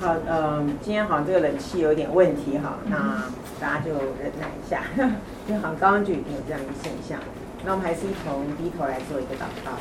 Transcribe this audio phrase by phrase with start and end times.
[0.00, 3.22] 好，呃，今天好像这个冷气有点问题哈，那
[3.58, 4.82] 大家就忍耐一下，
[5.48, 7.18] 因为好像刚刚就已经有这样一个现象。
[7.64, 9.72] 那我们还是一同低头来做一个祷告。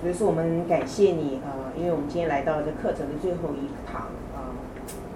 [0.00, 4.02] 比如说，我们感谢你啊、呃，因为我们今天来到了这课程的最后一堂
[4.34, 4.54] 啊、呃，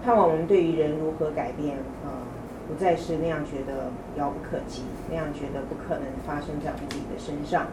[0.04, 2.06] 盼望我们对于人如何改变啊。
[2.06, 2.10] 呃
[2.66, 7.68] 不再是那样觉得遥不可及，那样觉得不可能发生在我们自己的身上，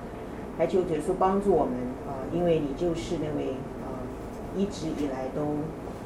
[0.57, 1.73] 还求主耶稣帮助我们
[2.07, 5.41] 啊、呃，因为你就是那位啊、呃，一直以来都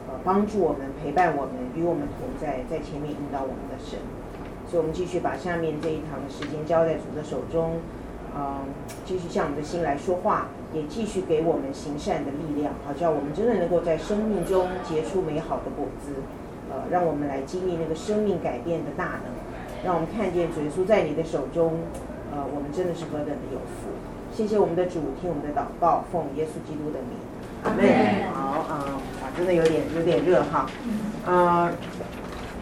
[0.08, 4.00] 呃帮助我们、陪伴我们、与我们同在，在前面引导我们的神。
[4.70, 7.80] 所以，我们继续把下面这一堂的时间交在主的手中，
[8.36, 8.68] 啊、呃，
[9.06, 16.12] 继续向我们的心来说话，也继续给我们行善的力量，好叫我们真的能够在生命中结出美好的果子。
[16.70, 19.32] 呃，让我们来经历那个生命改变的大能，
[19.86, 21.80] 让我们看见主耶稣在你的手中，
[22.36, 23.88] 呃，我们真的是何等的有福。
[24.38, 27.18] 谢谢我们的主，听我们的祷告，奉耶稣基督的名，
[27.64, 28.32] 阿门。
[28.32, 30.68] 好啊，啊，真的有点有点热哈。
[31.26, 31.72] 呃，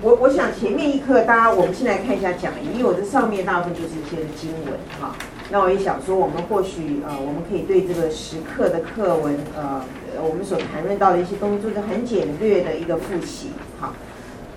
[0.01, 5.17] 我我想前面一课，大家我们先来看一下讲义，因为我这上面大部分就是一些经文哈。
[5.51, 9.81] 那我也想说，我们或许呃，我们可以对这个时刻的课文呃。
[10.23, 13.49] 我们所谈论到的一些东西，做个很简略的一个复习。
[13.81, 13.91] 哈，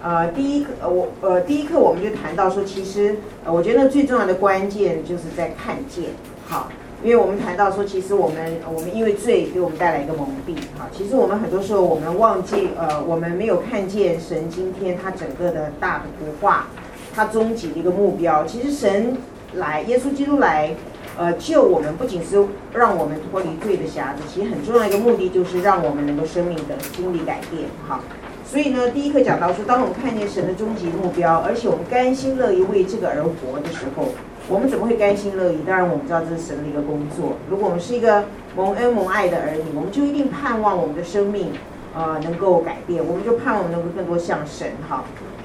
[0.00, 6.10] 呃，第一课，我呃，第一课我们就谈到说，其实呃，我觉得最重要的关键就是在看见。
[6.46, 6.70] 好，
[7.02, 10.56] 因为我们谈到说，其实我们我们因为罪给我们带来一个蒙蔽。
[10.76, 16.66] 好，其实我们很多时候我们忘记，呃，我们没有看见神今天他整个的大的图画，
[17.14, 18.44] 他终极的一个目标。
[18.44, 19.16] 其实神
[19.54, 20.74] 来，耶稣基督来。
[21.16, 22.40] 呃，救我们不仅是
[22.72, 27.64] 让我们脱离罪的匣子，其实很重要一个目的就是让我们能够生命的经历改变。
[27.88, 27.98] 好，
[28.46, 34.10] 所以呢，第一课讲到说，当我们看见神的终极目标，而且我们甘心乐意为这个而活的时候，
[34.50, 35.58] 我们怎么会甘心乐意？
[35.66, 37.36] 当然，我们知道这是神的一个工作。
[37.50, 38.24] 如果我们是一个
[38.56, 41.52] 蒙恩蒙爱的儿女，我们就一定盼望我们的生命，
[41.94, 43.06] 呃，能够改变。
[43.06, 44.72] 我们就盼望我们能够更多像神。
[44.88, 45.04] 哈。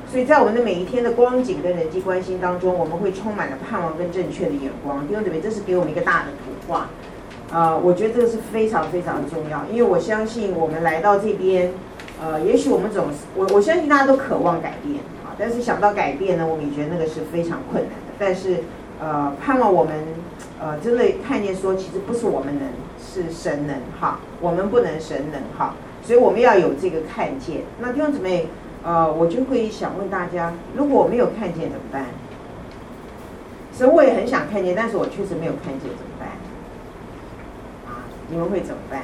[0.10, 5.06] 所以在我们的每一天的光景跟人际关系当中，我们会充满了盼望跟正确的眼光。
[5.06, 6.88] 弟兄姊妹，这是给我们一个大的图画。
[7.52, 11.72] 啊、呃，我觉得这个是非常非常重要，因为我相信我们来到这边，
[12.22, 14.96] 呃，也许我们总是我我相信大家都渴望改变
[15.26, 18.14] 啊，但是想到改变呢，我们也觉得那个是非常困难的。
[18.18, 18.58] 但是
[19.04, 19.94] 呃，盼望我们
[20.62, 27.64] 呃真的看见说，其实不是我们能，是神能哈，我们不能，神能哈，所以我们要有这个看见。
[27.82, 28.48] 那弟兄姊妹。
[28.86, 32.08] 呃，我就会想问大家，如果我没有看见怎么办？
[33.72, 36.28] 所以我也很想看见，但是我确实没有看见怎么办？
[37.88, 39.04] 啊，你们会怎么办？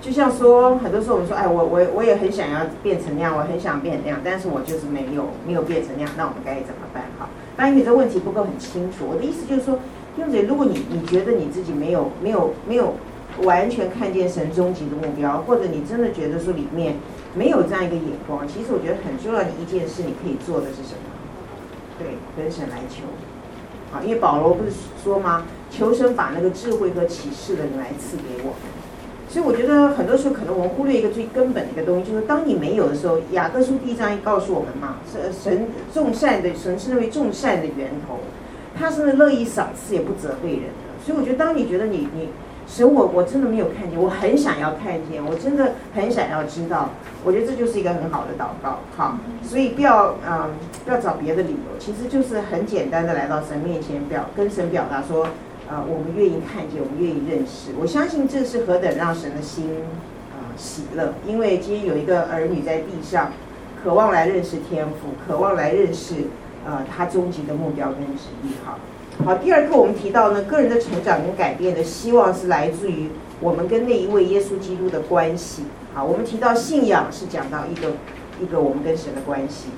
[0.00, 7.02] 就像说，很多时候我们说，哎，我我我也很想要变成那样，我很想变那样，但是我就是没有没有变成那样，那我们该怎么办？
[7.18, 7.28] 哈，
[7.60, 9.04] 当然你这问题不够很清楚。
[9.06, 9.74] 我的意思就是说，
[10.16, 12.94] 弟兄姐，如果你你觉得你自己没有没有没有
[13.42, 16.96] 完全看见神终极的目标，或者你真的觉得说里面。
[17.32, 21.06] 没有这样一个眼光，其实我觉得很重要的一件事，你可以做的是什么？
[21.96, 23.04] 对，跟神来求。
[23.94, 24.72] 啊，因为保罗不是
[25.04, 25.44] 说吗？
[25.70, 28.54] 求神把那个智慧和启示的你来赐给我。
[29.30, 38.18] 所以我觉得很多时候可能我们忽略一个最根本的一个东西，就是当你没有的时候，雅各书第一章一告诉我们嘛，是神众善的神是那位众善的源头，
[38.76, 41.04] 他是乐意赏赐也不责备人的。
[41.06, 42.28] 所以我觉得当你觉得你你。
[42.66, 46.90] 神，我我真的没有看见，我很想要看见，我真的很想要知道。
[47.24, 50.50] 我觉得这就是一个很好的祷告，好，所以不要嗯，
[50.84, 55.26] 不要找别的理由，其实就是很简单的来到神面前表跟神表达说，
[55.70, 57.70] 呃，我们愿意看见，我们愿意认识。
[57.80, 59.66] 我相信这是何等让神的心
[60.32, 63.30] 啊、喜乐，因为今天有一个儿女在地上，
[63.80, 66.24] 渴望来认识天父，渴望来认识
[66.66, 68.80] 呃他终极的目标跟旨意，好。
[69.24, 73.08] 好，第二课我们提到呢，个人的成长跟改变的希望是来自于
[73.38, 75.62] 我们跟那一位耶稣基督的关系。
[75.94, 77.92] 好，我们提到信仰是讲到一个
[78.42, 79.68] 一个我们跟神的关系，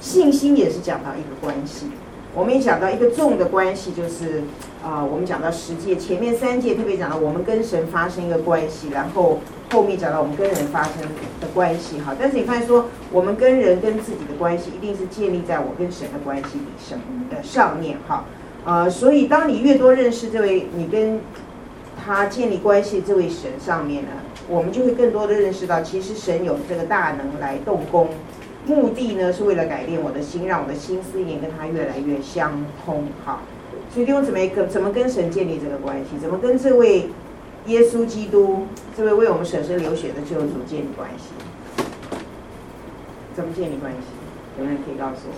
[0.00, 1.88] 信心也是讲到一个关系。
[2.34, 4.42] 我们也讲到一个重的关系，就是
[4.82, 9.38] 啊、我们讲到十诫，前面三诫特别讲到我们跟神发生一个关系，然后
[9.70, 11.02] 后面讲到我们跟人发生
[11.40, 12.00] 的关系。
[12.00, 16.98] 哈，但是你发现说，我们跟人跟自己的关系，一定是建立在我跟神的关系里上
[17.30, 17.98] 的上面。
[18.08, 18.24] 哈。
[18.64, 21.20] 呃，所以当你越多认识这位你跟
[22.04, 24.10] 他建立关系这位神上面呢，
[24.48, 28.08] 我们就会更多的认识到，其实神有这个大能来动工，
[28.66, 32.52] 目的呢是为了改变我的心，让我的心思念跟他越来越相
[32.84, 33.06] 通。
[33.24, 33.40] 好，
[33.92, 36.18] 所以弟兄姊妹跟怎么跟神建立这个关系？
[36.20, 37.08] 怎么跟这位
[37.66, 38.66] 耶稣基督
[38.96, 41.24] 这位为我们舍身流血的救主建立关系？
[43.34, 43.98] 怎么建立关系？
[44.58, 45.34] 有人可以告诉我？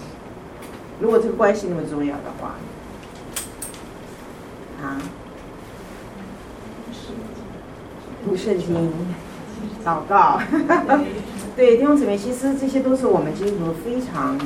[1.01, 2.57] 如果这个关系那么重要的话？
[4.83, 5.01] 啊，
[8.25, 8.93] 读圣经、
[9.85, 10.41] 祷告。
[11.57, 14.37] 对，弟兄姊妹，其实这些都是我们基督徒非常，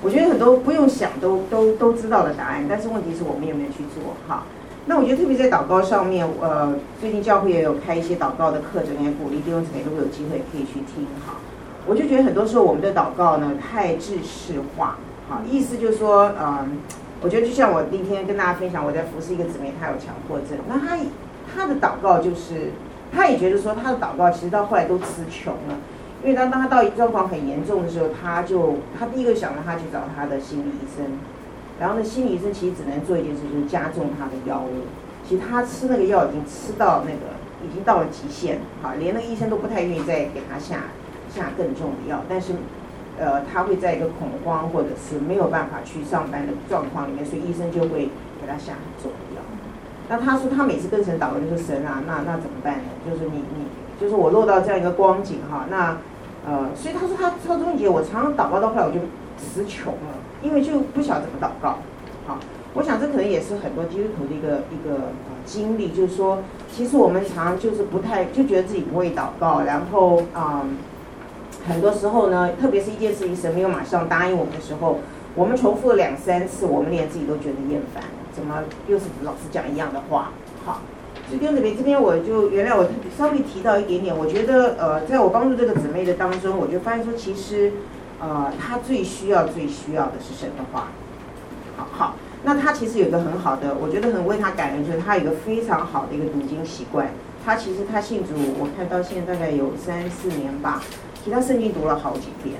[0.00, 4.14] 我觉得很多不用想都都都知道的答案，但是问题是我们有没有去做？
[4.28, 4.44] 哈，
[4.86, 11.04] 那我觉得特别在祷告上面，呃，最近教会也有开一些祷告的课程，也鼓励弟兄姊妹如果有机会可以去听。
[11.26, 11.34] 哈，
[11.84, 14.98] 我就觉得很多时候我们的祷告呢太制式化，
[15.28, 16.78] 哈，意思就是说，嗯、
[17.22, 20.96] 我觉得就像我那天跟大家分享，我在服侍一个姊妹，她有强迫症，那她
[21.52, 22.70] 她的祷告就是，
[23.12, 25.74] 她也觉得说她的祷告其实到后来都词穷了。
[26.22, 31.04] 因为当当他到状况很严重的时候，他就他第一个想到他去找他的心理医生，
[31.80, 34.86] 然后呢，心理医生其实只能做一件事，就是加重他的药物。
[35.26, 37.34] 其实他吃那个药已经吃到那个
[37.66, 40.84] 已经到了极限，哈，连那个医生都不太愿意再给他下
[41.28, 42.22] 下更重的药。
[42.28, 42.52] 但是，
[43.18, 48.10] 呃，他会在一个恐慌或者是没有办法去上班的状况里面，所以医生就会
[48.40, 49.42] 给他下很重的药。
[50.08, 52.84] 那他说他每次跟神祷告就说神啊，那那怎么办呢？
[53.04, 53.66] 就是你你
[54.00, 55.96] 就是我落到这样一个光景哈，那。
[56.44, 58.98] 呃，所以他说他超中节，我常常祷告到后来我就
[59.38, 61.78] 词穷了，因为就不晓得怎么祷告。
[62.26, 62.38] 好，
[62.74, 66.38] 我想这可能也是很多基督徒的一个一个呃经历，就是说，
[66.72, 70.64] 其实我们常常就是不太就觉得自己不会祷告，然后啊、
[71.68, 74.98] 很多时候呢，特别是一件事情神没有马上答应我们的时候，
[75.34, 78.02] 我们重复了两三次，我们连自己都觉得厌烦，
[78.32, 80.30] 怎么又是老是讲一样的话？
[80.64, 80.80] 好。
[81.38, 87.72] 这边这边，我就原来我稍微提到一点点，我觉得呃，在我帮助这个姊妹的当中，我就发现说，其实
[88.20, 90.88] 呃，她最需要、最需要的是神的话。
[91.76, 97.08] 好好，那她其实有一个很好的，我觉得很为她感恩，就是她有一个非常好的一个读经习惯。
[97.44, 100.82] 她其实她信主，我看到现在大概有三四年吧，
[101.24, 102.56] 其他圣经读了好几遍。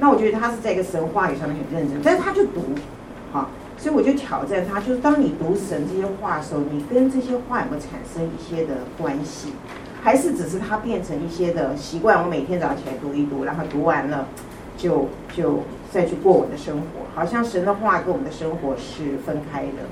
[0.00, 2.62] 那我觉得她是在一个神话语上面很认真，但是她就读，
[3.32, 3.50] 好。
[3.76, 9.52] 所以我就挑战他，就是当你读神这些话的时候，你跟这些话有没有产生一些的关系，
[10.02, 12.22] 还是只是它变成一些的习惯？
[12.22, 14.26] 我每天早上起来读一读，然后读完了
[14.76, 15.62] 就就
[15.92, 19.84] 再去过我的生活，好像神的话跟我们的生活是分开的。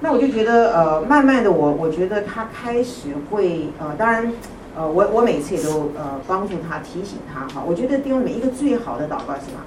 [0.00, 4.32] 那我就觉得，呃，慢慢的我，我觉得他开始会，呃，当然，
[4.74, 7.62] 呃，我我每次也都呃帮助他提醒他哈。
[7.66, 9.60] 我觉得弟兄每一个最好的祷告是什么？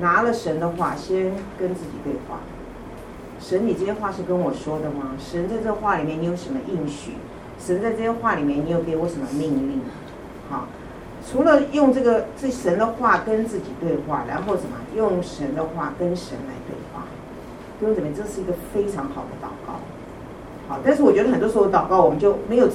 [0.00, 2.38] 拿了神的话，先跟自己对话。
[3.42, 5.16] 神，你这些话是跟我说的吗？
[5.18, 7.14] 神在这话里面，你有什么应许？
[7.58, 9.80] 神在这些话里面，你有给我什么命令？
[10.48, 10.68] 好，
[11.28, 14.76] 除了用这个这神的话跟自己对话，然后什么？
[14.94, 17.04] 用神的话跟神来对话，
[17.80, 19.80] 弟兄姊妹，这是一个非常好的祷告。
[20.68, 22.68] 好，但是我觉得很多时候祷告我们就没有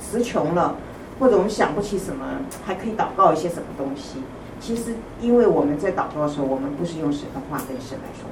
[0.00, 0.76] 词穷了，
[1.20, 2.24] 或者我们想不起什么，
[2.64, 4.20] 还可以祷告一些什么东西。
[4.58, 8.24] 其实，因为我们在祷告的时候，我们不是用神的话跟神来说。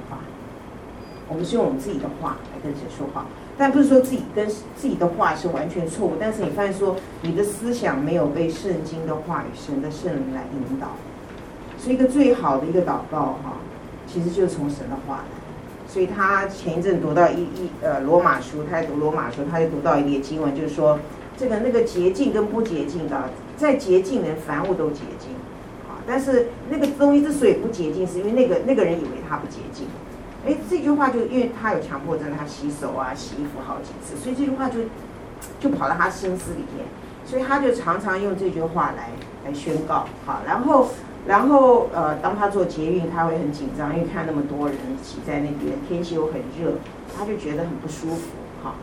[1.27, 3.25] 我们是用我们自己的话来跟神说话，
[3.57, 6.13] 但不是说自己跟自己的话是完全错误。
[6.19, 10.89] 但是你发现说，你的思想没有被圣经的话语、神的圣灵来引导，
[11.79, 13.57] 所以一个最好的一个祷告哈，
[14.07, 15.23] 其实就是从神的话来。
[15.87, 20.99] 所以他前一阵读到一一呃罗马书，他在读罗马书，他就读到一列经文，就是说
[21.37, 25.31] 这个那个洁净跟不洁净的，在洁净人凡物都洁净，
[25.87, 29.87] 啊，但是那个东西之所以不洁净，是因为那个那个人以为他不洁净。
[30.45, 34.81] 哎，这句话就因为他有强迫症，他洗手啊、洗衣服好几次，所以这句话就
[35.59, 36.85] 就跑到他心思里面，
[37.25, 39.09] 所以他就常常用这句话来
[39.43, 40.05] 来宣告。
[40.25, 40.89] 好，然后
[41.25, 46.75] 然后呃，当他坐捷运，他会很紧张，因为看那么多人挤在那边，天气又很热，
[47.17, 48.29] 他就觉得很不舒服。
[48.61, 48.75] 好，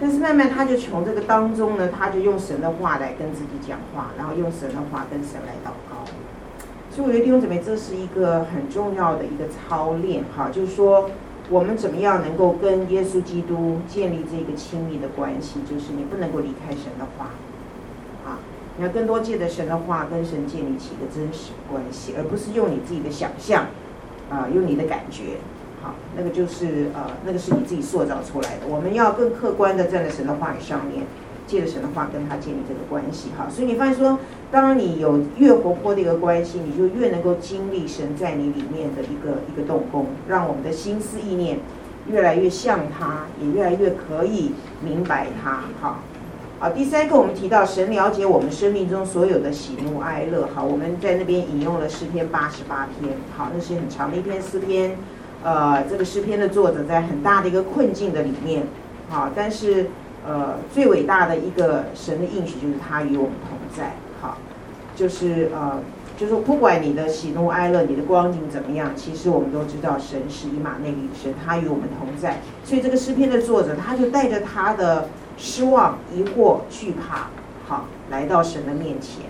[0.00, 5.93] 但是慢慢他就从这个当中呢，他就用神的话来跟自己讲话，然后用神的话跟神来祷告。
[6.94, 11.10] 所以我觉得弟兄姊妹，这是一个很重要的一个操练哈，就是说
[11.50, 17.30] 我们怎么样能够跟耶稣基督建立这个亲密的关系，就是你不能够离开神的话，
[18.24, 18.38] 啊，
[18.76, 23.66] 你要更多借着神的话跟神建立起一个真实关系，而不是用你自己的想象，
[24.30, 25.38] 啊，用你的感觉，
[25.82, 28.68] 好，那个就是呃，那个是你自己塑造出来的。
[28.68, 31.04] 我们要更客观的站在神的话语上面。
[31.46, 34.18] 借着神的话跟他建立这个关系，哈，所以你发现说，
[34.50, 41.58] 当你有越活泼的一个关系，你就越能够经历神在你里面的一个一个动工，让我们的心思意念
[42.10, 45.98] 越来越像他，也越来越可以明白他，哈。
[46.58, 54.96] 好，第三个我们提到神了解我们生命中所有的喜怒哀乐，好，我们在那边引用了诗篇八十八篇，好，那是很长的一篇诗篇，
[55.42, 58.62] 呃，这个诗篇的作者在很大的一个困境的里面，
[59.10, 59.90] 好，但是。
[60.26, 64.38] 呃，最伟大的一个神的应许就是他与我们同在，好，
[64.96, 65.80] 就是呃，
[66.16, 72.40] 就是不管你的喜怒哀乐，你的光景怎么样，其实我们都知道神是以马内利神，他与我们同在。
[72.64, 77.28] 所以这个诗篇的作者，他就带着他的失望、疑惑、惧怕，
[77.66, 79.26] 好，来到神的面前。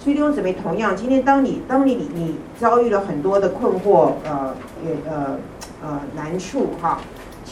[0.00, 5.38] 所以弟兄姊妹，同样，今天当你当你你遭遇了很多的困惑，呃，也呃
[5.82, 7.00] 呃难处，哈，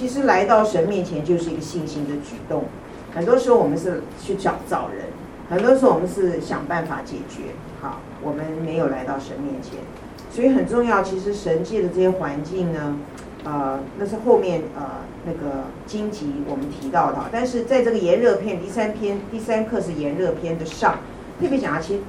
[0.03, 2.65] 其实来到神面前就是一个信心的举动。
[3.15, 5.05] 很多时候我们是去找找人，
[5.49, 9.75] 很多时候我们是想办法解决，好，我们没有来到神面前。
[10.29, 12.97] 所以很重要，其实神界的这些环境呢，
[13.45, 14.83] 呃，那是后面呃
[15.25, 20.99] 那个荆棘我们提到的，但是在这个炎热篇第三篇第三课是炎热篇的上，
[21.41, 22.01] 特别讲啊其实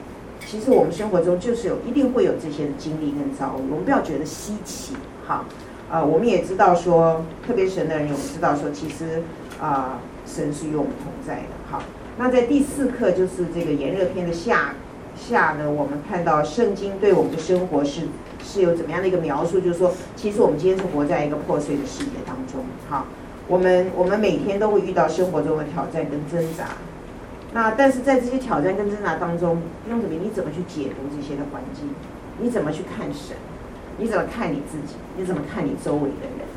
[0.47, 4.95] 其实我们生活中就是有一定会有这些的经历跟遭遇，我们不要觉得稀奇，
[5.27, 5.45] 好，
[5.93, 9.21] 啊、我们也知道说，特别神的人，我们知道说，其实
[9.61, 11.83] 啊、神是与我们同在的，好，
[12.17, 14.73] 那在第四课就是这个炎热篇的下。
[15.15, 18.07] 下呢，我们看到圣经对我们的生活是
[18.43, 19.61] 是有怎么样的一个描述？
[19.61, 22.65] 就是说，其实我们今天是活在一个破碎的世界当中。
[22.89, 23.05] 好，
[23.47, 26.69] 我们我们每天都会遇到生活中的挑战跟挣扎。
[27.53, 31.87] 那但是在这些挑战跟挣扎当中，弟兄姊妹，你怎么去解读这些的环境？
[32.39, 33.37] 你怎么去看神？
[33.97, 34.95] 你怎么看你自己？
[35.17, 36.47] 你怎么看你周围的人？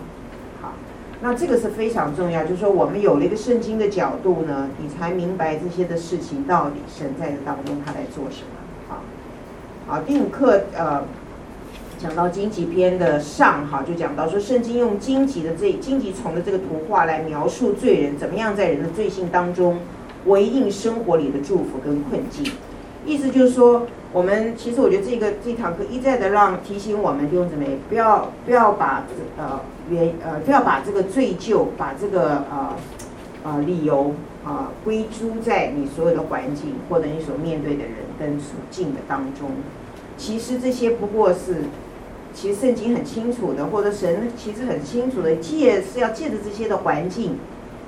[0.63, 0.73] 好，
[1.21, 2.45] 那这个是非常重要。
[2.45, 8.97] 就是说，我们有了一个圣经的角度呢，你才明白这些的事情到底神在这当中他在做什么。
[9.89, 11.05] 好，第五课呃，
[11.97, 19.79] 讲到荆棘篇的上哈，就讲到说，圣经用荆棘的这荆棘丛的这个图画来描述罪人怎么样在人的罪性当中
[20.27, 22.51] 回应生活里的祝福跟困境。
[23.05, 29.05] 意思就是说，我们其实我觉得这个这堂课一再的让提醒我们弟兄姊妹，不要不要把
[29.37, 32.75] 呃原呃不要把这个罪疚，把这个呃
[33.45, 39.51] 呃理由啊归诸在你所有的环境或者你所面对的人跟处境的当中。
[40.17, 41.65] 其实这些不过是，
[42.33, 47.37] 其实圣经很清楚的，或者神其实很清楚的，借是要借着这些的环境，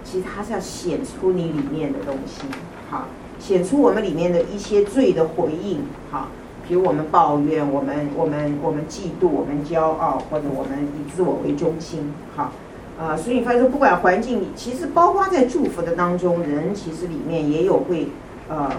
[0.05, 2.43] 其实它是要显出你里面的东西，
[2.91, 3.07] 好，
[3.39, 5.81] 显出我们里面的一些罪的回应，
[6.11, 6.29] 好，
[6.67, 12.53] 比如我们抱怨，我们我们我们嫉妒，我们骄傲，或者我们以自我为中心，好，
[12.99, 18.09] 啊，所以你发现说，不管环境，其实包括在祝福的当中，人其实里面也有会，
[18.49, 18.71] 呃，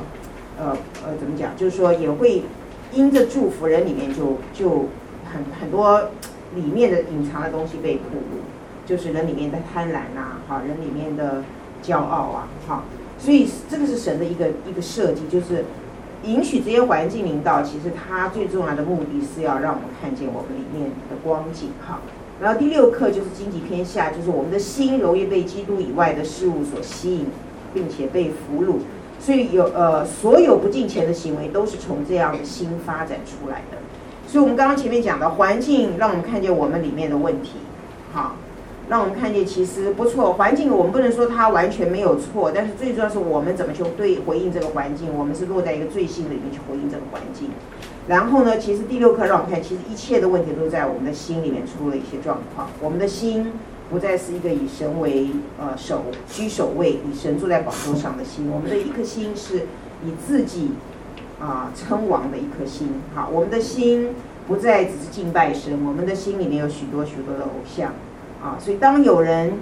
[0.58, 2.44] 呃呃，怎么讲，就是说也会。
[2.92, 4.88] 因着祝福，人里面就就
[5.32, 6.10] 很很多
[6.56, 8.42] 里面的隐藏的东西被暴露，
[8.84, 11.44] 就是人里面的贪婪呐，哈，人里面的
[11.84, 12.84] 骄傲啊，哈，
[13.20, 15.66] 所以这个是神的一个一个设计，就是
[16.26, 22.00] 允许这些环境临到，其实它最重要的目的是要让我们看见我们里面的光景，哈。
[22.42, 27.26] 然后第六课就是荆棘篇下，就是我们的心容易被基督以外的事物所吸引，
[27.74, 28.78] 并且被俘虏。
[29.20, 33.78] 所以有呃，所有不敬虔的行为都是从这样的心发展出来的。
[34.26, 37.54] 所以，我们刚刚前面讲的环境，让我们看见我们里面的问题，
[38.14, 38.36] 好，
[38.90, 40.34] 让我们看见其实不错。
[40.34, 45.08] 环境我们不能说它完全没有错，但是最重要是我们怎么去对回应这个环境。
[45.18, 47.50] 我们是落在一个罪性里面去回应这个环境。
[48.08, 52.68] 然后呢，其实第六课让我们看，其实一切的问题都在我们的心里面出了一些状况。
[52.82, 53.52] 我们的心。
[53.92, 55.30] 不再是一个以神为
[55.60, 58.48] 呃首居首位，以神坐在宝座上的心。
[58.48, 59.66] 我们的一颗心是
[60.06, 60.70] 以自己
[61.42, 62.88] 啊称王的一颗心。
[63.16, 64.10] 好，我们的心
[64.48, 67.92] 不再只是敬拜神，我们的心里面有许多许多的偶像
[68.44, 68.58] 啊。
[68.60, 69.54] 所以当有人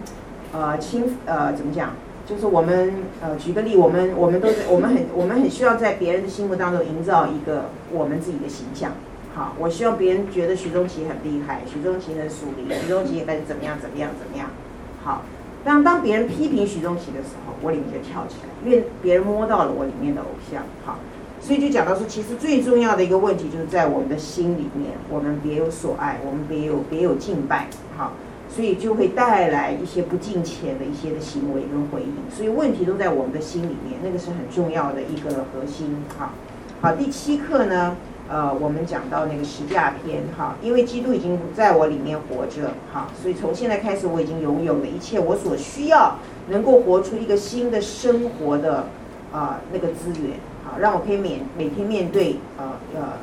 [0.54, 1.92] 呃亲呃怎么讲，
[2.26, 8.92] 就是我们呃举个例，我们我们都是我们很我们很需要在别人的心目当中营造一个我们自己的形象。
[9.36, 14.50] 好，我希望别人觉得徐中奇很厉害，徐中奇很属灵，徐中奇应该怎么样怎么样怎么样。
[15.04, 15.22] 好，
[15.64, 20.64] 当当别人批评徐中奇的时候，我里面就跳起来，因为别人摸到了我里面的偶像。
[20.84, 20.98] 好，
[21.40, 27.68] 所以就讲到说，其实最重要的一个问题就是在我们的心里面，我们别有所爱，我们别有别有敬拜。
[27.96, 28.14] 好，
[28.50, 32.36] 所以就会带来一些不敬虔的一些的行为跟回应。
[32.36, 36.04] 所以问题都在我们的心里面，那个是很重要的一个核心。
[36.18, 36.34] 哈，
[36.82, 37.96] 好，第七课呢？
[38.30, 46.18] 呃，我们讲到那个十架篇哈，因为基督已经在我里面活着哈，所以从现在开始我已经拥有了一切我所需要，
[46.50, 48.88] 能够活出一个新的生活的
[49.32, 50.32] 啊、那个资源
[50.66, 53.13] 啊，让我可以每每天面对呃呃，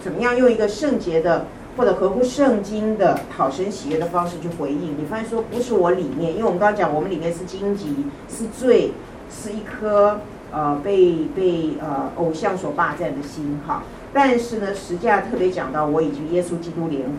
[0.00, 1.46] 怎么样用一个圣洁的
[1.76, 4.96] 或者合乎圣经的讨神喜悦的方式去回应。
[4.98, 8.92] 你发现说不是我里面，因为我们刚刚讲我们里面是荆棘，是罪，
[9.30, 13.82] 是一颗呃被被呃偶像所霸占的心哈。
[14.12, 17.14] 但是呢，实际上特别讲到，我已经耶稣基督联合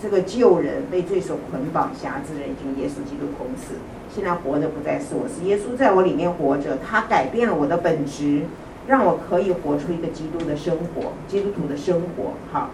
[0.00, 3.74] 这个旧人被罪所捆绑辖制的人，已经耶稣基督同死。
[4.14, 8.42] 现在活的不再是我，是耶稣在我里面活着，他改变了我的本质，
[8.86, 12.34] 让我可以活出一个基督的生活，基督徒的生活。
[12.52, 12.70] 好，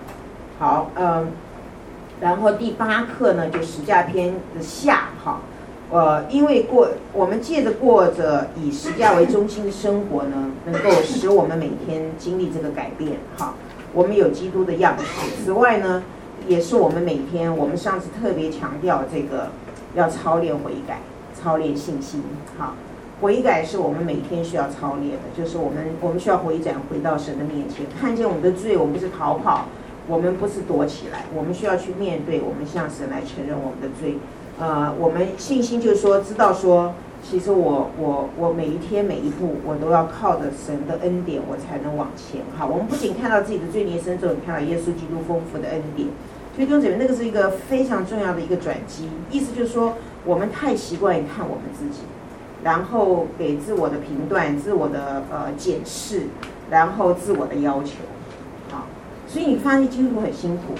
[0.62, 1.26] 好，嗯，
[2.20, 5.40] 然后第八课呢，就十架篇的下，哈，
[5.90, 13.18] 呃，因为过我们借着过着以十架为中心的生活呢，能够使我们每天经历这个改变。
[13.36, 13.54] 哈，
[13.92, 15.04] 我们有基督的样式。
[15.44, 16.04] 此外呢，
[16.46, 19.48] 也是我们每天，我们上次特别强调这个
[19.96, 21.00] 要操练悔改，
[21.34, 22.22] 操练信心。
[22.56, 22.74] 哈，
[23.20, 29.66] 悔改是我们每天需要操练的，就是我们我们需要回转回到神的面前，看见我们的罪，我们是逃跑，
[30.08, 34.16] 我们不是躲起来，我们需要去面对，我们向神来承认我们的罪。
[34.58, 42.42] 呃，我们信心就是说，知道说，其实我我我每一天每一步，我都要靠着神的恩典，我才能往前。
[42.58, 46.08] 好，我们不仅看到自己的罪孽深重，也看到耶稣基督丰富的恩典。
[46.54, 49.08] 所以弟兄姊妹，那个是一个非常重要的一个转机。
[49.30, 49.94] 意思就是说，
[50.26, 52.02] 我们太习惯于看我们自己，
[52.62, 56.24] 然后给自我的评断、自我的呃检视，
[56.70, 57.92] 然后自我的要求。
[59.32, 60.74] 所以你发现基督徒很辛苦。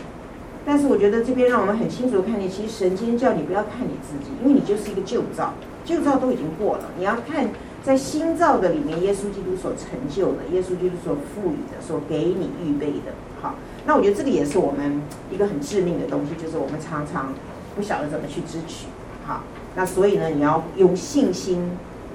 [0.67, 5.55] 但是我觉得这边让我们很清楚的看见，其实神今天叫你不要看你自己，因为你就是一个旧造，
[5.87, 6.85] 旧造都已经过了。
[6.99, 7.49] 你要看
[7.83, 13.13] 在新造的里面，耶稣基督所成就的，耶稣基督所赋予的，所给你预备的。
[13.41, 13.55] 好，
[13.87, 15.01] 那我觉得这个也是我们
[15.33, 17.33] 一个很致命的东西，就是我们常常
[17.75, 18.87] 不晓得怎么去支取。
[19.25, 19.43] 好，
[19.75, 21.71] 那所以呢，你要用信心，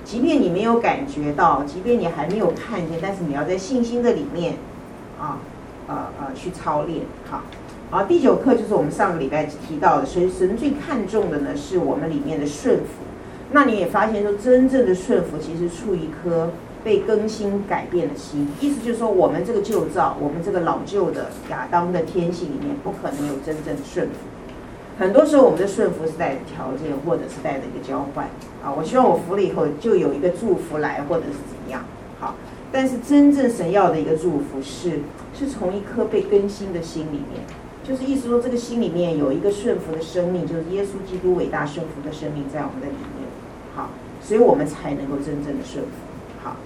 [0.06, 4.54] 即便你没有感觉到，即便你还没有看见，但是你要在信心的里面，
[5.20, 5.40] 啊，
[5.88, 7.02] 呃呃，去操练。
[7.30, 7.42] 好。
[7.90, 13.06] 好，第九课就是我们上个礼拜提到的，所以神最看重的呢，是我们里面的顺服。
[13.54, 16.50] 那你也发现说，真正的顺服其实处一颗
[16.84, 18.46] 被更新改变的心。
[18.60, 24.16] 意思就是说，我们这个旧造，我们这个老旧的亚当的天性里面，不可能有真正的顺服。
[25.00, 28.26] 很多时候，我们的顺服是带着条件，或者是带着一个交换。
[28.62, 31.86] 啊，我希望我服了以后，就有一个祝福来，或者是怎样。
[32.20, 32.36] 好，
[32.78, 35.00] 但是真正神要的一个祝福是，
[35.34, 37.42] 是从一颗被更新的心里面。
[37.84, 43.28] 就是意思说，这个心里面有一个顺服的生命，就是耶稣基督伟大顺服的生命在我们的里面，
[43.76, 43.90] 好，
[44.22, 45.90] 所以我们才能够真正的顺服。
[46.44, 46.58] 好，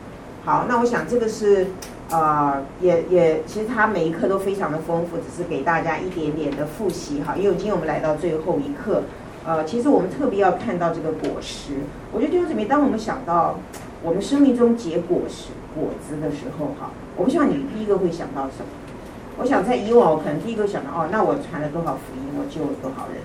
[0.44, 1.68] 好，那我想这个是，
[2.10, 7.38] 呃，也也，其实它每一课都非常的丰富，只是给大家一点点的复习哈。
[7.38, 9.04] 因为今天我们来到最后一课，
[9.46, 11.76] 呃，其实我们特别要看到这个果实。
[12.12, 13.58] 我觉得弟兄姊妹，当我们想到
[14.04, 18.68] 我们生命中结果实果子的时候，哈，我不希望你第一个会想到什么。
[19.38, 23.22] 我想在以往，我可能第一个想到哦，那我传了多少福音，我救了多少人。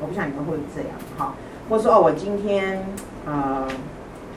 [0.00, 1.34] 我不想你们会这样，哈，
[1.68, 2.84] 或者说哦，我今天
[3.24, 3.68] 呃，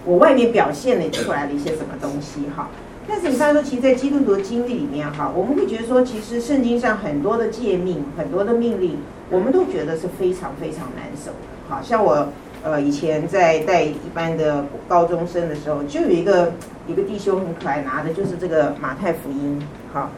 [0.05, 2.69] 我外面表现了出来了一些什么东西，哈。
[3.07, 8.97] 但是你发现说，其实，在基督徒的经历里面，哈，我们会觉得说，其实圣经上很多的诫命，很多的命令，
[9.31, 11.47] 我们都觉得是非常非常难守的。
[11.69, 12.27] 好像我
[12.63, 16.53] 呃以前在带一般的高中生的时候，就有一个
[16.87, 19.61] 一个弟兄很可爱，拿的就是这个马太福音，
[19.93, 20.09] 好。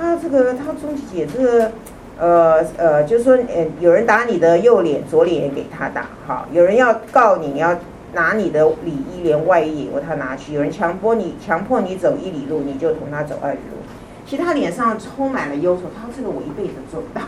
[0.00, 1.72] 他这个，他中间这个，
[2.20, 7.76] 呃呃，就是说，呃，有人打你的右脸，左脸也给他打，好，有人要告你，你要
[8.12, 13.78] 拿你的里衣连外衣也由他拿去，有人强迫你，强迫你走一里路，你就同他走二里路。
[14.24, 17.22] 其实他脸上充满了忧愁，他这个我一辈子做不到。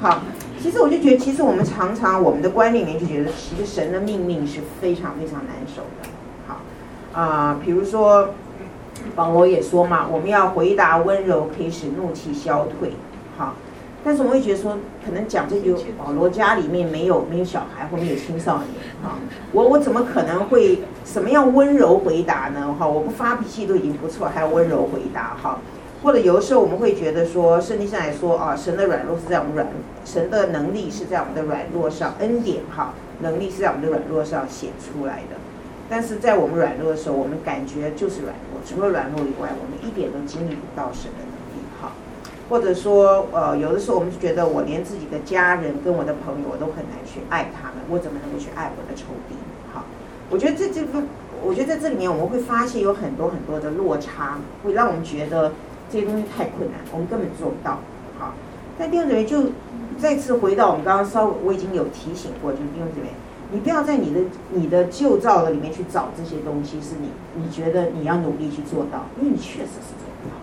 [0.00, 0.22] 好，
[0.66, 6.08] 其实我就觉得，其实我们常常我们的观念里面就觉得，其实神的命令是非常非常难守的。
[6.48, 6.60] 好，
[7.12, 8.30] 啊、比如说。
[9.14, 12.90] 保罗也说嘛，我们要回答温柔，可以使怒气消退。
[13.36, 13.54] 好，
[14.02, 18.66] 但是我会觉得说，可能讲这句，保罗家里面没有没有小孩或没有青少年。
[19.04, 19.20] 啊，
[19.52, 22.74] 我我怎么可能会什么样温柔回答呢？
[22.76, 25.36] 哈，我不发脾气都已经不错，还要温柔回答。
[25.40, 25.60] 哈，
[26.06, 29.66] 或者有的时候我们会觉得说，圣经上来说啊，神的软弱是在我们软，
[30.04, 35.34] 神的能力是在我们的软弱上，恩典哈，能力是在我们的软弱上显出来的。
[35.88, 38.60] 但是在我们软弱的时候，我们感觉就是软弱。
[38.64, 41.66] 除了软弱以外，我们一点都经历不到神的能力。
[41.82, 41.90] 哈，
[42.48, 47.82] 或者说，呃，有的时候我们就觉得，我连自己的家人跟我的朋友，我都很难去爱他们。
[47.90, 49.34] 我怎么能够去爱我的仇敌？
[49.74, 49.84] 好，
[50.30, 51.02] 我觉得这这个，
[51.42, 55.50] 我觉得在这里面我们会发现有很多很多的落差，会让我们觉得
[55.96, 57.78] 这些东西太困难，我们根本做不到。
[58.18, 58.34] 好，
[58.78, 59.44] 那弟兄姊妹就
[59.96, 63.08] 再次回到我们刚刚稍微我已经有提醒过，就是弟兄姊妹。
[63.50, 70.34] 你不要在你的你的旧造的里面去找这些东西，是你你觉得你要努力去做到，因为你确实是做不到。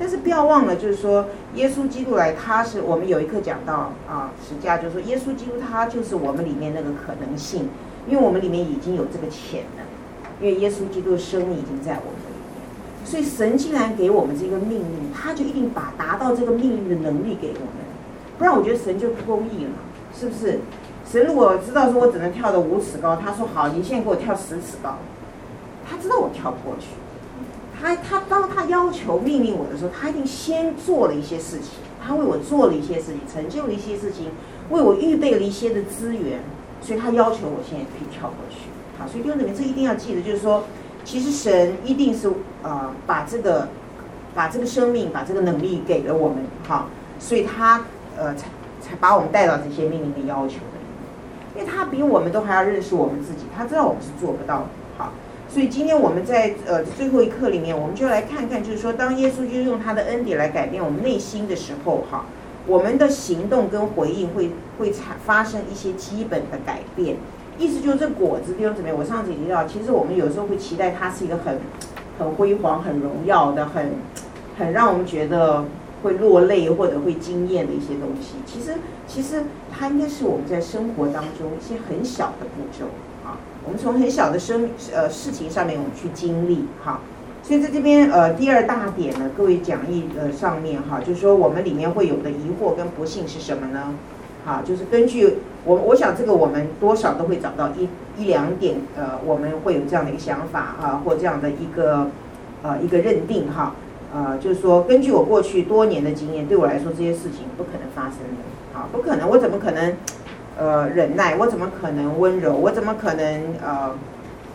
[0.00, 7.68] 但是不要忘了，就是说耶稣基督来，他是我们有一课讲到啊，十架就是说耶稣基督他就是我们里面那个可能性，
[8.08, 9.86] 因为我们里面已经有这个潜能，
[10.40, 12.21] 因为耶稣基督的生命已经在我们，
[13.04, 17.84] 所以神既然给我们这个命令，他就一定把达到这个命令的能力给我们，
[18.38, 19.70] 不然我觉得神就不公义了，
[20.18, 20.60] 是不是？
[21.04, 24.96] 神如果知道说我只能跳到五尺高，他说好，你现在给我跳十尺高。
[25.84, 26.86] 他知道我跳不过去，
[27.78, 34.28] 他他当他要求命令我的时候，他一定先做了一些事情，他为我做了一些事情，成就了一些事情，
[34.70, 36.40] 为我预备了一些的资源，
[36.80, 38.70] 所以他要求我现在可以跳过去。
[38.98, 40.64] 好，所以弟兄姊妹，这一定要记得，就是说，
[41.04, 42.30] 其实神一定是
[42.62, 43.68] 呃把这个
[44.34, 46.86] 把这个生命把这个能力给了我们，哈，
[47.18, 47.84] 所以他
[48.16, 48.46] 呃才
[48.80, 54.66] 才把我们带到这些命令的要求的，因为他比我们都还要认识我们自己，他知道我们是做不到的。
[54.96, 55.12] 好，
[55.48, 62.24] 所以今天我们在呃最后一课里面，我们就来看看，就是说，当耶稣就用他的恩典来改变我们内心的时候，哈。
[62.64, 67.16] 我们的行动跟回应会会产发生一些基本的改变，
[67.62, 71.58] 意思就是这果子弟兄姊妹，我上次也提到，其实我们有时候会期待它是一个很
[72.18, 73.92] 很辉煌、很荣耀的、很
[74.58, 75.64] 很让我们觉得
[76.02, 78.34] 会落泪或者会惊艳的一些东西。
[78.44, 78.74] 其实
[79.06, 82.86] 其实它应该是我们在生活当中一些很小的步骤
[83.24, 86.98] 啊，我们从很小的生呃事情上面我们去经历哈。
[87.44, 93.94] 所以在这边，呃，第二大点呢，各位讲义的上面哈，就是说我们里面会有的疑惑跟不幸是什么呢？
[94.44, 102.08] 好，就是根据我，我想这个我们多少都会找到一一两点，呃，我们会有这样的一个想法啊，或这样的一个
[102.62, 103.74] 呃一个认定哈，
[104.12, 109.94] 呃，就是说根据我过去多年的经验，对我来说这些事情不可能发生的，啊，不可能，我怎么可能
[110.58, 111.36] 呃忍耐？
[111.36, 112.54] 我怎么可能温柔？
[112.54, 113.94] 我怎么可能呃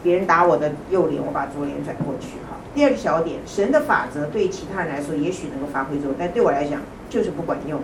[0.03, 2.57] 别人打我的右脸，我把左脸转过去哈？
[2.75, 7.79] 第二个小点，神的法则对其他人来说也许能够发挥作用，但对我来讲就是不管用。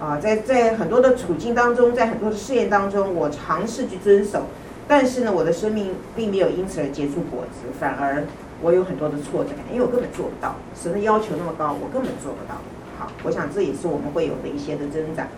[0.00, 4.44] 啊，在在很多的处境当中，在很多的试验当中，我尝试去遵守，
[4.88, 8.24] 但是呢，我的生命并没有因此而结出果子，反而
[8.62, 10.56] 我有很多的挫折感，因为我根本做不到。
[10.74, 12.56] 神的要求那么高，我根本做不到。
[12.98, 15.28] 好，我想这也是我们会有的一些的增长。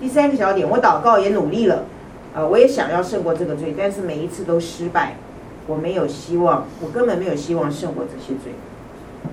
[0.00, 1.84] 第三个小点，我祷告也努力了，
[2.34, 5.16] 呃，我也想要胜过这个罪，但是每一次都失败。
[5.66, 8.54] 我没有希望，我根本没有希望胜过这些罪。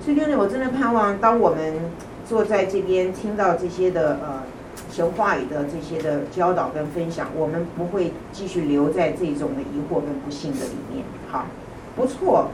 [0.04, 1.74] 所以，弟兄，我真的盼望，当我们
[2.28, 4.42] 坐在这边听到这些的呃
[4.90, 11.04] 神话语的这些的教导跟分享，我们不会继续留在这种的疑惑跟不幸的里面。
[11.30, 11.46] 好，
[11.94, 12.48] 不错，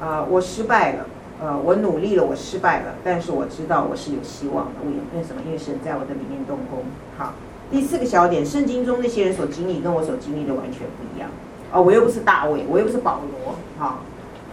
[0.00, 1.06] 啊、呃，我失败了，
[1.40, 4.72] 呃，我努力了，我失败了，但是我知道我是有希望的。
[4.84, 5.42] 为为什么？
[5.44, 6.84] 因为神在我的里面动工。
[7.18, 7.34] 好，
[7.70, 11.28] 第四个小点，圣经中那些人所经历跟我所经历的完全不一样。
[11.72, 13.98] 哦，我又不是大卫，我又不是保罗，哈，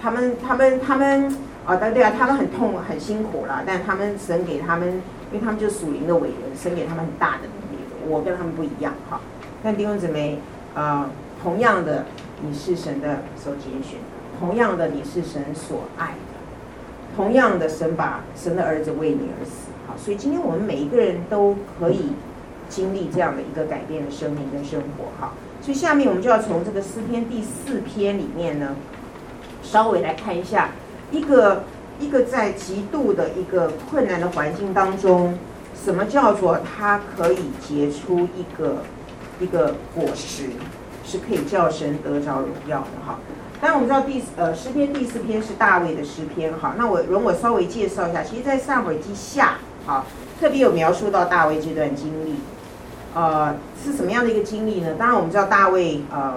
[0.01, 5.01] 他们他们他们啊，对对啊，他们很痛很辛苦啦，但他们神给他们，
[5.31, 9.21] 因为他们就是属灵的伟人，神给他们很大的能力，我跟他们不一样，哈。
[9.63, 10.39] 但弟兄姊妹，
[10.73, 11.09] 啊，
[11.43, 12.05] 同样的，
[12.41, 13.99] 你是神的所拣选，
[14.39, 22.13] 同样的你是神所爱的，同样的神把神的儿子为你而死，好，所以今天我们每一个人都可以
[22.69, 25.33] 经历这样的一个改变的生命跟生活，哈。
[25.61, 28.75] 所以下面我们就要从这个诗篇第四篇里面呢，
[29.61, 30.69] 稍微来看一下
[31.11, 31.63] 一个
[31.99, 35.37] 一个在极度的一个困难的环境当中，
[35.83, 38.77] 什么叫做它可以结出一个
[39.39, 40.49] 一个果实，
[41.05, 43.19] 是可以叫神得着荣耀的哈。
[43.61, 50.05] 当然我们知道第呃诗篇第四篇是大卫的诗篇哈，那我容我稍微介绍一下，其实，在撒母耳记下啊，
[50.39, 52.35] 特别有描述到大卫这段经历。
[53.13, 54.93] 呃，是什么样的一个经历呢？
[54.97, 56.35] 当然，我们知道大卫，呃，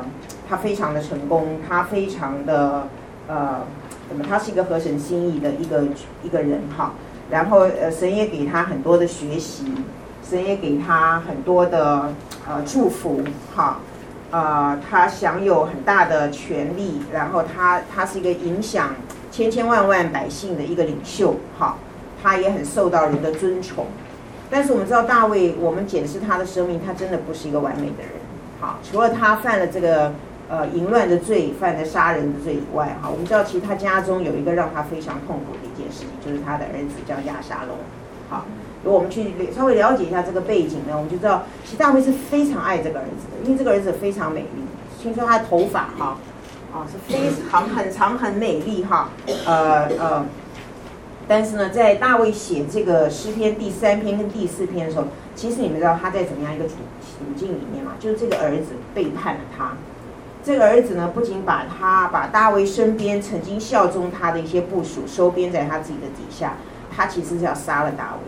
[0.48, 2.88] 他非常的成功，他非常的，
[3.28, 3.60] 呃，
[4.12, 4.26] 怎么？
[4.28, 5.84] 他是一个合神心意的一个
[6.22, 6.92] 一个人哈。
[7.30, 9.64] 然后，呃，神也给他很多的学习，
[10.22, 12.12] 神也给他很多的
[12.46, 13.22] 呃祝福
[13.56, 13.78] 哈。
[14.30, 18.94] 呃，他享有很大的权利，然后他他是一个影响
[19.30, 21.76] 千千万万百姓的一个领袖哈。
[22.22, 23.86] 他也很受到人的尊崇。
[24.50, 28.12] 但是我们知道大卫，我们检视他的生命，他真的不是一个完美的人。
[28.60, 30.12] 好，除了他犯了这个
[30.52, 37.78] 呃淫乱的罪，犯的杀人的罪以外，哈，我们知道其实他家中有一个让他非常痛苦的一件事情，就是他的儿子叫亚沙龙。
[38.28, 38.44] 好，
[38.84, 44.62] 如果我们去稍微了解一下这个背景呢，我们就知道其实大卫是非常爱这个儿子的，因为这个儿子非常美丽。
[45.00, 46.18] 听说他的头发哈，
[46.70, 49.08] 啊是非常很长很美丽哈，
[49.46, 50.26] 呃呃。
[51.26, 57.92] 但是呢，在大卫写这个诗篇第三篇跟第四篇的时候，其实你们知道他在怎么样一个处处境里面嘛？
[57.98, 59.72] 就是这个儿子背叛了他。
[60.44, 66.56] 这个儿子呢，不仅把他把大卫身边曾经效忠他的一些部属收编在他自己的底下，
[66.94, 68.20] 他其实是要杀了大卫，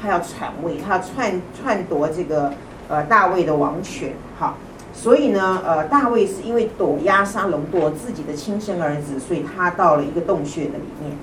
[0.00, 2.52] 他要篡位，他要篡篡夺这个
[2.88, 4.12] 呃大卫的王权。
[4.38, 4.58] 好，
[4.92, 11.16] 所以呢，呃，大卫是因为躲押沙龙躲自己的亲生儿子，所以他到了一个洞穴的里面。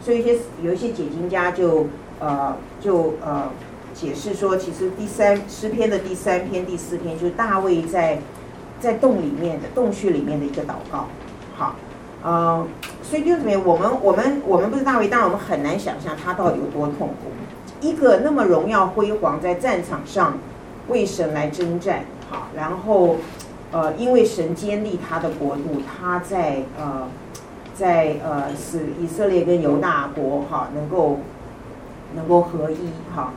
[0.00, 1.88] 所以一些有一些解经家就
[2.20, 3.50] 呃就呃
[3.92, 8.18] 解释说，其实第三诗篇的第三篇第四篇就是大卫在
[8.80, 11.06] 在洞里面的洞穴里面的一个祷告。
[11.56, 11.76] 好，
[12.22, 12.66] 呃，
[13.02, 13.62] 所以就怎么样？
[13.64, 17.30] 我们我们我们不是大卫，当然我们很难想象他到底有多痛苦。
[17.80, 20.38] 一个那么荣耀辉煌在战场上
[20.88, 23.16] 为神来征战，好，然后
[23.72, 27.08] 呃，因为神建立他的国度，他在呃，
[27.74, 31.20] 在呃使以色列跟犹大国哈能够
[32.14, 33.32] 能够合一哈，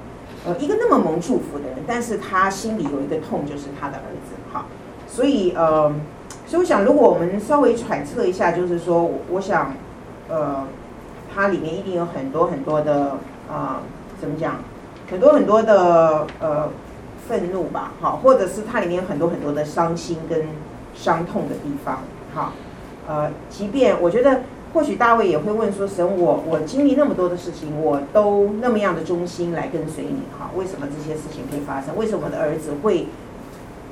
[0.46, 4.66] 呃，一个那么蒙祝福的人，但是他心里有一个痛，就是他的儿子哈，
[5.14, 5.94] 所以呃，
[6.48, 9.76] 所以我想，如果我们稍微揣测一下，就是说，我想，
[10.28, 10.66] 呃，
[11.34, 13.76] 它里面一定有很多很多的、呃，
[14.20, 14.56] 怎么讲，
[15.12, 16.70] 很多很多的呃。
[17.26, 20.46] 愤怒吧，好，或者是它里面有很多很多的伤心跟
[20.94, 22.00] 伤痛的地方，
[22.34, 22.52] 好，
[23.08, 24.42] 呃，即便我觉得
[24.74, 31.96] 或许大卫也会问说，神，我我经历那么多的事情，我都那么样的忠心来跟随你，哈，为什么这些事情可以发生？
[31.96, 33.08] 为什么我的儿子会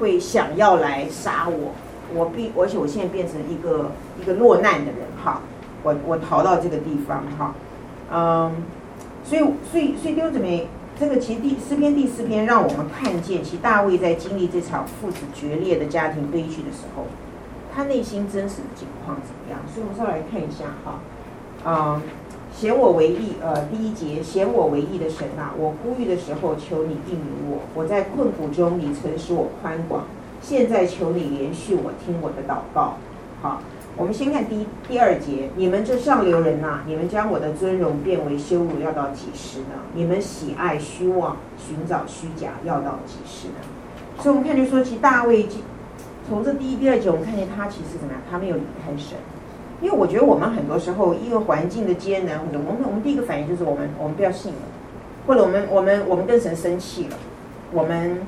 [0.02, 1.72] 会想要来杀我？
[2.14, 5.40] 我必，而且我现在变成一个一个落难的人，哈，
[5.84, 7.54] 我我逃到这个地方，哈，
[8.12, 8.52] 嗯，
[9.24, 10.68] 所以所以所以弟兄姊妹。
[11.00, 17.06] 这个其实第诗篇第四篇让我们看见，其实大卫在经历这场父子决裂的家庭悲剧的时候，
[17.74, 19.60] 他内心真实的情况怎么样？
[19.74, 21.00] 所以我们稍来看一下哈，
[21.66, 22.02] 嗯，
[22.62, 30.04] 显我为义，呃，第一节，显我为义的神啊，我呼吁的时候，求你应允我，我在困苦中，你曾使我宽广，
[30.44, 32.98] 现在求你怜恤我，听我的祷告，
[33.42, 33.64] 好。
[33.98, 39.82] 我们先看第一第二节，你们这上流人呐、你们将我的尊荣变为羞辱，要到几时呢？
[39.96, 43.56] 你们喜爱虚妄，寻找虚假，要到几时呢？
[44.20, 45.48] 所以，我们看就说，其实大卫
[46.30, 48.22] 从这第一、第二节，我们看见他其实怎么样？
[48.30, 49.18] 他没有离开神，
[49.82, 54.60] 因为我觉得我们很多时候，因为环境的艰难，我们我们第一个反应就是我们我们不要信了，
[55.28, 57.18] 或者我们我们我们跟神生气了，
[57.72, 58.22] 我们。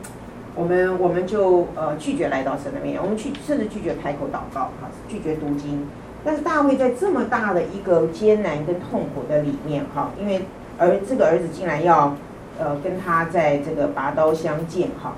[0.55, 5.83] 我们我们就呃拒绝来到神的面前，我们去甚至拒绝开口祷告哈，拒绝读经。
[6.23, 10.43] 但是大卫在这么大的一个艰难跟痛苦的里面哈，因为
[10.77, 12.15] 儿这个儿子竟然要
[12.59, 15.15] 呃跟他在这个拔刀相见哈，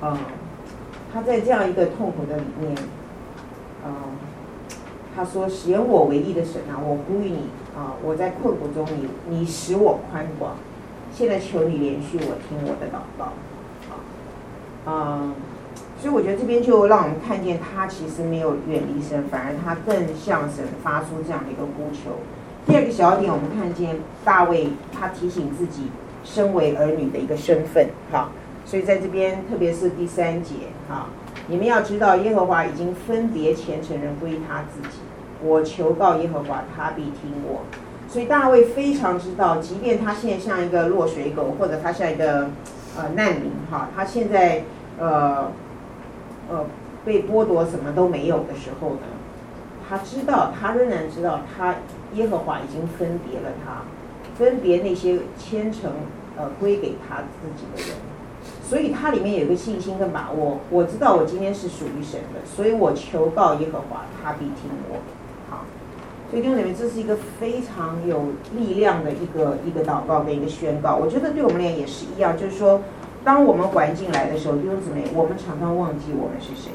[0.00, 0.16] 呃，
[1.12, 2.72] 他在这样一个痛苦的里面，
[3.84, 3.90] 呃，
[5.16, 10.56] 他说显我为义的神啊，我呼吁你啊，我在困苦中你你使我宽广，
[11.10, 13.24] 现在求你怜恤我，听我的祷告。
[13.24, 13.96] 啊
[14.88, 15.34] 嗯，
[15.98, 22.20] 所以我觉得这边就让我们看见他其实没有远离神，反而他更向神发出这样的一个呼求。
[22.66, 25.86] 第二个小点，我们看见大卫他提醒自己
[26.24, 28.28] 身为儿女的一个身份，哈。
[28.66, 30.54] 所以在这边，特别是第三节，
[30.88, 31.06] 哈，
[31.46, 34.98] 你们要知道耶和华已经分别虔诚人归他自己。
[35.42, 37.62] 我求告耶和华，他必听我。
[38.08, 42.48] 所以大卫非常知道，即便他现在像一个落水狗，或者他像一个
[42.96, 44.62] 呃难民，哈，他现在。
[44.98, 45.52] 呃，
[46.48, 46.64] 呃，
[47.04, 49.02] 被剥夺什么都没有的时候呢，
[49.86, 51.74] 他知道，他仍然知道，他
[52.14, 53.82] 耶和华已经分别了他，
[54.38, 55.90] 分别那些虔诚
[56.38, 57.98] 呃归给他自己的人，
[58.62, 60.60] 所以他里面有一个信心跟把握。
[60.70, 64.96] 我知道我今天是属于神的，所以我求告耶和华，他必听我。
[66.30, 70.96] 所以弟兄姊妹，这是一个非常有力量的一个一个祷告跟一个宣告。
[70.96, 72.80] 我觉得对我们俩也是一样，就是说。
[73.24, 76.70] 当我们环境来的时候，弟兄姊妹，我们常常忘记我们是谁，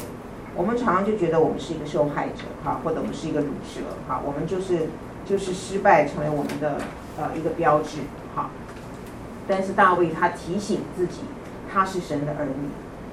[0.53, 4.89] 我们常常就觉得我们是一个受害者，哈，或者我们是一个鲁蛇，哈，我们就是
[5.25, 6.75] 就是失败成为我们的
[7.17, 7.99] 呃一个标志，
[8.35, 8.49] 哈。
[9.47, 11.21] 但是大卫他提醒自己，
[11.71, 12.67] 他是神的儿女，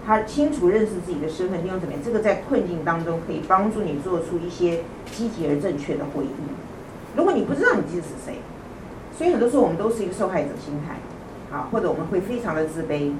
[0.09, 4.81] 他清楚认识自己的身份，弟兄姊妹，这个在困境当中可以帮助你做出一些
[5.12, 6.31] 积极而正确的回应。
[7.14, 8.38] 如果你不知道你自己是谁，
[9.14, 10.97] 所以很多时候我们都是一个受害者心态。
[11.51, 13.11] 啊，或者我们会非常的自卑，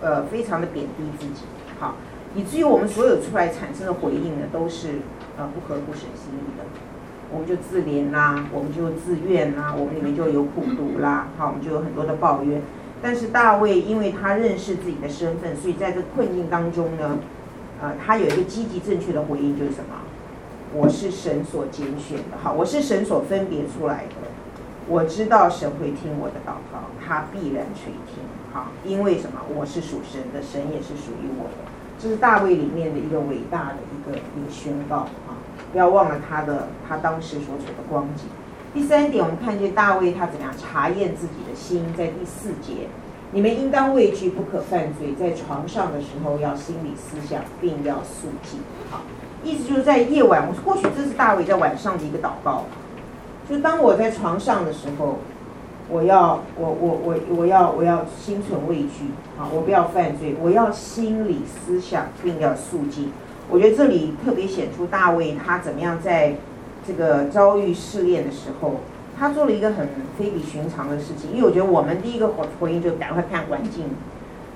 [0.00, 1.42] 呃，非常的贬低自己，
[1.80, 1.96] 好，
[2.32, 5.00] 以至于我们所有出来产生的回应呢，都是
[5.36, 6.64] 呃不合乎神心意的。
[7.32, 12.62] 我们就自怜啦，我们就自怨啦，我们里面就有苦毒啦，好，我们就有很多的抱怨。
[13.02, 17.18] 但是大卫因为他认识自己的身份，所以在这困境当中呢，
[17.80, 19.96] 呃，他有一个积极正确的回应，就是什么？
[20.74, 24.28] 我是神所拣选的，好，我是神所分别出来的。
[24.86, 28.22] 我知道神会听我的祷告，他必然垂听。
[28.52, 29.40] 好，因为什么？
[29.54, 31.70] 我是属神的，神也是属于我的。
[31.98, 34.96] 这是大卫里面的一个伟大的一个一个宣告
[35.28, 35.36] 啊！
[35.70, 38.26] 不要忘了他的他当时所处的光景。
[38.72, 42.86] 第三点，我们看见大卫他怎样查验自己的心，在第四节，
[43.32, 48.60] 你们应当畏惧，不可犯罪，在床上的时候要心理思想，并要肃静。
[48.88, 49.00] 好，
[49.42, 52.66] 意思就是在夜晚，或许这是大卫在晚上的一个祷告。
[53.48, 55.18] 就当我在床上的时候，
[55.88, 59.50] 我要我我我我要我要心存畏惧啊！
[59.52, 63.10] 我不要犯罪，我要心理思想，并要肃静。
[63.48, 66.36] 我觉得这里特别显出大卫他怎么样在
[66.86, 68.80] 这个遭遇试炼的时候，
[69.18, 69.88] 他做了一个很
[70.18, 71.30] 非比寻常的事情。
[71.32, 73.84] 因为我觉得我们第一个回回应就赶快看环境，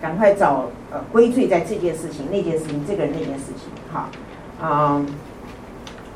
[0.00, 4.08] 赶快找呃归罪在这件事情、那件事情、这个人、那件事情，哈，
[4.60, 5.04] 啊、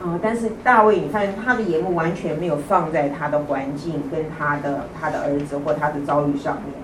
[0.05, 6.75] 嗯，但是大卫，你看他的眼目完全没有放在他的环境跟他的他的儿子或他的遭遇上面，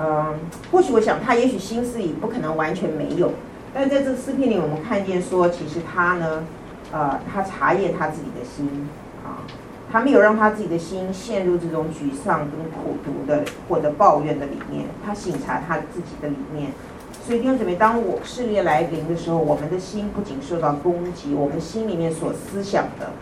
[0.00, 0.34] 嗯、
[0.72, 3.32] 或许我想他也许心思里不可能完全没有，
[3.72, 6.44] 但在这个诗篇里，我们看见说，其实他呢，
[6.92, 8.88] 呃，他查验他自己的心，
[9.24, 9.42] 啊。
[9.90, 16.72] 他没有让他自己的心陷入这种沮丧跟苦毒的或者抱怨的里面，他醒察他自己的里面。
[17.24, 23.12] 所以弟兄姊妹，当我试炼来临的时候，我们的心不仅受到攻击，我们心里面所思想的，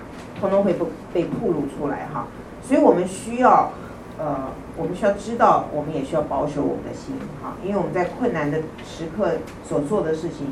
[0.41, 2.27] 通通会不被暴露出来哈。
[2.65, 3.71] 所以我们需要，
[4.19, 10.49] 呃，我们需要知道，我们也需要保守我们的心哈，因为我们在困难的时刻所做的事情，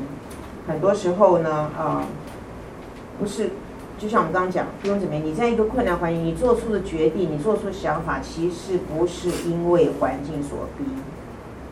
[0.65, 2.01] 很多时候呢，呃，
[3.19, 3.49] 不是。
[3.97, 10.83] 就像我们刚刚讲，弟兄姊妹，你在一个困难环境，你做出的决定，你做出的想法，其实不是因为环境所逼，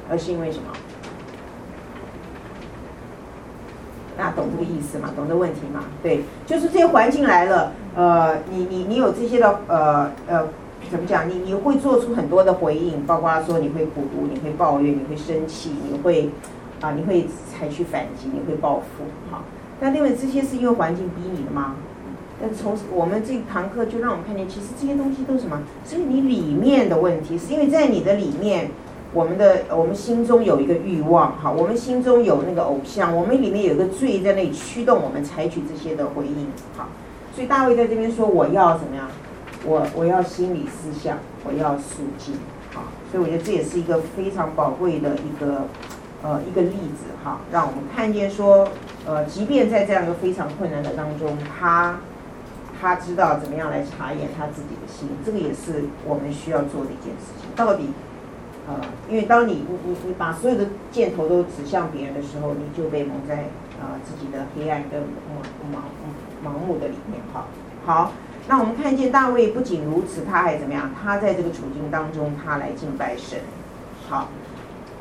[0.10, 0.70] 而是因为什么？
[4.18, 5.10] 大家懂这个意思吗？
[5.18, 5.84] 懂这个问题吗？
[6.02, 10.48] 对，就是这些环境来了，呃，你你你有这些的，呃呃，
[10.90, 11.28] 怎么讲？
[11.30, 16.30] 你你会做出很多的回应，包括说你会苦读，你会抱怨，你会生气，你会
[16.80, 19.44] 啊，你会采取反击，你会报复，好。
[19.84, 21.76] 那另外这些是因为环境逼你的吗？
[22.42, 25.62] 但从我们这堂课就让我们看见，其实这些东西都是什么？
[25.86, 28.72] 是你里面的问题，是因为在你的里面，
[29.14, 36.88] 我们的我们心中有一个欲望，哈，我们心中有那个偶像，我们里面有一个罪在那里驱动我们采取这些的回应，好，
[37.36, 39.10] 所以大卫在这边说，我要怎么样？
[39.66, 42.36] 我我要心理思想，我要肃静，
[42.74, 45.64] 好，所以我觉得这也是一个非常宝贵的一个
[46.24, 48.68] 呃一个例子，哈，让我们看见说，
[49.06, 51.98] 呃，即便在这样一个非常困难的当中，他。
[52.82, 57.50] 他知道怎么样来查验他自己的心，这个也是我们需要做的一件事情。
[57.56, 57.94] 到底，
[58.68, 58.76] 呃，
[59.10, 63.46] 因为当你你你把所有的箭头都指向别人的时候，你就被蒙在、
[63.80, 67.22] 呃、自己的黑暗跟盲盲盲目的里面。
[67.32, 67.48] 好，
[67.86, 68.12] 好，
[68.50, 70.92] 那我们看见大卫不仅如此，他还怎么样？
[71.02, 73.40] 他在这个处境当中，他来敬拜神。
[74.10, 74.28] 好，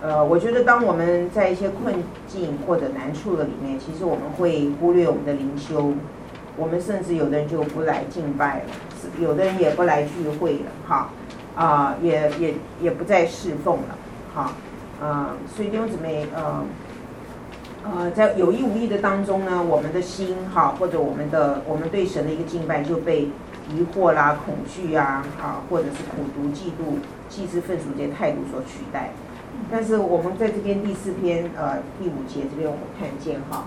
[0.02, 1.94] 呃，我觉得当我们在一些困
[2.26, 5.94] 境或者难处的里面，其实我们会忽略我们的灵修。
[6.54, 8.64] 我们甚至有的人就不来敬拜了，
[9.18, 11.08] 有的人也不来聚会了，哈，
[11.56, 13.96] 啊，也也也不再侍奉了，
[14.34, 14.52] 哈，
[15.00, 16.64] 啊，所以弟兄姊妹，呃，
[17.84, 23.30] 呃，在有意无意的当中呢，我们的心，哈，或者我们的我们对神的一个敬拜就被
[23.70, 26.98] 疑惑啦、恐惧啊，啊，或者是苦毒、嫉妒、
[27.30, 29.10] 嫉之愤俗这些态度所取代。
[29.70, 33.64] 但是我们在这边第四篇，呃，第五节这边我们看见，哈，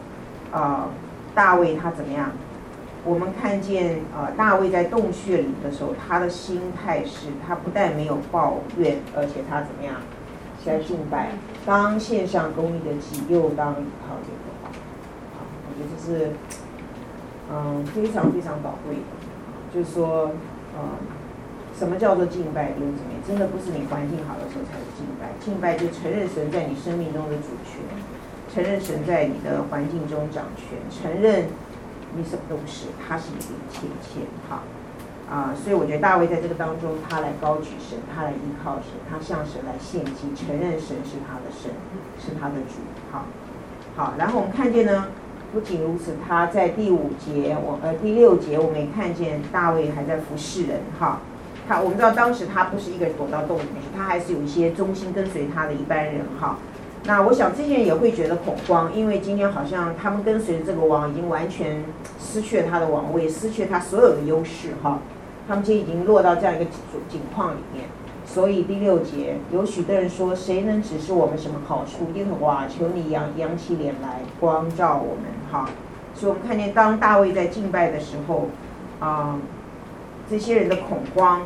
[0.51, 0.89] 啊，
[1.33, 2.31] 大卫他怎么样？
[3.03, 9.95] 我们看见、呃，大卫在洞穴里的时候，他的心态是，他不但没有抱怨，而且他怎么样？
[10.65, 11.29] 在敬拜，
[11.63, 14.69] 当献上公义的祭，又当倚靠耶和华。
[15.37, 16.31] 好，我觉得这是
[17.51, 19.01] 嗯非常非常宝贵的。
[19.71, 20.31] 就是说，
[20.75, 20.81] 嗯，
[21.77, 22.71] 什么叫做敬拜？
[22.71, 25.31] 弟兄姊妹，真的不是你环境好的时候才是敬拜。
[25.43, 27.81] 敬拜就承认神在你生命中的主权，
[28.53, 31.45] 承认神在你的环境中掌权，承认。
[32.17, 34.63] 你什么都不是，他是你的一切一切，好
[35.29, 41.71] 啊，所以我觉得大卫在这个当中，他来高举神，他来依靠神，他向神来献祭，承认神是他的神，
[42.17, 42.79] 是他的主，
[43.11, 43.25] 好，
[43.97, 45.07] 好，然后我们看见呢，
[45.51, 51.19] 不仅如此，他在第五节，我呃第六节，我们也看见大卫还在服侍人，哈，
[51.67, 56.57] 他我们知道当时他不是一个人躲到洞里面，他还是有一些忠心跟随他的一般人，哈。
[57.07, 61.83] 那我想这些人也会觉得恐慌，因为今天好像他们跟随的这个王已经完全
[62.19, 64.99] 失去了他的王位，失去了他所有的优势哈。
[65.47, 66.65] 他们今天已经落到这样一个
[67.07, 67.85] 境况里面，
[68.25, 75.69] 所以第六节有许多人说：“谁能指示我们什么好处？”耶和华，求你扬扬起脸来光照我们哈。
[76.15, 78.47] 所以我们看见当大卫在敬拜的时候，
[78.99, 79.37] 啊、
[80.29, 81.41] 这些人的恐慌，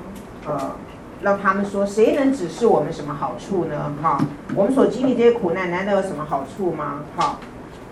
[0.45, 0.71] 呃。
[1.21, 3.93] 让他们说，谁能指示我们什么好处呢？
[4.01, 4.17] 哈，
[4.55, 7.01] 我们所经历这些苦难，难道有什么好处吗？
[7.17, 7.37] 哈，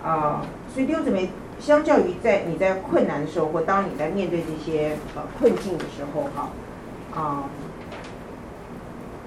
[0.02, 0.42] 啊、呃，
[0.74, 1.30] 所以弟兄姊妹，
[1.60, 6.48] 相较于在你在困难的时候，或当你在面对这些呃困境的时候，哈，
[7.14, 7.44] 啊、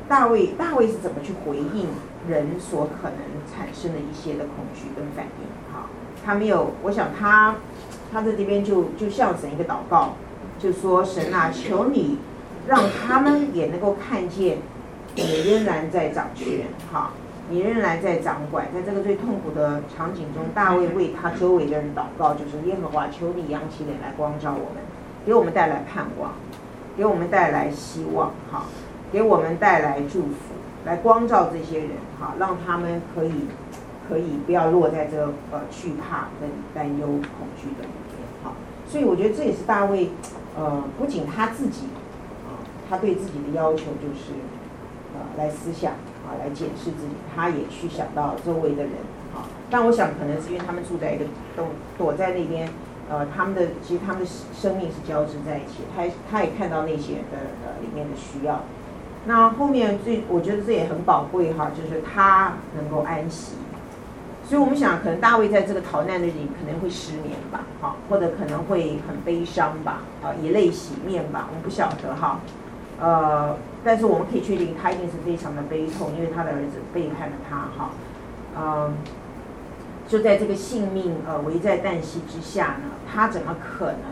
[0.09, 1.87] 大卫大卫是怎么去回应
[2.27, 3.19] 人所可能
[3.55, 5.75] 产生的一些的恐惧跟反应？
[5.75, 5.91] 哈，
[6.25, 7.57] 他没有，我想他
[8.11, 10.15] 他在这边就就向神一个祷告，
[10.61, 12.19] 就说神啊，求你。
[12.69, 14.59] 让他们也能够看见，
[15.17, 17.11] 你仍然在掌权，哈，
[17.49, 24.85] 你仍然在掌管，在这个最痛苦的场景中，大卫为他周围的人祷告，就是耶和华，求你扬起脸来光照我们，
[25.27, 26.33] 给我们带来盼望，
[26.97, 28.67] 给我们带来希望，哈，
[29.11, 30.55] 给我们带来祝福，
[30.85, 31.91] 来光照这些人，
[32.21, 33.33] 哈，让他们可以
[34.09, 38.29] 可以不要落在这个呃惧怕跟担忧、恐惧的里面。
[38.45, 38.53] 好，
[38.87, 40.11] 所以我觉得这也是大卫，
[40.57, 41.87] 呃，不仅他自己
[42.45, 44.35] 啊，他对自己的要求就是
[45.15, 48.93] 呃来思想啊，来检视自己，他也去想到周围的人
[49.35, 49.47] 啊。
[49.71, 51.25] 但我想可能是因为他们住在一个
[51.57, 52.69] 都躲在那边，
[53.09, 58.63] 呃，他们的其实他们的生命是交织在一起，他他也看到那些的呃里面的需要。
[59.27, 63.53] 那后面最，我觉得这也很宝贵哈，就是他能够安息。
[64.51, 72.41] 所以我们想，可能大卫在这个逃难的里可能会失眠吧，哈，或者可能会很悲伤吧，啊，以泪洗面吧，我们不晓得哈，
[72.99, 77.93] 呃，但是我们可以确定，他一定是非常的悲痛，因为他的儿子背叛了他，哈，
[78.59, 78.95] 嗯，
[80.09, 84.03] 就在这个性命呃危在旦夕之下呢，他怎么可能？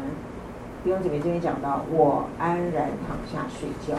[0.84, 3.98] 弟兄姊妹这边讲到，我安然躺下睡觉。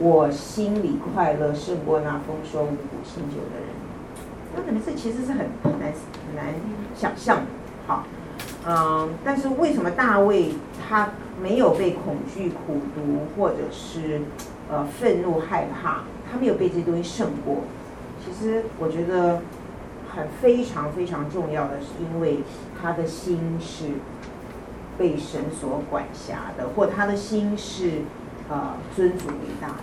[0.00, 3.68] 我心里快乐胜过那丰收五谷新酒的人，
[4.54, 5.92] 那可能这其实是很很难
[6.26, 6.54] 很难
[6.94, 7.42] 想象的，
[7.86, 8.04] 好，
[8.66, 10.54] 嗯，但是为什么大卫
[10.88, 14.20] 他没有被恐惧、苦毒或者是
[14.70, 17.56] 呃愤怒、害怕，他没有被这些东西胜过？
[18.24, 19.40] 其实我觉得
[20.14, 22.40] 很非常非常重要的是，因为
[22.80, 23.84] 他的心是
[24.96, 28.02] 被神所管辖的，或他的心是。
[28.50, 29.74] 呃，尊主为大的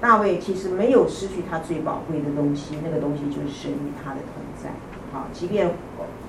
[0.00, 4.70] 大卫其实没有失去他最宝贵的东西，那个东西就是神与他的同在。
[5.12, 5.70] 好，即便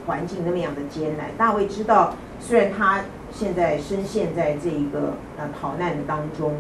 [0.05, 3.01] 环境那么样的艰难，大卫知道，虽然他
[3.32, 6.53] 现在深陷在这一个呃逃难的当中，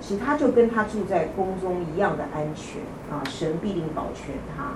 [0.00, 2.80] 其实他就跟他住在宫中一样的安全
[3.10, 4.72] 啊，神必定保全他。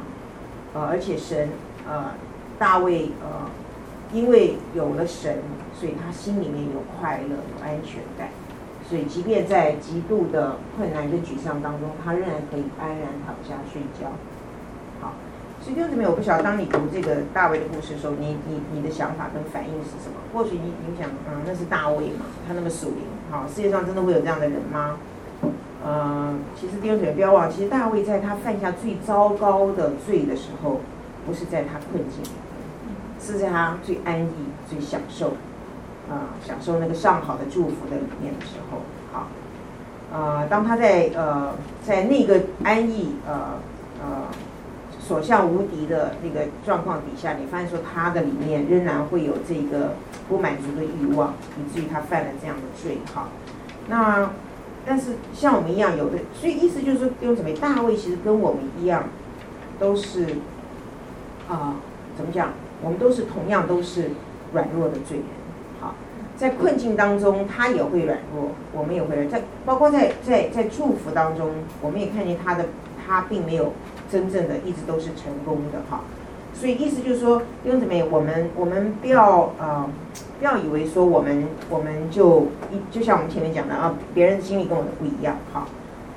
[0.79, 1.49] 呃，而且神
[1.89, 2.11] 呃，
[2.59, 3.49] 大卫呃，
[4.13, 5.39] 因为有了神，
[5.73, 8.29] 所以他心里面有快乐，有安全感。
[8.89, 14.13] 所以，即便在极度的困难跟沮丧当中，他仍然可以安然躺下睡觉。
[15.01, 15.15] 好，
[15.63, 20.17] 所以弟兄姊妹，我不晓得当你读这个大卫的故事的时候，你你你的想法跟反应是什么？
[20.33, 24.99] 或许你你想，嗯，那是大卫嘛，他那么属灵，好，世界上真的会有这样的人吗？
[25.83, 30.81] 呃，其实弟兄姊妹不要忘，其实大卫在他犯下最糟糕的罪的时候，
[31.27, 32.23] 不是在他困境，
[33.21, 34.31] 是在他最安逸、
[34.69, 35.33] 最享受。
[36.11, 38.83] 啊，享受那个上好的祝福的里面的时候，
[39.13, 39.29] 好，
[40.13, 43.59] 呃，当他在呃在那个安逸呃
[44.03, 44.27] 呃
[45.01, 49.95] 所向无敌的那个状况底下，你发现说他的里面仍然会有这个
[50.29, 52.99] 不满足的欲望，以至于他犯了这样的罪。
[53.13, 53.29] 好，
[53.89, 54.31] 那
[54.87, 59.05] 但是像我们一样有的，所以意思就是说，用什么，大卫其实跟我们一样，
[59.79, 60.27] 都是
[61.49, 61.77] 啊、
[62.17, 62.51] 怎么讲？
[62.83, 64.11] 我们都是同样都是
[64.53, 65.27] 软弱的罪人。
[66.45, 69.27] 在困境当中，他也会软弱，我们也会软。
[69.31, 71.49] 在包括在在在祝福当中，
[71.81, 72.67] 我们也看见他的
[73.07, 73.73] 他并没有
[74.13, 76.03] 真正的一直都是成功的哈。
[76.53, 79.89] 所以意思就是说，弟兄姊妹，我们我们不要呃
[80.39, 85.67] 不要以为说我们我们就一就像我们前面讲的啊，别人的经历跟我的不一样哈。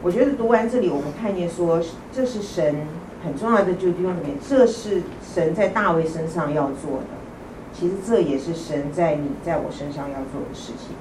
[0.03, 2.75] 我觉得读完这里，我们看见说这是神
[3.23, 7.16] 很重要的，就弟兄姊妹，这是神在大卫身上要做的。
[7.77, 10.95] 其实这也是神在你在我身上要做的事情，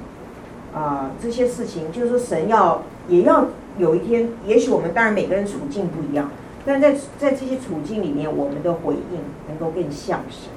[0.79, 3.47] 啊、这些事情就是说神要也要
[3.79, 6.31] 有一天，也许我们当然每个人处境不一样，
[6.67, 10.51] 但在在这些处境里面，我们的回应能够更像神，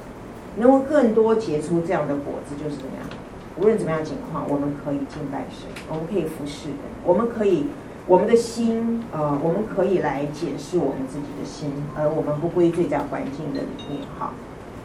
[0.57, 3.07] 能够更多结出这样的果子，就是怎么样？
[3.57, 7.67] 无论怎么样情况，我们可以敬拜神，我们可以服侍人，我们可以
[8.07, 14.33] 我们的心，呃，我们可以来检视我们自己的心，而我们不归罪在环境的里面，哈，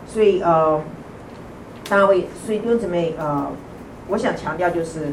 [0.07, 0.81] 所以呃。
[1.89, 3.47] 大卫，所以弟兄姊妹，呃，
[4.09, 5.13] 我想强调就是，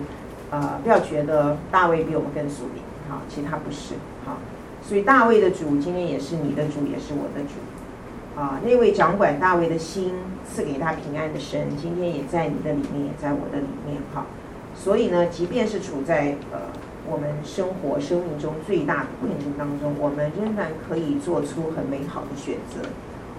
[0.50, 3.96] 呃，不要觉得大卫比我们更属灵，好，其实他不是，
[4.26, 4.38] 好，
[4.82, 10.14] 所以大卫的主今天也是你的主，也是我的主，啊，那位掌管大卫的心，
[10.50, 14.26] 赐给他平安的神，今天也在你的里面，也在我的里面，哈，
[14.74, 16.60] 所以呢，即便是处在呃
[17.06, 22.88] 我们生活生命中最大的困境当中，我们仍然可以做出很美好的选择，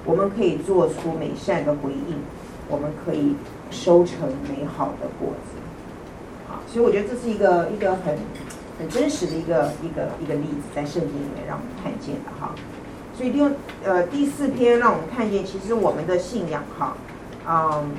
[0.05, 2.19] 我们可以做出美善的回应。
[2.73, 3.35] 我们可以
[3.71, 5.53] 收成美好的果子，
[6.49, 8.17] 好，所以我觉得这是一个一个很
[8.79, 12.55] 很真实的一个一个一个例子，在圣经里面让我们看见的哈。
[13.15, 13.43] 所以第
[13.85, 16.97] 呃第四篇让我们看见，其实我们的信仰哈，
[17.47, 17.91] 嗯，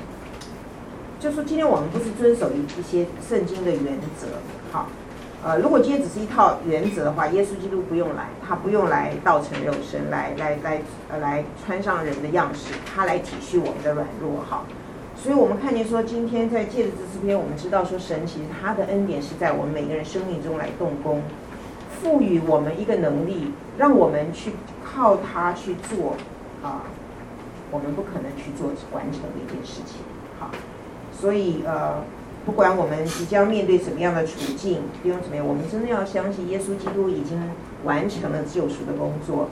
[1.20, 4.26] 就说今天我们不是遵守一一些圣经的原则，
[4.72, 4.88] 好。
[5.44, 10.80] 呃，如果今天只是一套原则的话，耶稣基督不用来，他不用来道成肉身，来来来
[11.10, 14.64] 呃来穿上人的样式，他来体恤我们的软弱哈。
[15.14, 21.20] 所以我们看见说，今天在借着这四篇，我们知道说，神其实他的恩典是在我们每个人生命中来动工，
[22.00, 26.16] 赋予我们一个能力，让我们去靠他去做
[26.62, 26.84] 啊，
[27.70, 29.98] 我们不可能去做完成的一件事情。
[30.40, 30.50] 好，
[31.12, 32.02] 所以呃，
[32.44, 37.40] 不管我们即将面对什么样的处境，不用怎么样，我们真的要相信耶稣基督已经
[37.84, 39.48] 完成了救赎的工作。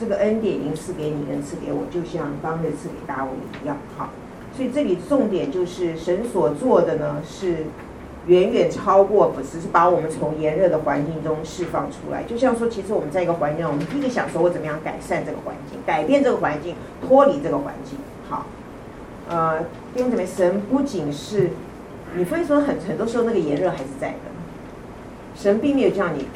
[0.00, 3.30] 这个恩典已经赐给你，跟赐给我，就像当日赐给大卫
[3.62, 3.76] 一样。
[3.96, 4.10] 好，
[4.56, 7.66] 所以这里重点就是神所做的呢，是
[8.26, 12.24] 远远超过，不只是把我们从炎热的环境中释放出来。
[12.24, 16.74] 就像说，其实我们在一个环境，我们第一个想说，我怎么样改善这个环境，改变这个环境，
[17.06, 17.96] 脱离这个环境。
[18.28, 18.46] 好，
[19.28, 19.60] 呃，
[19.94, 21.50] 弟兄姊妹，神不仅是
[22.16, 24.18] 你会说很很多时候那个炎热还是在的，
[25.34, 26.26] 神并没有叫你，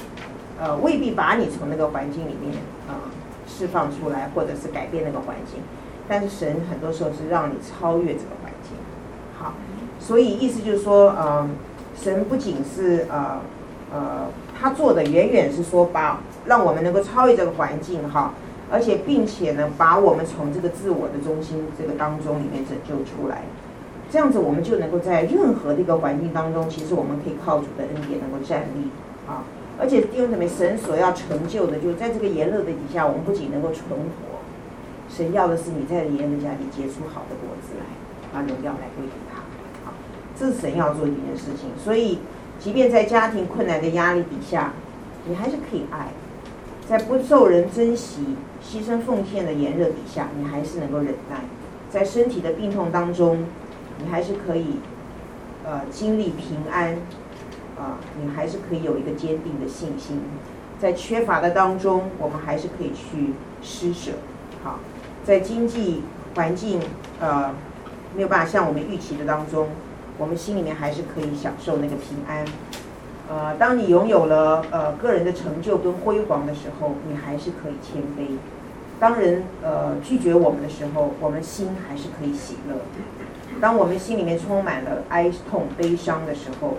[0.61, 2.55] 呃，未必把你从那个环境里面
[2.89, 2.91] 啊。
[2.91, 2.95] 呃
[3.51, 5.61] 释放出来，或者是改变那个环境，
[6.07, 8.77] 但是神很多时候是让你超越这个环境。
[9.37, 9.55] 好，
[9.99, 11.49] 所以意思就是说，呃，
[12.01, 13.41] 神不仅是呃
[13.93, 14.27] 呃，
[14.61, 18.35] 他做的远远是说把让我们能够超越这个环境哈，
[18.71, 23.43] 而且并且呢，把我们从这个自我的中心这个当中里面拯救出来，
[24.11, 28.89] 这样子我们就能够在任何的一个环境当中，其实我们可以靠主的恩典能够站立
[29.27, 29.45] 啊。
[29.79, 34.41] 而且弟兄姊妹，神所要成就的，就在这个炎热的底下，我们不仅能够存活，
[35.09, 37.85] 神要的是你在炎热的家里结出好的果子来，
[38.33, 39.39] 把荣耀来归给他。
[39.85, 39.95] 好，
[40.37, 41.71] 这是神要做的一件事情。
[41.79, 42.19] 所以，
[42.59, 44.73] 即便在家庭困难的压力底下，
[45.29, 46.09] 你还是可以爱；
[46.89, 48.35] 在不受人珍惜、
[48.65, 51.37] 牺牲奉献的炎热底下，你还是能够忍耐；
[51.89, 53.45] 在身体的病痛当中，
[53.99, 54.77] 你还是可以
[55.65, 56.97] 呃经历平安。
[57.79, 60.21] 啊，你还是可以有一个坚定的信心，
[60.81, 64.11] 在缺乏的当中，我们还是可以去施舍。
[64.65, 64.81] 好，
[65.25, 66.03] 在经济
[66.35, 66.81] 环境
[67.21, 67.55] 呃
[68.17, 69.69] 没有办法像我们预期的当中，
[70.19, 72.45] 我们心里面还是可以享受那个平安。
[73.31, 78.31] 呃，当你拥有了呃个人的成就跟辉煌的时候，你还是可以谦卑。
[78.99, 82.75] 当人呃拒绝我们的时候，我们心还是可以喜乐。
[83.61, 86.77] 当我们心里面充满了哀痛悲伤的时候。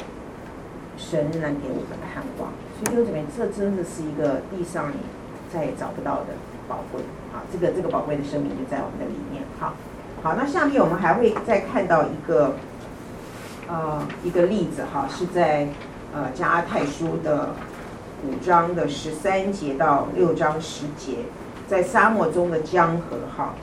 [1.02, 4.98] 神仍然给我们盼望，所以弟兄姊妹，这真的是一个地上你
[5.50, 6.26] 再也找不到的
[6.68, 7.02] 宝贵
[7.34, 7.40] 啊！
[7.50, 9.42] 这个这个宝贵的生命就在我们的里面。
[9.58, 9.76] 好，
[10.22, 12.56] 好，那下面我们还会再看到一个
[13.70, 15.70] 呃一个例子哈，是在
[16.14, 17.52] 呃加拉太书的
[18.28, 21.20] 五章的十三节到六章十节，
[21.66, 23.54] 在沙漠中的江河哈，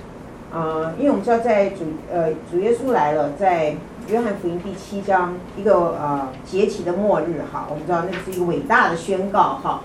[0.53, 3.75] 呃，因为我们知道在主呃主耶稣来了，在
[4.09, 9.81] 约翰福音第七章，一个呃节期的末日哈，我们知道那是一个伟大的宣告哈，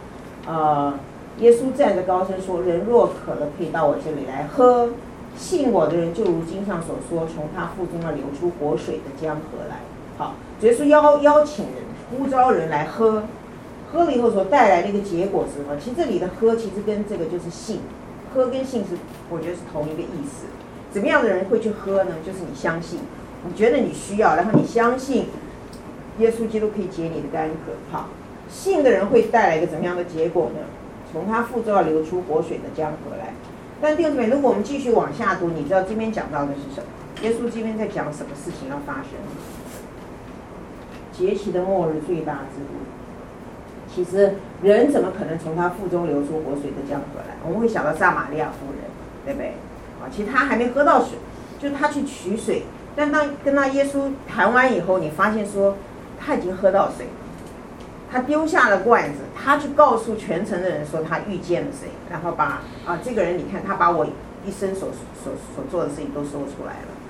[0.47, 0.93] 呃，
[1.39, 4.89] 耶稣站着高声说：“人若渴了，可以到我这里来喝，
[5.35, 9.77] 信我的人就如经上所说，从他腹中要流出活水的江河来。”
[10.17, 11.75] 好，耶稣邀邀请人，
[12.11, 13.23] 呼召人来喝，
[13.91, 15.75] 喝了以后所带来的一个结果是什么？
[15.83, 17.79] 其实这里的喝，其实跟这个就是信，
[18.33, 18.97] 喝跟信是
[19.29, 20.47] 我觉得是同一个意思。
[20.91, 22.15] 怎么样的人会去喝呢？
[22.25, 22.99] 就是你相信。
[23.43, 25.25] 你觉得你需要，然后你相信
[26.19, 28.09] 耶稣基督可以解你的干渴，好，
[28.47, 30.59] 信的人会带来一个怎么样的结果呢？
[31.11, 33.33] 从他腹中要流出活水的江河来。
[33.81, 36.87] 但弟兄姊妹，如果我们继续往下读，你知道这边讲到的是什么？
[37.23, 39.11] 耶稣这边在讲什么事情要发生？
[41.11, 43.00] 节期的末日最大之日。
[43.93, 47.35] 其实人怎么可能从他腹中流出活水的江河来？
[47.43, 48.81] 我们会想到撒玛利亚妇人，
[49.25, 49.49] 对不对？
[50.01, 51.17] 啊，其实他还没喝到水，
[51.59, 52.63] 就他去取水。
[52.95, 55.77] 但当跟那耶稣谈完以后，你发现说
[56.19, 57.07] 他已经喝到水，
[58.11, 64.05] 他丢下了罐子，他去告诉全城的人说他遇见了谁，然后把啊这个人你看他把我
[64.45, 64.89] 一生所
[65.23, 67.00] 所所做的事情都说出来了。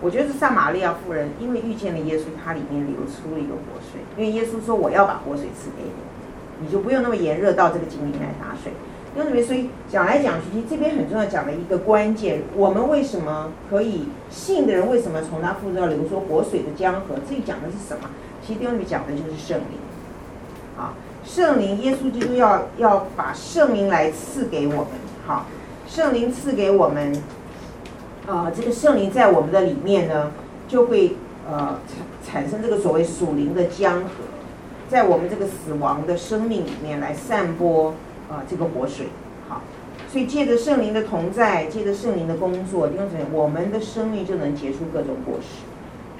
[0.00, 8.72] 我觉得是撒玛利亚妇人因为遇见了耶稣，他里面流出了一个活水，因为耶稣说我要把活水赐给你，你就不用那么炎热到这个井里面来打水。
[9.16, 17.14] 因为所以讲来讲去，其实这边很重要，讲的一个关键，我们为什么可以信的人，为什么从他腹中要流出活水的江河？
[17.26, 18.10] 这里讲的是什么？
[18.46, 19.78] 其实弟兄里面讲的就是圣灵，
[20.76, 20.92] 啊，
[21.24, 24.88] 圣灵，耶稣基督要要把圣灵来赐给我们，
[25.26, 25.46] 好，
[25.88, 27.10] 圣灵赐给我们，
[28.26, 30.32] 啊，这个圣灵在我们的里面呢，
[30.68, 31.16] 就会
[31.48, 31.78] 呃
[32.24, 34.10] 产产生这个所谓属灵的江河，
[34.88, 37.94] 在我们这个死亡的生命里面来散播。
[38.28, 39.06] 啊，这个活水，
[39.48, 39.62] 好，
[40.10, 45.62] 所以借着圣灵的同在，借着圣灵的工作，弟兄姊妹，我们的生命就能结出各种果实。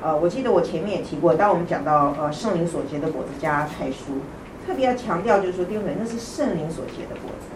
[0.01, 4.23] 呃，我记得我前面也提过，当我们讲到呃圣灵所结的果子，加菜蔬
[4.65, 7.56] 特别要强调，就是说弟兄姊妹，那是圣灵所结的果子，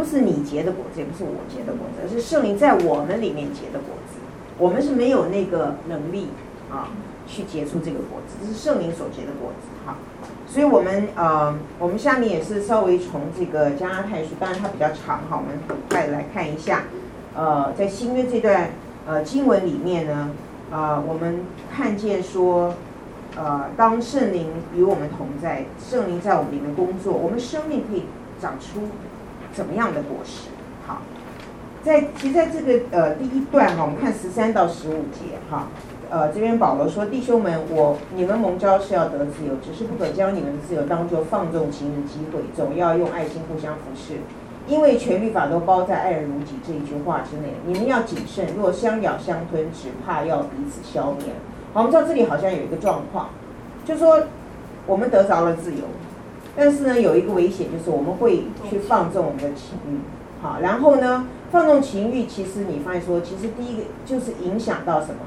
[0.00, 4.18] 不是你结的果子，也不是我结的果子，而是圣灵在我们里面结的果子。
[4.56, 6.28] 我们是没有那个能力
[6.70, 6.88] 啊，
[7.26, 9.98] 去结出这个果子，这是圣灵所结的果子，哈。
[10.48, 16.84] 所以，我们呃，我们下面也是稍微从这个加拉太书，当然它比较长哈，我们很快来看一下。
[17.36, 18.70] 呃，在新约这段
[19.06, 20.30] 呃经文里面呢，
[20.72, 21.40] 啊、呃，我们
[21.70, 22.74] 看见说，
[23.36, 28.04] 呃，当圣灵与我们同在，圣灵在我们里面工作，我们生命可以
[28.40, 28.80] 长出
[29.52, 30.48] 怎么样的果实？
[30.86, 31.02] 好，
[31.82, 35.68] 在其实在这个呃第一段哈，我们看十三到十五节哈。
[36.12, 44.14] 呃，这边保罗说：“弟兄们，我你们蒙召是要得自由，只是不可将你们的自由当做放纵情人机会，总要用爱心互相服侍，
[44.66, 47.52] 因为全律法都包在爱人如己这一句话之内。
[47.64, 51.32] 你们要谨慎，若相咬相吞，只怕要彼此消灭。”
[51.72, 53.28] 好，我们知道这里好像有一个状况，
[53.84, 54.20] 就说
[54.86, 55.82] 我们得着了自由，
[56.56, 59.98] 但是呢，有一个危险，就是我们会去放纵我们的情欲。
[60.42, 65.20] 好，然后呢，放纵情欲，其实你发现说，其实第一个就是影响到什么？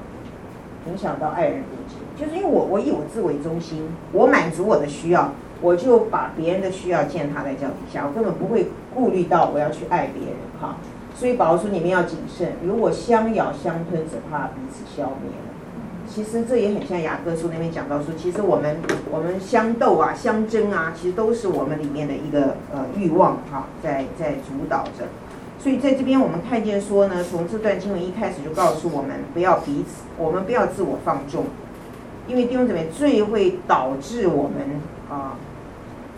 [0.86, 1.64] 影响到爱人，
[2.18, 10.76] 就是因为我我以我自为中心，我满足我的需要，我就把别人的需要践踏在脚底下，我根本不会顾虑到我要去爱别人哈。
[11.16, 15.53] 所以宝宝说你们要谨慎，如果相咬相吞，只怕彼此消灭了。
[16.14, 18.78] 其实这也很像雅各书那边讲到说，其实我们
[19.10, 25.08] 我们相斗啊、相争啊，其实都是我们里面的一个呃欲望哈，在在主导着。
[25.60, 31.46] 所以在这边我们看见说呢，从这段经文一开始就告诉我们，不要彼此，我们不要自我放纵，
[32.28, 35.36] 因为弟兄姊妹罪会导致我们啊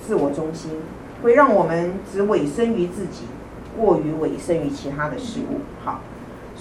[0.05, 0.71] 自我中心，
[1.23, 3.23] 会让我们只委身于自己，
[3.79, 5.61] 过于委身于其他的事物。
[5.85, 6.01] 好，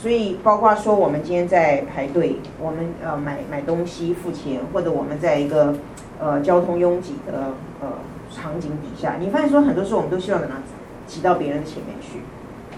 [0.05, 5.75] 所以包括说我们今天在排队，我们呃买买东西付钱，或者我们在一个
[6.21, 7.89] 呃交通拥挤的呃
[8.31, 10.63] 场景底下，你发现说很多时候我们都希望怎么样
[11.07, 12.19] 挤到别人的前面去。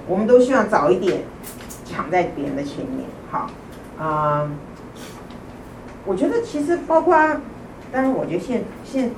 [0.07, 1.23] 我们都希望早一点
[1.85, 3.51] 抢在别人的前面，好
[3.99, 4.49] 啊、
[6.05, 7.17] 我觉得其实包括，
[7.91, 9.11] 当然我觉得现现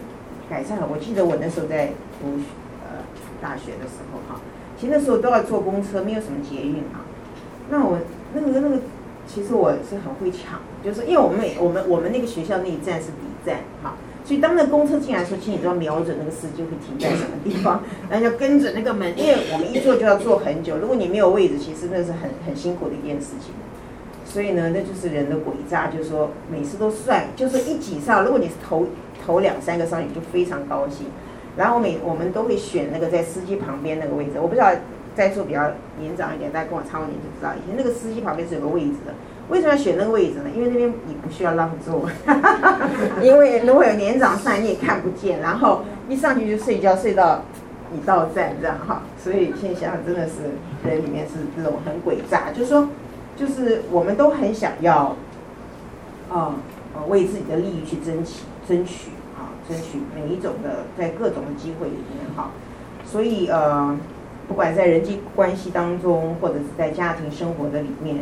[0.48, 0.88] 改善了。
[0.90, 1.88] 我记得我那时候在
[2.22, 2.40] 读
[2.82, 3.04] 呃
[3.42, 4.40] 大学的时候哈，
[4.80, 7.04] 其实那时候都要坐公车，没有什么捷运啊。
[7.70, 7.98] 那我
[8.34, 8.76] 那个那个，
[9.26, 13.94] 其实我是很会抢，就是因为我们每我们我们那个学校那一站是底站哈。
[14.24, 20.76] 所以当那个公车进来的时候，其实你都要瞄准那个司机会停在什么地方，然后要跟着那个门，因为我们一坐就要坐很久。
[20.76, 23.54] 如果你没有位置，其实那是很很辛苦的一件事情。
[24.26, 28.86] 所以呢，那就是人的诡诈，就是说每次都算，就是一挤上，如果你是头
[29.24, 31.06] 头两三个上去，就非常高兴。
[31.56, 34.32] 然后每我们都会选那个在司机旁边那个位置。
[34.36, 34.70] 我不知道
[35.18, 39.12] 在座比较年长一点，大家跟我差不多年就知道，以前那个司机旁边是有个位置的。
[39.48, 40.44] 为什么要选那个位置呢？
[40.54, 42.08] 因为那边你不需要让座，
[43.20, 47.42] 因为如果有年长上来你也看不见，然后一上去就睡觉，睡到
[47.92, 49.02] 你到站这样哈。
[49.18, 50.34] 所以现在想想真的是
[50.88, 52.88] 人里面是这种很诡诈，就是说，
[53.36, 55.16] 就是我们都很想要，
[56.30, 56.54] 啊、
[56.94, 62.50] 呃，为自己的利益去争取，争取啊，争取每一种的在各种的机会里面哈。
[63.04, 63.96] 所以呃，
[64.48, 68.16] 不管在人际关系当中，或者是在家庭生活的里面。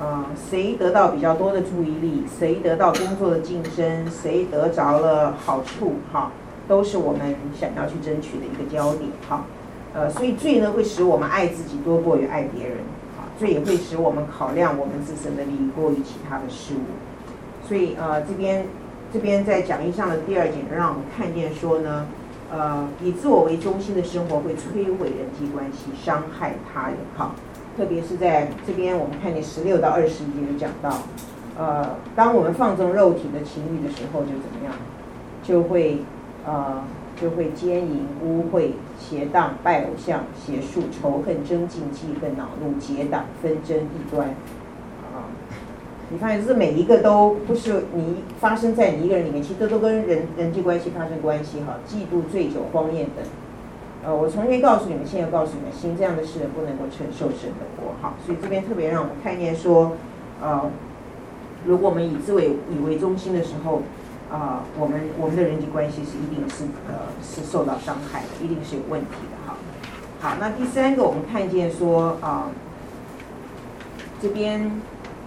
[0.00, 6.32] 呃，谁得到比较多的注意力，谁得到工作的晋升，谁得着了好处，哈，
[6.66, 9.44] 都是我们想要去争取的一个焦点，哈。
[9.94, 12.78] 呃，所以罪呢会使我们爱自己多过于爱别人，
[13.16, 17.68] 啊，罪也会使我们考量我们自身的利益过于其他的事物。
[17.68, 18.66] 所以呃，这边
[19.12, 22.08] 这边在讲义上的第二点，让我们看见说呢，
[22.56, 27.34] 呃，以自我为中心的生活会摧毁人际关系，伤害他人，哈。
[27.76, 30.96] 特别是在这边，我们看见十六到二十一节讲到，
[31.58, 34.72] 呃，当我们放纵肉体的情欲的时候，就怎么样，
[35.42, 35.98] 就会
[36.46, 36.84] 呃，
[37.20, 44.28] 就会奸淫、污秽、邪荡、拜偶像、邪术、仇恨、争竞、记恨、恼怒、结党、纷争、异端，
[46.14, 53.24] 你发现这每一个都不是你发生在你一个人里面，其实这都跟人人际关系发生关系哈，嫉妒、醉酒、荒宴等。
[54.04, 57.94] 呃，我从前告诉你们，现在告诉你们，行这样的事不能够承受神的国。
[58.00, 59.96] 好，所以这边特别让我们看见说，
[60.40, 60.70] 呃，
[61.66, 63.82] 如果我们以自为以为中心的时候，
[64.30, 69.48] 啊、我们我们的人际关系是一定是呃是受到伤害的，一定是有问题的。
[69.48, 69.56] 哈，
[70.20, 72.50] 好，那第三个我们看见说啊、
[74.22, 74.70] 这边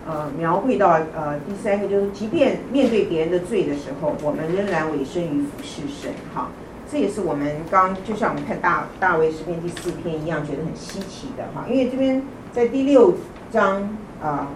[0.08, 6.12] 呃描绘到呃第三个就是，即便面对别人的罪的时候，我们仍然委身于服侍神。
[6.34, 6.49] 哈。
[6.89, 11.66] 这也是我们刚就像我们看大大卫诗篇第四篇一样，觉得很稀奇的哈。
[11.68, 13.16] 因为这边在第六
[13.51, 13.89] 章
[14.24, 14.47] 啊，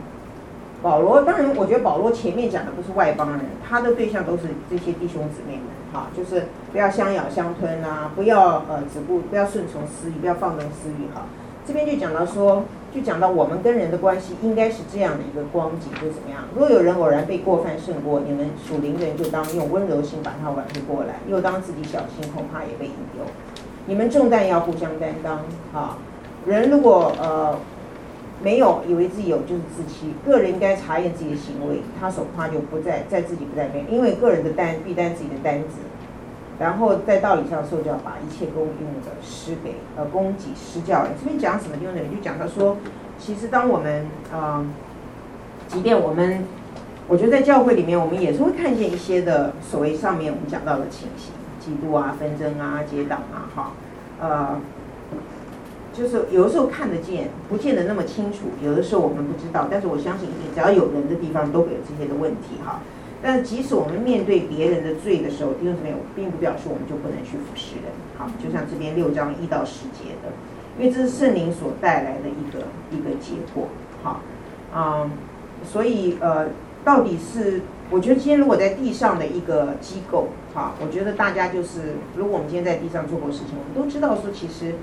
[0.82, 11.26] 保罗当然，我觉得保罗前面讲的不是外邦人，他的对象都是这些弟兄姊妹们哈，就是不要相咬相吞啊，不要呃只顾不要顺从私欲，不要放纵私欲哈。
[11.66, 12.64] 这边就讲到说。
[12.94, 16.44] 就讲到我们跟人的关系应该是这样的一个光景，就怎么样？
[16.54, 23.24] 如果有人偶然被过犯胜过，你们属灵人就当用温柔心把他挽回过来，又当自己小心，恐怕也被引诱。
[23.86, 25.38] 你们重担要互相担当
[25.74, 25.98] 啊！
[26.46, 27.58] 人如果呃
[28.44, 30.14] 没有以为自己有就是自欺。
[30.26, 35.80] 个人应该查验自己的行为，他所夸就不在在自己不在边，因为个人的担必担自己的担子。
[36.62, 41.08] 然后在道理上受教，把一切供应的施给呃供给施教。
[41.20, 42.02] 这边讲什么地方呢？
[42.16, 42.78] 就讲到说，
[43.18, 44.66] 其实当我们啊、呃，
[45.68, 46.46] 即便我们，
[47.08, 53.72] 我觉得在教会里面，我们也是会看见一些的所谓上面我们讲到的情形，嫉妒啊、纷争啊、结党啊，哈，
[54.22, 54.60] 呃。
[55.94, 62.80] 就是有的时候看得见，不见得那么清楚；有的时候我们不知道，但是我相信，只要有人的地方，都会有这些的问题哈。
[63.22, 67.92] 但是即使我们面对别人的罪的时候，弟兄姊妹，并不表示我们就不能去服侍人。
[68.18, 70.32] 好，就像这边六章一到十节的，
[70.80, 73.68] 因为这是圣灵所带来的一个一个结果。
[74.04, 74.22] 好，
[74.76, 75.12] 嗯，
[75.64, 76.50] 所以呃，
[76.84, 84.76] 到底是我觉得今天如果在地上的一个机构，好，我觉得大家就是，如果我们今天在地上做过事情，我们都知道说，其实。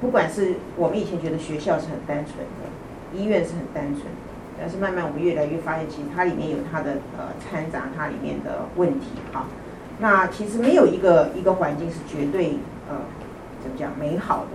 [0.00, 4.27] 不管是我们以前觉得学校是很单纯的，医院是很单纯的，
[4.60, 9.46] 但是慢慢我们越来越发现，其实它里面有它的呃掺杂它里面的问题哈。
[10.00, 12.96] 那其实没有一个一个环境是绝对呃
[13.62, 14.50] 怎么讲美好的。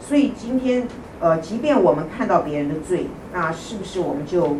[0.00, 0.86] 所以今天
[1.20, 4.56] 呃，即便我们看到别人的罪，那是不是我们就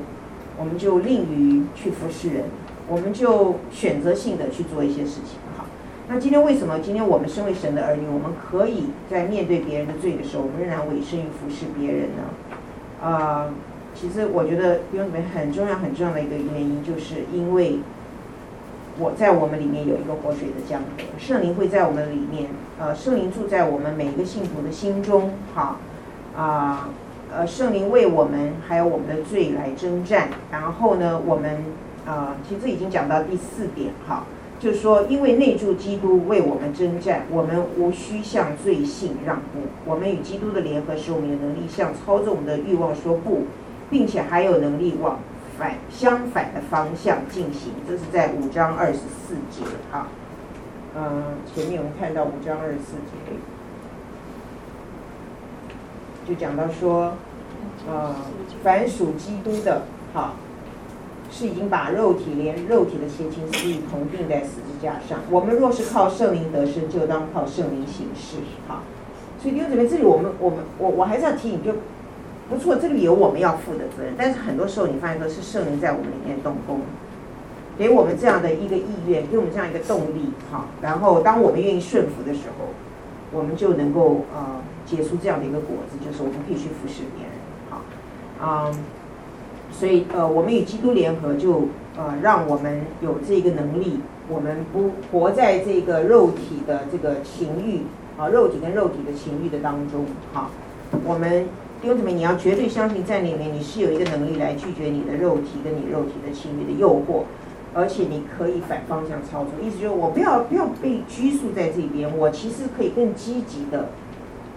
[0.56, 2.44] 我们就吝于去服侍人，
[2.86, 5.38] 我们就选择性的去做一些事情？
[6.08, 12.22] 那今天为什么今天我们身为神的儿女，我们可以在面对别人的罪的时候，我们仍然委身于服侍别人呢？
[13.02, 13.46] 啊、
[13.94, 17.78] 其实我觉得弟兄姊妹很重要很重要的一个原因，就是因为
[18.98, 25.78] 我在我们里面有一个活水的江河，圣灵会在我们里面，呃，圣灵住在我们每一个信徒的心中，好，
[26.36, 26.90] 啊、
[27.32, 31.64] 呃，圣灵为我们还有我们的罪来征战，然后呢，我们
[32.04, 34.24] 啊、其实已经讲到第四点，哈。
[34.58, 39.58] 就是说，因为内住基督为我们征战，我们无需向罪性让步。
[39.84, 43.42] 我们与基督的联合使我们有能力向操纵的欲望说不，
[43.92, 45.20] 并且还有能力往
[45.56, 47.72] 反相反的方向进行。
[47.86, 49.62] 这是在五章二十四节
[49.92, 50.08] 啊。
[50.96, 53.36] 嗯，前面我们看到五章二十四节，
[56.26, 57.12] 就讲到说，
[57.86, 58.16] 呃，
[58.64, 59.82] 凡属基督的，
[60.14, 60.34] 好。
[61.34, 65.18] 是已经把肉体连肉体的邪情私欲同钉在十字架上。
[65.30, 68.36] 我们若是靠圣灵得生，就当靠圣灵行事。
[68.68, 68.82] 好，
[69.40, 71.72] 所以弟兄姊妹，这里我们我们我我还是要提醒，就
[72.52, 74.12] 不错，这里有我们要负的责任。
[74.18, 76.80] 但是很多时候你发现说是圣灵在我们里面动工，
[77.78, 80.30] 给我们这样的一个意愿，给我们这样一个动力。
[80.50, 82.68] 好，然后当我们愿意顺服的时候，
[83.32, 87.32] 我们就能够呃结出这样的一个果子，就是我们可以去服侍别人。
[87.70, 87.80] 好，
[88.68, 88.74] 嗯。
[89.74, 97.80] 所以，呃，我们与基督联合就，就呃，让我们有这个能力，我们不活在这个肉体的这个情欲
[98.18, 100.04] 啊，肉体跟肉体的情欲的当中。
[100.34, 100.50] 好，
[101.06, 101.46] 我们
[101.82, 107.24] 弟兄姊妹，你要绝对相信，在里面你是有一个能力来拒绝你的肉体跟你肉体的情欲的诱惑，
[107.74, 109.50] 而且你可以反方向操作。
[109.60, 113.88] 意思就是，我不要不要被拘束在这边，我其实可以更积极的。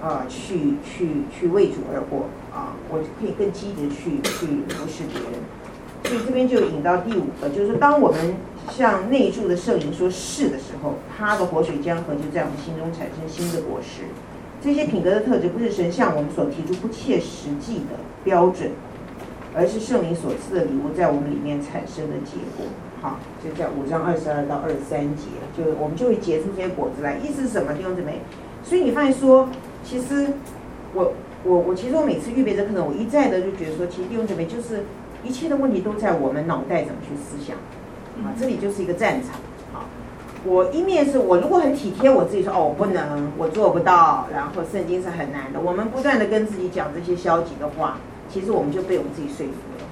[0.03, 2.75] 啊、去去去为主而活啊！
[2.89, 5.41] 我可以更积极的去去服侍别人，
[6.03, 8.35] 所以这边就引到第五个，就是，当我们
[8.69, 14.03] 向内住的圣灵说是的时候，他的活水江河就在我们心中产生新的果实。
[14.65, 18.71] 这些品格的特质不是神向我们所提出不切实际的标准，
[19.53, 22.65] 而是圣灵所赐的礼物在我们里面产生的结果。
[22.99, 27.17] 好，就在五章二十二到二十三节，就我们就会结出这些果子来。
[27.17, 27.73] 意思是什么？
[27.73, 28.21] 弟兄姊妹，
[28.63, 29.47] 所以你发现说。
[29.87, 30.33] 其实
[30.95, 31.13] 我，
[31.43, 34.83] 我我其实我每次预备这课程，我一再的就觉得说，其实弟兄姊妹就是
[35.23, 37.55] 一切的问题都在我们脑袋怎么去思想，
[38.25, 39.39] 啊，这里就是一个战场，
[40.45, 47.97] 我一面是我如果很体贴我自己说，哦，我不能，我做不到，然后圣经是很难的，我们不断的跟自己讲这些消极的话，
[48.29, 49.85] 其实我们就被我们自己说服了，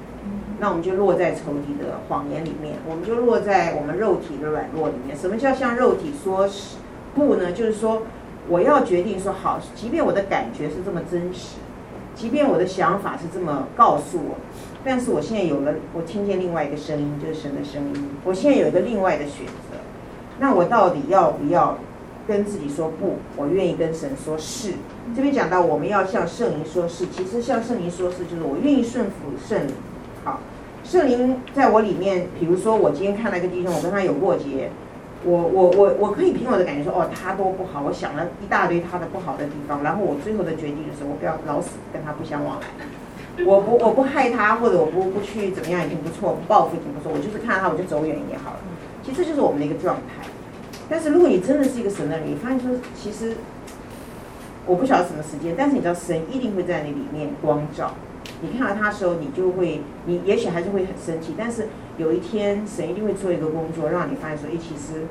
[0.59, 5.17] 那我们就落在仇敌的谎言里面，我们就落在我们肉体的软弱里面。
[5.17, 6.77] 什么叫向肉体说是
[7.15, 7.51] 不呢？
[7.51, 8.03] 就是说。
[8.49, 11.55] 我要决定说好，即便我的感觉是这么真实，
[12.13, 14.35] 即便我的想法是这么告诉我，
[14.83, 18.09] 但是我现在有了，我听见另外一个声音，就是神的声音。
[18.25, 19.79] 我现在有一个另外的选择，
[20.43, 21.77] 那我到底要不要
[22.27, 23.15] 跟自己说不？
[23.37, 24.73] 我愿意跟神说是。
[25.15, 29.73] 这边讲到我们要向圣灵说是，其实向圣灵说是，就是我愿意顺服圣灵。
[30.25, 30.41] 好，
[30.83, 34.69] 圣灵在我里面，比如说我今天看到一个弟兄，我跟他有过节。
[35.23, 48.59] 我我我我可以凭我的感觉说，哦，他多不好，我想了一大堆他的不好的地方，然后我最后的决定就是，我不要老死跟他不相往来，我不我不害他，或者我不不去怎么样已经不错，不报复已经不错，我就是看到他我就走远一点好了。
[49.05, 50.27] 其实这就是我们的一个状态。
[50.89, 53.33] 但是如果你真的是一个神的人，你发现说，其实
[54.65, 57.93] 我不晓得什么时间，但是你知道神一定会在你里面光照，
[58.41, 61.67] 你看到他的时候，你就会，你也许还是会很生气，但是
[61.97, 65.05] 有一天神一定会做一个工作，让你发现说，哎，其实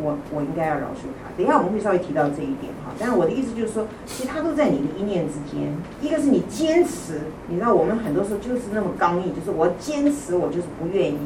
[0.00, 1.34] 我我应该要饶恕他。
[1.36, 5.72] 等一下我们会稍微提到这一点哈，但是我的意思就是说，其实他都在你的一念之间。
[6.00, 11.18] 一个是你坚持，你知道我们很多时候就是那么刚毅，就是我坚持，我就是不愿意。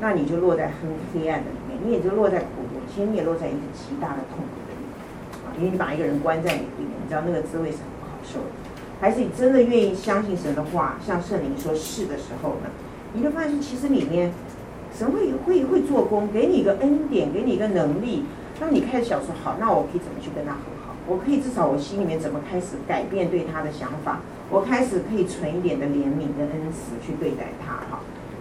[0.00, 1.46] 那你就落在很黑暗的，
[1.84, 4.96] 你也就落在苦毒，其实你也落在一个极大的痛苦的里面
[5.44, 5.52] 啊！
[5.58, 8.46] 因为你把一个人关在里面，你知道那个滋味是很不好受的。
[9.00, 12.70] 还是你真的愿意相信神的话，像圣灵说是的时候呢，
[13.12, 14.32] 你就发现其实里面
[14.96, 18.24] 神会会会做工，给你一个恩典，给你一个能力，
[18.58, 20.94] 那你开始想说好，那我可以怎么去跟他和好？
[21.06, 24.20] 我可以至少我心里面怎么开始改变对他的想法？
[24.48, 27.93] 我开始可以存一点的怜悯跟恩慈去对待他。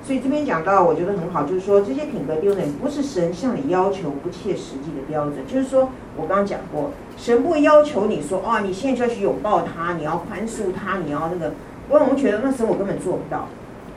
[0.06, 11.54] 所以这边讲到，我觉得很好，就是说这些品格丢人不是神向你要求不切实际的标准，就是说我刚刚讲过，神不会要求你说，啊，你现在就要去拥抱他，你要宽恕他，你要那个，
[11.88, 13.48] 不然我们觉得那神我根本做不到。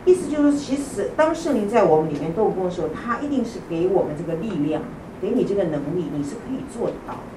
[0.04, 4.82] 意思就是，其实当圣灵在我们里面动工的时候，他一定是给我们这个力量，
[5.20, 7.36] 给你这个能力，你是可以做得到的。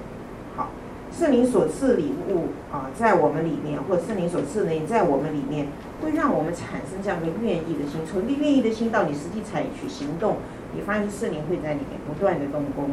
[1.12, 5.68] 圣灵所赐礼物啊，在我们里面，或圣灵所赐的在我们里面。
[6.00, 10.38] 会让我们产生这样的愿意的心，从愿意的心到你实际采取行动，
[10.74, 12.88] 你发现圣灵会在里面不断的动工，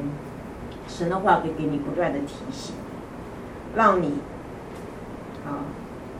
[0.89, 2.75] 神的话会给你不断的提醒，
[3.77, 4.15] 让你
[5.47, 5.63] 啊，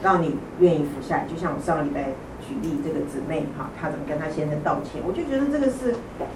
[0.01, 1.25] 让你愿意服下。
[1.29, 5.93] 就像我上个礼拜举例这个姊妹哈，她怎么跟她先生道歉，我就觉得这个是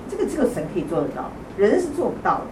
[0.09, 2.47] 这个这个神可以做得到，人是做不到的，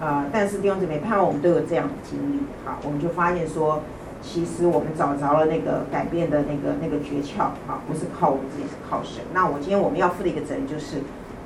[0.00, 3.82] 好啊，但是弟兄姊妹盼望我们都有这样的经历，好，我们就发现说。
[4.26, 9.22] 其实我们找着了那个改变的那个那个诀窍好，不是靠我们自己，是靠神。
[9.34, 11.02] 那我今天我们要负的一个责任就是，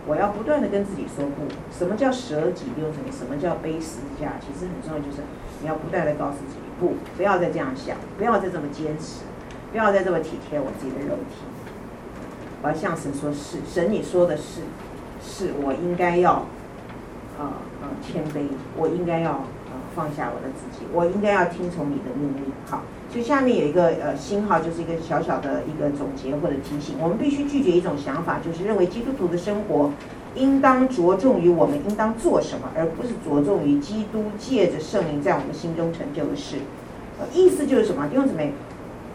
[0.07, 1.43] 我要不断的跟自己说不。
[1.77, 3.11] 什么叫舍己又什么？
[3.11, 4.39] 什么叫背十字架？
[4.39, 5.27] 其实很重要，就是
[5.61, 9.27] 你要不断的告诉自己不，不要再这样想，不要再这么坚持，
[9.73, 11.43] 不要再这么体贴我自己的肉体。
[12.63, 14.63] 我要向神说是，神你说的是，
[15.21, 16.47] 是我应该要，
[17.39, 17.45] 呃、
[17.83, 19.79] 呃、谦卑，我应该要呃。
[19.97, 22.45] 放下我的自己，我应该要听从你的命令。
[22.71, 26.95] 好，所以下面有一个呃星号，就是一个小小的一个总结或者提醒。
[27.01, 29.91] 我们必须拒绝一种想法，就是认为基督徒的生活
[30.37, 36.59] 应当着重于我们应当做什么，而不是着重于基督借着圣灵在我们心中成就的事。
[37.19, 38.07] 呃，意思就是什么？
[38.07, 38.53] 弟兄姊妹，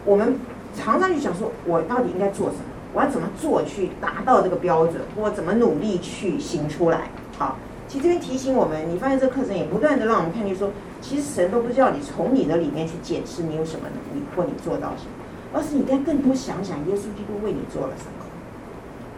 [0.04, 0.36] 我们
[0.76, 2.64] 常常去想说，我到底应该做什么？
[2.92, 4.96] 我要怎么做去达到这个标准？
[5.16, 7.08] 我怎么努力去行出来？
[7.38, 7.56] 好。
[7.94, 15.10] 其实这边提醒我们，你发现这个课程也不断的让我们看见说，其实神都不是要你从你的里面去检视你有什么能力或你做到什么，
[15.52, 18.26] 而是你该更多想想耶稣基督为你做了什么，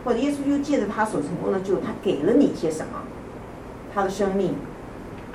[0.04, 3.00] 或者耶稣就借着他所成功的救，他给了你一些什么，
[3.94, 4.54] 他的生命、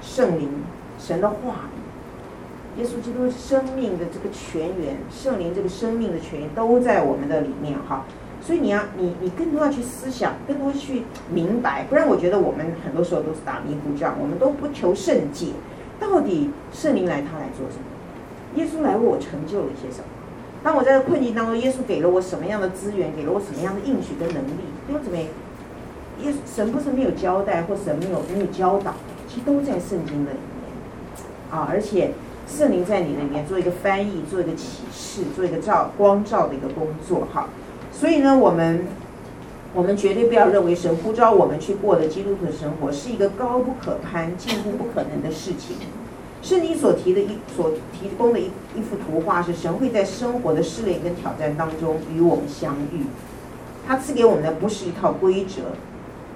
[0.03, 0.47] 圣灵、
[0.99, 1.67] 神的话
[2.77, 8.05] 语，耶稣基督生命的这个泉源，圣灵这个生命的泉源都在我们的里面哈。
[8.41, 15.53] 所以你要你你更多要去思想，更多去明白，不然我觉得我们很多时候都是打迷糊仗，我们都不求甚解。
[15.99, 17.85] 到底圣灵来他来做什么？
[18.55, 20.05] 耶稣来为我成就了一些什么？
[20.63, 23.15] 当我在这困境当中，耶稣给了我什么样的资源？
[23.15, 24.65] 给了我什么样的应许跟能力？
[24.89, 25.17] 因为怎么？
[26.23, 28.93] 耶神不是没有交代，或神没有没有教导，
[29.27, 30.69] 其实都在圣经的里面
[31.49, 31.67] 啊！
[31.67, 32.11] 而且
[32.47, 37.47] 圣灵在你的里面做一个翻译，做一个启示，做一个照光照的一个工作，哈。
[38.01, 38.83] 所以呢，我们
[39.75, 45.77] 我们绝对不要认为神呼召我们去过的基督徒生活是一个高不可攀、近乎不可能的事情。
[46.41, 48.45] 圣经所提的一所提供的一
[48.75, 53.05] 一幅图画是，神会在生活的试炼跟挑战当中与我们相遇。
[53.87, 55.61] 他赐给我们的不是一套规则，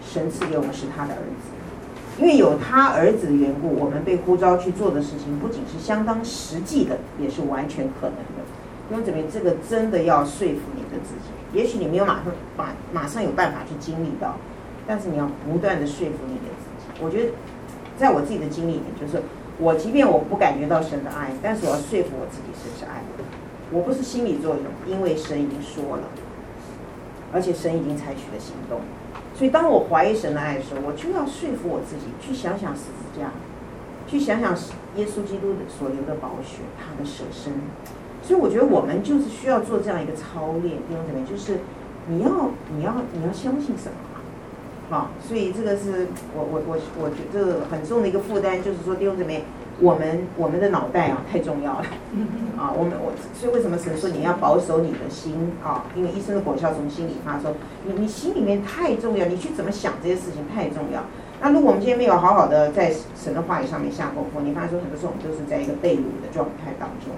[0.08, 2.22] 神赐给我们是他的儿子。
[2.22, 8.46] 因为有他儿子的缘故，我们被呼召去做的事情不仅是相当实际的，也是完全可能的。
[8.92, 11.35] 因为怎么，这个真的要说服你的自己。
[11.56, 12.26] 也许你没有马上
[12.58, 14.36] 把马上有办法去经历到，
[14.86, 17.02] 但是你要不断的说服你的自己。
[17.02, 17.32] 我觉得，
[17.98, 19.24] 在我自己的经历里面，就是
[19.58, 23.24] 我即便我不感觉到神的爱，但是我要说服我自己神是爱的。
[23.72, 26.04] 我不是心理作用，因为神已经说了，
[27.34, 28.82] 而且神已经采取了行动。
[29.34, 33.32] 所以当我怀疑神的爱的时候，我就要说服我自己去想想十字架，
[34.08, 34.54] 去想想
[34.98, 37.54] 耶稣基督的所流的宝血，他的舍身。
[38.26, 41.60] 所以我觉得我们就是需要做这样一个操练，弟兄姊妹，就是
[42.08, 44.18] 你要你要你要相信什么啊？
[44.90, 49.44] 好，所以这个是我我我我觉得很重的一个负担，就是说弟兄姊妹，
[49.80, 51.86] 我们我们的脑袋啊太重要了
[52.58, 55.86] 啊，我们我所以为什么神说你要保守你的心啊？
[55.96, 57.54] 因为一生的果效从心里发出，
[57.86, 61.04] 你你心里面太重要，你去怎么想这些事情太重要。
[61.42, 67.14] 那如果我们今天没有好好的在神的话语上面下功夫，你发现说很多时候我们都是在一个被掳的状态当中。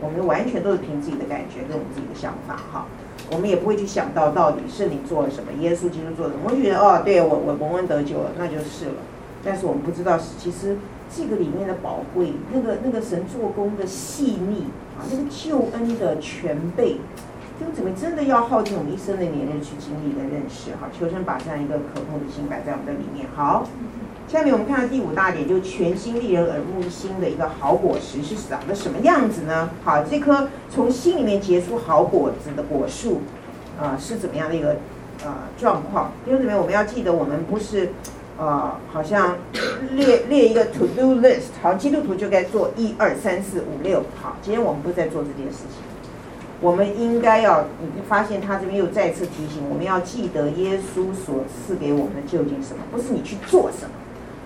[0.00, 2.86] 我们完全都是凭自己的感觉跟我们自己的想法哈，
[3.30, 6.44] 我们也不会去想到到底圣灵做了什么，耶稣基督做了什么。
[6.44, 9.02] 我们觉得哦，对我我蒙恩得救了，那就是了。
[9.44, 10.76] 但是我们不知道是其实
[11.14, 14.66] 这个里面的宝贵，那个那个神做工的细腻
[14.98, 16.98] 啊，那个救恩的全备。
[17.58, 20.90] 就怎么真的要耗尽我们一生的年日去经历跟认识哈？
[20.92, 23.26] 求神把这样一个可控的心摆在我们的里面。
[23.34, 23.66] 好，
[24.36, 29.70] 下面我们看到第五大点，就全新令人耳目一新的一个好果实是长得什么样子呢？
[29.82, 33.22] 好，这棵从心里面结出好果子的果树，
[33.80, 34.76] 啊、呃，是怎么样的一个
[35.24, 36.12] 呃状况？
[36.26, 37.92] 因为这边我们要记得，我们不是
[38.36, 39.38] 呃好像
[39.92, 44.02] 列列一个 to do list，好，基督徒就该做一二三四五六。
[44.20, 45.80] 好，今天我们不再做这件事情。
[46.60, 52.82] 我们应该要，你发现他这边又再次提醒我们要记得耶稣所赐给我们的究竟什么？
[52.92, 53.94] 不是你去做什么，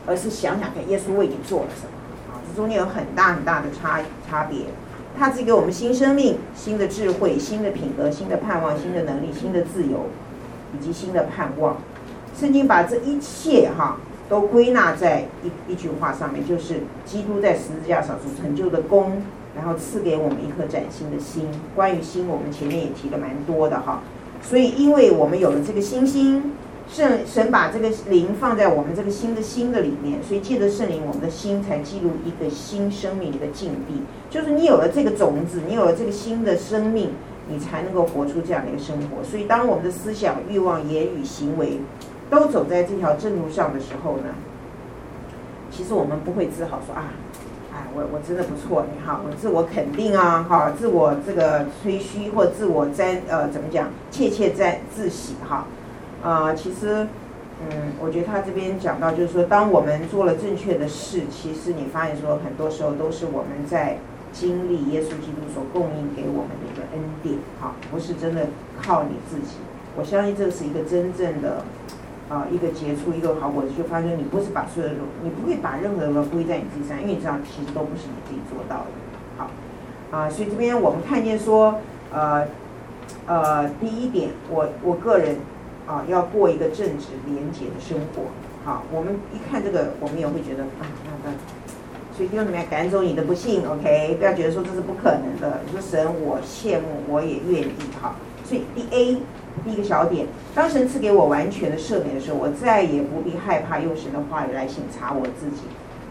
[0.06, 1.92] 而是想想看耶稣为你做了什么。
[2.32, 4.58] 啊，这中间有很大很大的差差别。
[5.18, 10.06] 他赐给我们新生命、新的智慧、新的品格、新的盼望、新的能力、新的自由，
[10.74, 11.76] 以及新的盼望。
[12.38, 13.96] 圣经把这一切哈
[14.28, 19.22] 都归纳在一一句话上面，就是基督在十字架上所成就的功。
[19.56, 21.48] 然后赐给我们一颗崭新的心。
[21.74, 24.00] 关于心，我们前面也提了蛮多的哈。
[24.40, 26.52] 所以，因为我们有了这个新心，
[26.92, 34.02] 圣神把这个灵放在我们这个新的心的里面，所以借着圣灵，我们的心才进入一个新生命的境地。
[34.28, 37.10] 就是你有了这个种子，你有了这个新的生命，
[37.48, 39.22] 你才能够活出这样的一个生活。
[39.22, 41.78] 所以，当我们的思想、欲望、言语、行为
[42.28, 44.34] 都走在这条正路上的时候呢，
[45.70, 47.12] 其实我们不会自豪说啊。
[47.72, 55.66] 哎我我真的不错，你好，我自我肯定啊，哈，自我这个吹嘘或自我赞，呃，怎么讲，窃窃在自喜哈，
[56.22, 57.06] 呃，其实，
[57.62, 63.98] 嗯，我觉得他这边讲到就是说，当我们做了正确的事，其实你发现说，很多时候都是我们在
[64.32, 68.46] 经历耶稣基督所供应给我们的一个恩典，哈，不是真的
[68.82, 69.56] 靠你自己。
[69.96, 71.64] 我相信这是一个真正的。
[72.30, 74.94] 啊，一个杰出，一个好果子，就发现你不是把所有的，
[75.24, 78.86] 你不会把任何的归在你自己身上，因为你知道其实都不是你自己做到的。
[79.36, 79.50] 好，
[80.16, 81.80] 啊，所以这边我们看见说，
[82.12, 82.46] 呃，
[83.26, 85.38] 呃，第一点，我我个人
[85.90, 88.22] 啊要过一个正直廉洁的生活。
[88.64, 95.60] 好，我们一看这个，我们也会觉得啊，那那，所以弟兄姊妹赶走你的不幸，OK，不要觉得说这是不可能的。
[95.66, 97.74] 你说神，我羡慕，我也愿意。
[98.00, 98.14] 好，
[98.44, 99.18] 所以第 A。
[99.64, 105.62] 第一个小点，当神赐给我完全的赦免的时候，我再也不必害怕用神的话语来审查我自己，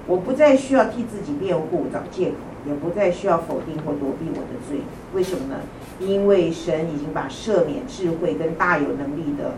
[0.05, 2.35] 我不再需要替自己辩护找借口，
[2.67, 4.81] 也不再需要否定或躲避我的罪。
[5.13, 5.55] 为什么呢？
[6.01, 9.53] 因为神已经把赦免、智慧跟大有能力的，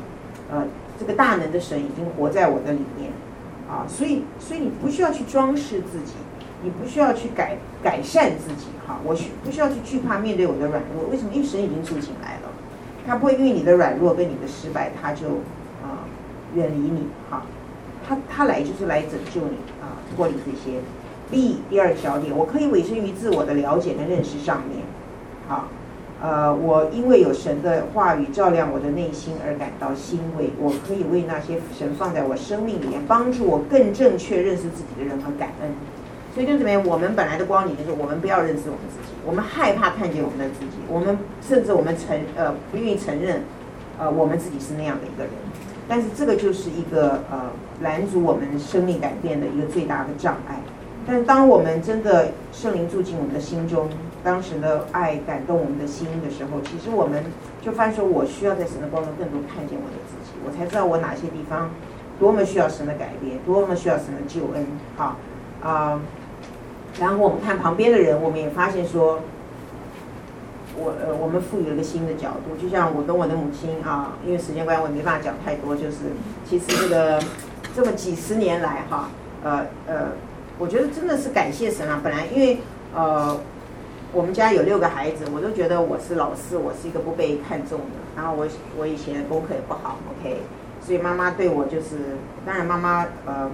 [0.51, 0.67] 呃，
[0.99, 3.11] 这个大能的神已经活在我的里面，
[3.69, 6.13] 啊，所以，所以你不需要去装饰自己，
[6.61, 11.09] 你不需要去改改善自己，哈，我需不需要去惧怕面对我的软弱？
[11.09, 11.31] 为什么？
[11.33, 12.49] 因为神已经住进来了。
[13.07, 15.27] 他不会因为你的软弱跟你的失败，他就
[15.81, 16.05] 啊
[16.53, 17.43] 远离你哈。
[18.07, 20.79] 他他来就是来拯救你啊，脱离这些。
[21.31, 24.83] B 第二小点，我可以委身于自我的了解跟认识上面。
[25.47, 25.69] 好，
[26.21, 30.51] 呃，我因为有神的话语照亮我的内心而感到欣慰。
[30.59, 35.71] 我可以为那些神放在我生命里面帮助我更正确认识自己的人和感恩。
[36.33, 36.81] 所以就怎么样？
[36.85, 43.41] 我们本来的光景就是我们不要认识我们自己，我们害怕看见我们的自己，我们甚至我们承呃不愿意承认，
[43.99, 45.33] 呃我们自己是那样的一个人。
[45.89, 47.51] 但是这个就是一个呃
[47.81, 50.61] 拦阻我们生命改变的一个最大的障碍。
[51.05, 53.89] 但是当我们真的圣灵住进我们的心中，
[54.23, 57.23] 当神的爱感动我们的心的时候，其实我们
[57.61, 61.69] 就发现说，我需要在神的光中更多看见我的自己，我才知道我哪些地方
[62.19, 64.65] 多么需要神的改变，多么需要神的救恩。
[64.95, 65.17] 好
[65.61, 65.99] 啊。
[66.99, 69.21] 然后我们看旁边的人，我们也发现说，
[70.77, 72.61] 我呃，我们赋予了一个新的角度。
[72.61, 75.73] 就像我跟我的母亲啊，因为时间关系，我没办法讲太多。
[75.73, 76.11] 就是
[76.45, 77.23] 其实这个
[77.73, 79.09] 这么几十年来哈，
[79.41, 80.07] 呃呃，
[80.59, 82.01] 我觉得真的是感谢神啊。
[82.03, 82.57] 本来因为
[82.93, 83.39] 呃，
[84.13, 87.85] 我们家有六个孩子，我都觉得我是老四，我是一个不被看重的。
[88.15, 88.47] 然后我
[88.77, 90.37] 我以前功课也不好，OK，
[90.81, 93.49] 所以妈妈对我就是，当然妈妈呃。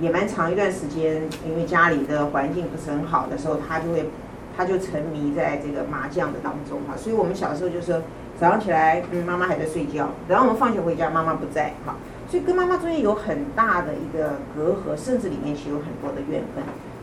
[0.00, 4.08] 也蛮长一段时间，因为家里的环境不是很好的时候，她就会，
[4.56, 6.96] 她就沉迷在这个麻将的当中哈。
[6.96, 8.00] 所以我们小时候就是
[8.38, 11.96] 早上起来，嗯，妈妈还在睡觉，然后我们放学回家，妈妈不在哈。
[12.30, 16.62] 所以跟妈妈中间有很大的一个隔阂，甚至里面其实有很多的怨恨。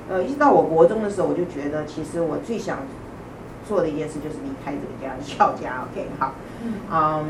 [0.10, 2.80] 呃，一直到我国中的时候，我就觉得其实我最想
[3.68, 5.86] 做的一件事就是离开这个家，跳家。
[5.92, 6.34] OK，好，
[6.92, 7.26] 嗯。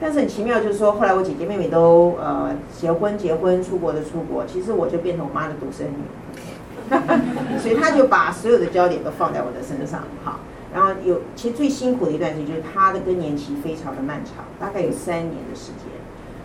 [0.00, 6.90] 但是很奇妙，就是说，后来我姐姐妹妹都呃结婚结婚出国的出国，其实我就变成我妈的独生女，
[7.60, 10.02] 所以她就把所有的焦点都放在我的身上。
[10.24, 10.40] 好，
[10.74, 15.86] 然后有其实最辛苦的一段时间就是她的更年期非常的漫长，大概有三年的时间。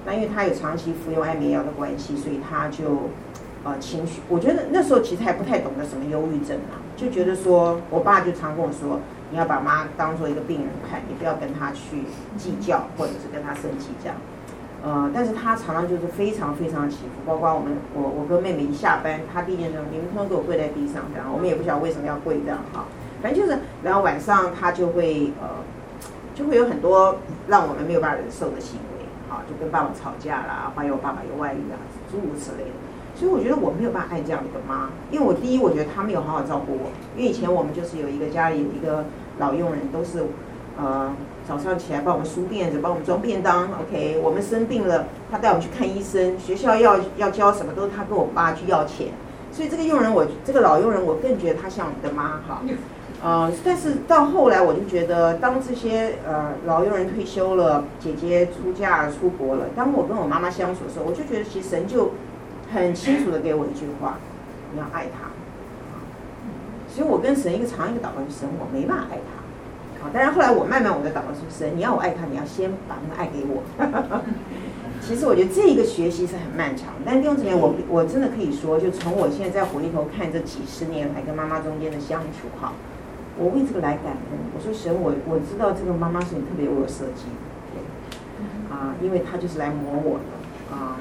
[0.05, 3.09] 那因为她有长期服用安眠药的关系，所以她就
[3.63, 8.99] 呃情绪，我觉得那时候其实还不太懂得什么忧郁症啊，就觉得说我爸就常跟我说，
[9.31, 12.03] 你要把妈当做一个病人看，你不要跟他去
[12.37, 14.15] 计较或者是跟他生气这样。
[14.83, 22.85] 呃，但是他常常就是非常非常起伏，包括我们我我跟妹妹一下班，他第一件事，你们通给我跪在地上这样，我们也不晓得为什么要跪这样哈，
[23.21, 25.49] 反正就是，然后晚上他就会呃，
[26.35, 29.05] 就会有很多让我们没有办法忍受的行为。
[29.27, 31.75] 好就跟爸爸吵架啦，怀疑我爸爸有外遇啊，
[32.09, 32.71] 诸如此类的。
[33.18, 36.91] 所以我觉得我没有办法爱这样的一个妈，因为我第一，我觉得他没有好好照顾我。
[37.15, 39.05] 因为以前我们就是有一个家里有一个
[39.39, 40.24] 老佣人，都是
[40.78, 41.11] 呃
[41.47, 43.63] 早上起来帮我们梳辫子，帮我们装便当。
[43.82, 49.07] OK，我们生病了，他带我们去看医生，学校要要交什么都是他跟我爸去要钱。
[49.51, 52.61] 所以这个佣人我，这个老佣人，我更觉得他像我们的妈哈。
[53.24, 62.11] 呃，但是到后来我就觉得，当这些呃老佣人退休了，姐姐出嫁出国了，当我跟我妈妈相处的时候，我就觉得其实神就
[62.74, 64.18] 很清楚的给我一句话：
[64.74, 65.30] 你要爱他。
[66.89, 70.03] 所以我跟神一个长一个祷告，神我没办法爱他。
[70.03, 73.63] 好，但是后来我慢慢我的祷告是神，你要我爱他，你要先把那个爱给我。
[75.01, 82.74] 其实我觉得这一个学习是很漫长，但弟兄姊妹，我我真的可以说，就从我现在再回头看这几十年来跟妈妈中间的相处，哈。
[83.39, 87.26] 我为这个来感恩，我说神，我我知道这个妈妈是你特别为我设计
[87.72, 90.34] 的，啊，因为她就是来磨我的，
[90.74, 90.97] 啊，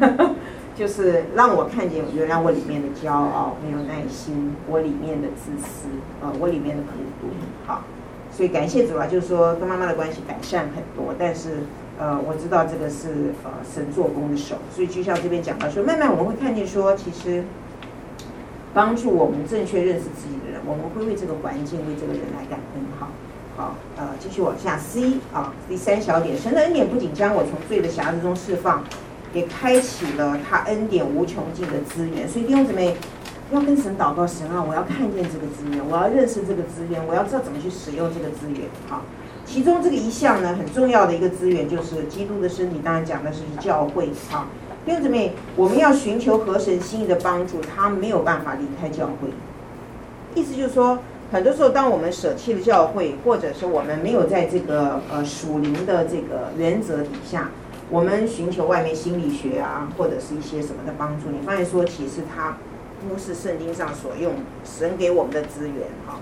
[0.76, 5.88] 就是让我看见原来我里面的骄傲、没有耐心，我里面的自私，
[6.22, 7.32] 啊，我里面的孤独，
[7.66, 7.82] 好，
[8.30, 11.64] 所以感谢主啊，就是说跟妈妈的关系改善很多，但是
[11.98, 17.42] 呃，我知道这个是呃神做工的手，所以就像这边讲到说，慢慢我们会看见说，其实。
[18.74, 22.84] 帮助我们正确认识自己的人，我们会为这个环境、为这个人来感恩。
[23.00, 23.08] 好，
[23.56, 24.76] 好，呃，继续往下。
[24.76, 28.84] C 啊，第三小点，神的恩典不仅将我从罪的匣子中释放，
[29.36, 32.26] 也开启了他恩典无穷尽的资源。
[32.26, 32.96] 所以弟兄姊妹
[33.52, 38.62] 要跟神祷告，神啊，我要看见这个资源，我要认识这个资源，我要知道怎么去使用这个资源。
[38.88, 39.02] 好，
[39.44, 44.08] 其中这个一项呢，很重要的一个资源就是基督的身体，当然讲的是教会。
[44.30, 44.46] 好。
[44.84, 49.28] 弟兄姊妹，我们要寻求合神心意的帮助，他没有办法离开教会。
[50.36, 51.00] 意思就是说，
[51.32, 57.50] 很多时候，当我们舍弃了教会，或者是我们没有在这个呃属灵的这个原则底下，
[57.88, 62.56] 我们寻求外面心理学啊，或者是一些什么的帮助，你发现说，其实它
[63.08, 64.34] 不是圣经上所用
[64.64, 66.18] 神给我们的资源哈。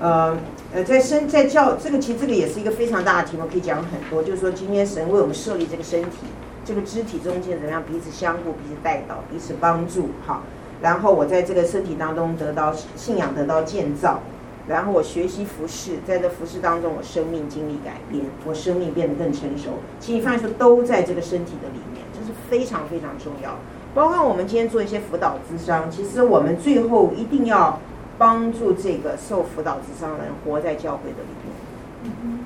[0.00, 0.36] 呃
[0.74, 4.22] 呃，在身在教这个其实这个也是一个非常大的题目，可以讲很多。
[4.22, 6.26] 就是说，今天神为我们设立这个身体。
[6.64, 10.42] 这个肢体中间怎么样彼此相互、彼此带导、彼此帮助，哈。
[10.80, 14.20] 然后我在这个身体当中得到信仰，得到建造。
[14.66, 19.70] 然后我学习服饰，在这服饰当中，我生命经历改变，我生命变得更成熟。
[20.00, 23.56] 其实你发现说都在这个身体的里面，这是非常非常重要。
[23.94, 27.78] 包括我们今天做一些辅导咨商，其实我们最后一定要
[28.16, 31.54] 帮助这个受辅导咨商的人活在教会的里面。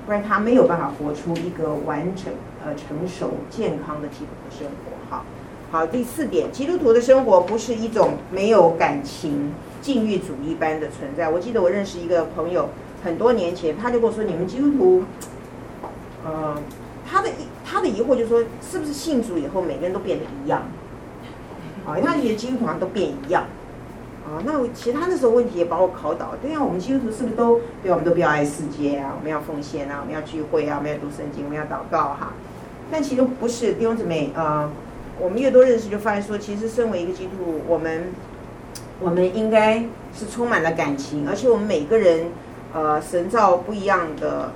[0.05, 2.33] 不然他没有办法活出一个完整、
[2.65, 4.88] 呃成熟、健康的基督的生活。
[5.71, 9.53] 好，第四点，基督徒的生活不是一种没有感情、
[9.83, 11.29] 禁欲主义般的存在。
[11.29, 12.69] 我记得我认识一个朋友，
[13.03, 15.03] 很多年前他就跟我说：“你们基督徒，
[16.25, 16.59] 呃，
[17.07, 17.29] 他的
[17.63, 20.63] 他的疑惑就是说，是不是信主以后每个人都变得一样？
[21.85, 23.43] 好，他觉得基督徒好像都变一样。”
[24.25, 26.33] 啊，那其他的时候问题也把我考倒。
[26.41, 27.91] 对呀，我们基督徒是不是都对？
[27.91, 32.33] 我们都不要爱世界啊，我们要奉献啊，我们要聚会啊，我们要读圣经，我们要祷告哈。
[32.91, 34.71] 但其实不是，弟兄姊妹啊，
[35.19, 38.05] 我们越多认识，就发现说，其实身为一个基督徒，我们
[39.01, 39.79] 我们应该
[40.13, 42.27] 是充满了感情，而且我们每个人
[42.73, 44.51] 呃，神造不一样的，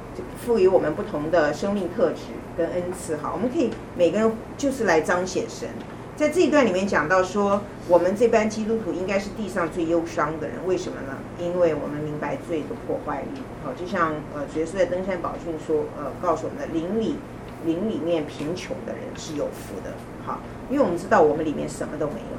[0.45, 2.22] 赋予我们不同的生命特质
[2.57, 3.31] 跟恩赐哈。
[3.34, 5.68] 我们可以每个人就是来彰显神。
[6.15, 11.18] 在这一段里面讲到说，我们这班基督徒应该是地上最忧伤的人，为什么呢？
[11.40, 13.41] 因为我们明白罪的破坏力。
[13.64, 17.15] 好，就像呃，耶稣在登山宝训说，呃，告诉我们的邻里
[17.65, 19.94] 灵里面贫穷的人是有福的。
[20.26, 22.38] 好，因为我们知道我们里面什么都没有。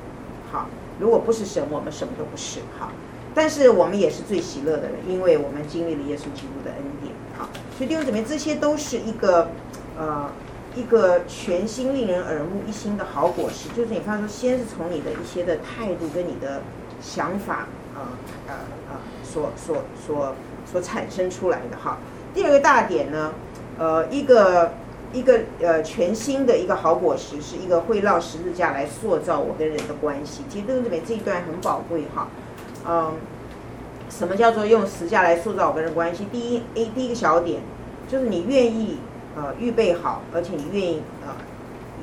[0.52, 0.68] 好，
[0.98, 2.60] 如果不是神，我们什么都不是。
[2.78, 2.92] 好，
[3.34, 7.12] 但是我们也是最喜乐的人，因为我们经历了耶稣基督的恩典。
[7.38, 9.48] 好，所以弟兄姊妹，这些都是一个
[9.98, 10.30] 呃。
[10.76, 16.62] 一个全新、令人耳目一新的好果实，就是你发现说，先是从你的一些的态度跟你的
[17.00, 18.00] 想法，呃
[18.48, 18.54] 呃
[18.90, 20.34] 呃，所所所
[20.66, 21.98] 所产生出来的哈。
[22.34, 23.32] 第二个大点呢，
[23.78, 24.72] 呃，一个
[25.14, 30.42] 一个呃全新的一个好果实，是一个会绕十字架来塑造我跟人的关系。
[30.50, 32.28] 其实这边这一段很宝贵哈，
[32.86, 33.12] 嗯、
[34.10, 36.26] 什么叫做用十字架来塑造我跟人关系？
[36.30, 37.60] 第一，A 第一个小点
[38.08, 38.98] 就是你愿意
[39.36, 41.34] 呃预备好，而且你愿意呃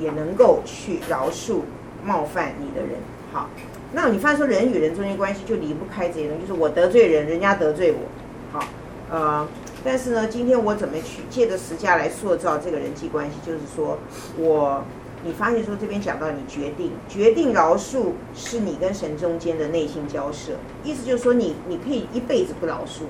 [0.00, 1.60] 也能够去饶恕
[2.04, 2.98] 冒犯你的人。
[3.32, 3.48] 好，
[3.92, 8.58] 那你发现说人与人中间关系就离不开这些东西，就是我得罪人，人家得罪我。
[8.58, 8.66] 好，
[9.10, 9.46] 呃，
[9.84, 13.36] 但是呢，今天我怎么去借着十架来塑造这个人际关系？
[13.44, 13.98] 就是说
[14.38, 14.82] 我。
[15.24, 23.02] 你发现说这边讲到你决定决定饶恕是你跟神中间的内心交涉，意思就是说你你可以一辈子不饶恕，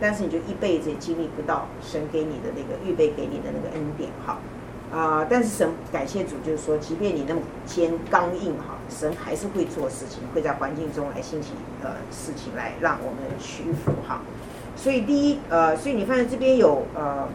[0.00, 4.38] 但是你就一辈子也经历不到神给你的那个预备给你的那个恩典哈
[4.92, 11.48] 啊、但是神感谢主，就是说即便你那么坚刚硬哈，神还是会做事情，会在环境中来兴起
[11.82, 14.20] 呃事情来让我们屈服哈。
[14.80, 17.28] 所以第一呃，所以你发现这边有呃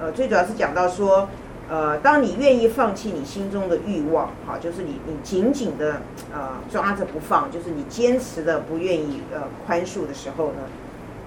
[0.00, 1.28] 呃，最主要是讲到说。
[1.66, 10.58] 呃，当你愿意放弃你心中的欲望，好，就是你你紧紧的呃抓着不放，就是你坚持的不愿意呃宽恕的时候呢，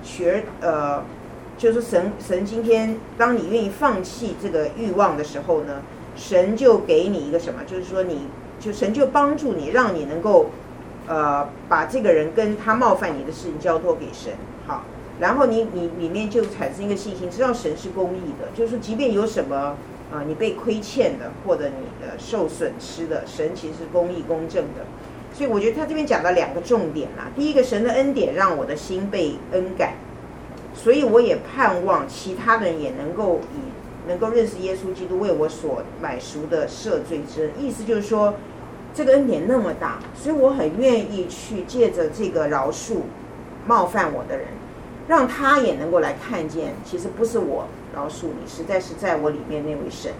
[0.03, 1.01] 学呃，
[1.57, 5.81] 就是神神今天当你愿意放弃这个欲望的时候呢，
[6.15, 7.61] 神就给你一个什么？
[7.65, 8.27] 就是说你
[8.59, 10.51] 就神就帮助你，让你能够
[11.07, 14.33] 呃把这个人跟他冒犯你的事情交托给神，
[15.19, 19.75] 然后你你里面就产生一个信心，知道神是公义的，就是说即便有什么。
[20.09, 24.85] 啊，你被亏欠的，或者你的受损失的，神其实是公义公正的，
[25.33, 27.29] 所以我觉得他这边讲到两个重点啦。
[27.35, 29.95] 第一个，神的恩典让我的心被恩感，
[30.73, 37.51] 所以我也盼望其他人也能够以能够认识耶稣基督为我所买赎的赦罪之恩。
[37.59, 38.33] 意思就是说，
[38.93, 42.99] 这个恩典那么大，所以我很愿意去借着这个饶恕
[43.65, 44.47] 冒犯我的人，
[45.07, 47.65] 让他也能够来看见，其实不是我。
[47.95, 50.11] 饶恕你，实在是在我里面那位神，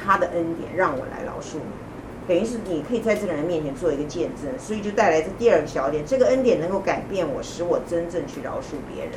[0.00, 9.12] 他的恩典让我来饶恕你，等于是你可以在这个人面前做一个见证，所以就带来这第二个小点，这个恩典能够改变我，使我真正去饶恕别人。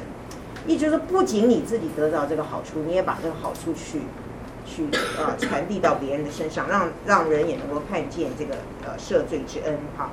[0.68, 4.02] 也就是说，不仅你自己得到这个好处，你也把这个好处去
[4.66, 4.84] 去
[5.18, 10.10] 啊、呃、 传递到别人的身上，让让人也能够看见这个呃赦罪之恩哈。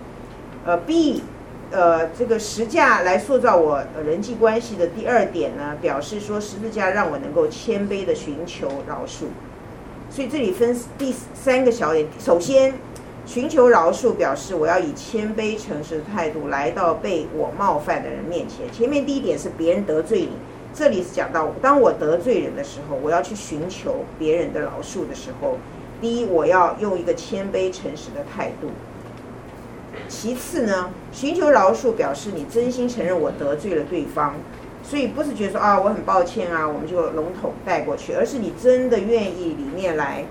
[0.65, 1.23] 呃，B。
[1.71, 9.27] 呃，这个十架来塑造我人际关系的第二点呢，表示说十字架让我能够谦卑的寻求饶恕。
[10.11, 12.73] 所以这里分第三个小点，首先
[13.27, 18.71] 寻求饶恕表示我要以谦卑诚实的态度来到被我冒犯的人面前。
[18.73, 20.31] 前面第一点是别人得罪你，
[20.73, 25.59] 这里是讲到当我得罪人的时候，我要去寻求别人的饶恕的时候，
[26.01, 28.69] 第一我要用一个谦卑诚实的态度。
[30.09, 34.35] 其次呢，寻求饶恕表示你真心承认我得罪了对方，
[34.83, 40.25] 所以不是觉得说啊我很抱歉啊，我们就笼统带过去，而是你真的愿意里面来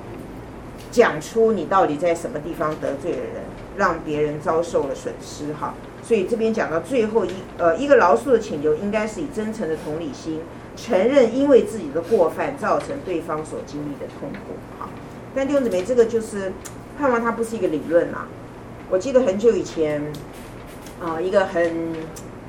[0.91, 3.43] 讲出你到底在什么地方得罪了人，
[3.77, 5.75] 让别人遭受了损失哈。
[6.01, 10.41] 所以这边讲到最后一呃一个饶恕的请求，应该是以真诚的同理心
[10.75, 14.89] 承认，因为自己的过犯造成对方所经历的痛苦哈。
[15.35, 16.51] 但弟兄姊妹，这个就是
[16.97, 18.27] 盼望它不是一个理论啊。
[18.89, 20.01] 我记得很久以前，
[21.03, 21.93] 啊、一个很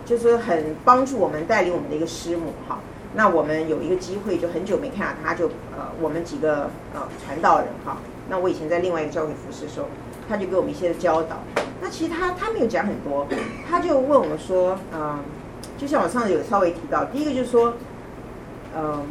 [0.06, 2.78] 就是很帮助我们带领我们的一个师母哈。
[3.14, 7.96] 那我们有一个机会，就很久没看到他，就呃，我们几个呃传道人哈。
[8.28, 9.86] 那我以前在另外一个教会服侍的时候，
[10.28, 11.38] 他就给我们一些教导。
[11.80, 13.26] 那其实他他没有讲很多，
[13.68, 15.18] 他就问我们说，嗯、
[15.76, 17.74] 就像我上次有稍微提到，第一个就是说，
[18.76, 19.02] 嗯、呃，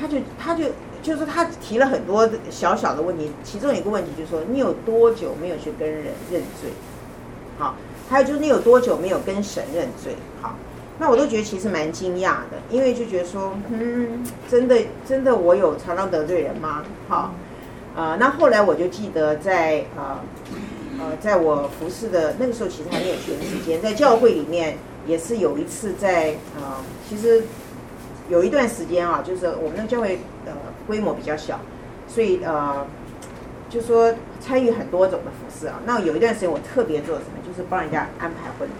[0.00, 0.64] 他就他就。
[1.02, 6.70] 就是他提了很多小小的问题，其中一个问题就是说，你有多久没有去跟人认罪？
[7.58, 7.74] 好，
[8.08, 10.14] 还有就是你有多久没有跟神认罪？
[10.40, 10.54] 好，
[10.98, 16.84] 那我都觉得其实蛮惊讶的，因为就觉得说，嗯，真的真的我有常常得罪人吗？
[17.08, 17.34] 好，
[17.96, 20.18] 呃，那后来我就记得在呃，
[21.00, 26.76] 呃，在我服侍的那个时候，其实还没有全时间，在教会里面也是有一次在、呃，
[27.08, 27.42] 其实
[28.28, 30.52] 有一段时间啊，就是我们的教会呃。
[30.86, 31.60] 规模比较小，
[32.06, 32.86] 所以呃，
[33.68, 35.80] 就说参与很多种的服饰啊。
[35.86, 38.72] 那有一段时间我特别做什么，就是帮人家安排婚礼。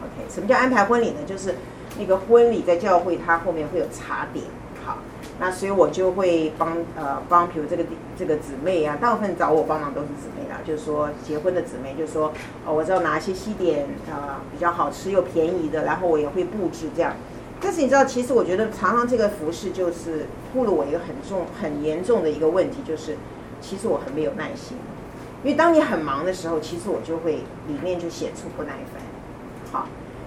[0.00, 1.20] OK，什么叫安排婚礼呢？
[1.26, 1.54] 就是
[1.98, 4.44] 那个婚礼在教会，它后面会有茶点。
[4.84, 4.98] 好，
[5.38, 7.84] 那所以我就会帮呃帮，比如这个
[8.18, 12.32] 这个姊妹啊，大部分找我帮忙都是姊妹啦，就是说结婚的姊妹，就是说
[12.64, 17.12] 哦，我知道哪些西点啊、呃、比较好吃又便宜的，然后我也会布置这样。
[17.60, 23.16] 但是你知道，其实我觉得常常这个服饰就是暴露我一个很重、很严重的一个问题，就是
[23.60, 24.76] 其实我很没有耐心。
[25.44, 27.32] 因为当你很忙的时候，其实我就会
[27.66, 29.02] 里面就显出不耐烦。
[29.70, 29.86] 好，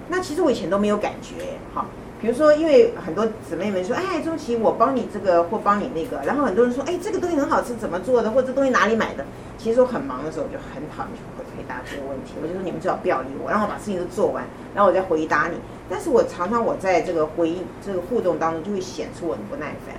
[0.10, 1.58] 那其实我以前都没有感觉。
[1.74, 1.86] 好，
[2.22, 9.26] 比如说，因为很多姊妹们说，哎，中期我帮你这个或帮你那个，然后很多人说，哎，这个东西很好吃，怎么做的，或这东西哪里买的？
[9.58, 11.22] 其实我很忙的时候，我就很讨厌去
[11.58, 12.36] 回答这个问题。
[12.40, 14.44] 我就说你们最好不要理我，让我把事情都做完，
[14.76, 15.58] 然后我再回答你。
[15.90, 19.96] 但是我常常我在这个回应这个互动当中，就会显出我的不耐烦。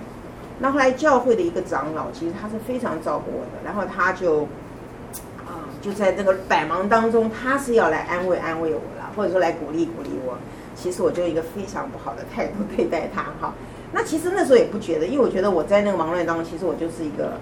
[0.61, 4.43] 那后来教会的一个长老，其实他是非常照顾我的，然后他就
[5.45, 10.39] 啊，就在这个百忙当中，他是要来安慰安慰我了，或者说来鼓励鼓励我。
[10.75, 13.55] 其实我就一个非常不好的态度对待他哈，
[13.93, 17.35] 那其实那时候也不觉得，因为我觉得我在那个忙乱当中，其实我就是一个，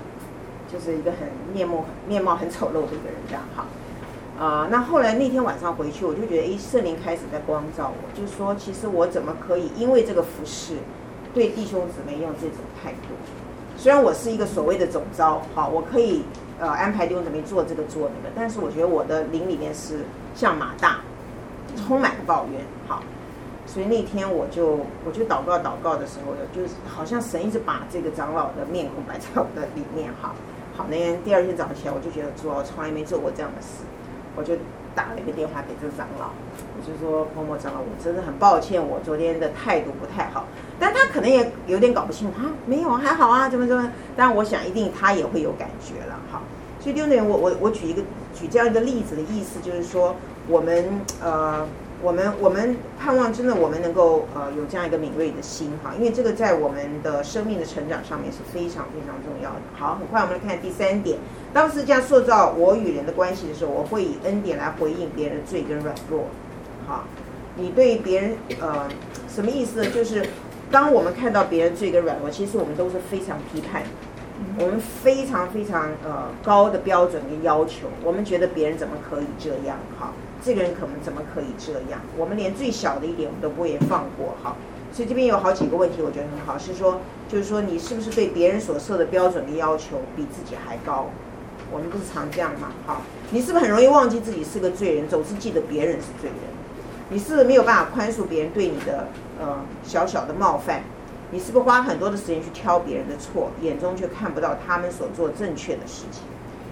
[0.72, 3.64] 就是一个很面目面貌很丑陋的一个人这样哈，
[4.38, 10.74] 啊、那后来那天晚上回去，我就觉得哎，圣灵开始在光照我，就说其实我怎么可以因为这个服饰，
[11.32, 13.14] 对弟兄姊妹用这种态度？
[13.76, 16.22] 虽然我是一个所谓的总召，好，我可以
[16.58, 20.00] 呃安排弟兄姊妹做这个做那个，但是我觉得我的灵里面是
[20.34, 20.98] 像马大，
[21.76, 23.02] 充满抱怨，好。
[23.72, 30.34] 所以那天我就我就祷告祷告的时候，就是好像神一直把这个长老的面孔摆在我的里面哈。
[30.76, 33.84] 好，那天第二天早上起来，我就觉得主啊，我从来没做过这样的事，
[34.34, 34.54] 我就
[34.92, 36.30] 打了一个电话给这个长老，
[36.74, 40.46] 我就说某某长老，我真的很抱歉，我昨天的态度不太好。
[40.80, 43.88] 但他可能也有点搞不清楚啊，没有还好啊，怎么怎么？
[44.16, 46.42] 但我想一定他也会有感觉了哈。
[46.80, 48.02] 所以六年我我我举一个
[48.34, 50.16] 举这样一个例子的意思就是说，
[50.48, 51.64] 我们呃。
[52.02, 59.60] 我们我们盼望真的我们能够呃有这样一个敏锐的心哈，因为这个在我们的生命的成长上面是非常非常重要的。
[59.76, 61.18] 好，很快我们来看第三点，
[61.52, 66.24] 当时这样塑造我与人的关系的时候，我会以恩典来回应别人的罪跟软弱。
[66.86, 67.04] 好，
[67.56, 68.88] 你对别人呃
[69.28, 69.90] 什么意思呢？
[69.90, 70.24] 就是
[70.70, 73.82] 当我们看到别人罪跟软弱，其实我们都是非常批判，
[74.58, 80.12] 我们非常非常呃高的标准跟要求，我们觉得别人怎么可以这样哈？
[80.42, 82.00] 这个人可能怎么可以这样？
[82.16, 84.56] 我们连最小的一点我们都不会放过，好，
[84.92, 91.10] 所以这边有好几个问题，我觉得很好，是说，就是说你是不是对别人所设的标准的要求比自己还高？
[91.70, 92.72] 我们不是常这样吗？
[92.86, 96.38] 好，你是不是很容易忘记自己是个罪人，总是记得别人是罪人？
[97.10, 99.08] 你是不是没有办法宽恕别人对你的
[99.40, 100.82] 呃小小的冒犯？
[101.30, 106.22] 你是不是花很多的时间去挑别人的错，眼中却看不到他们所做正确的事情？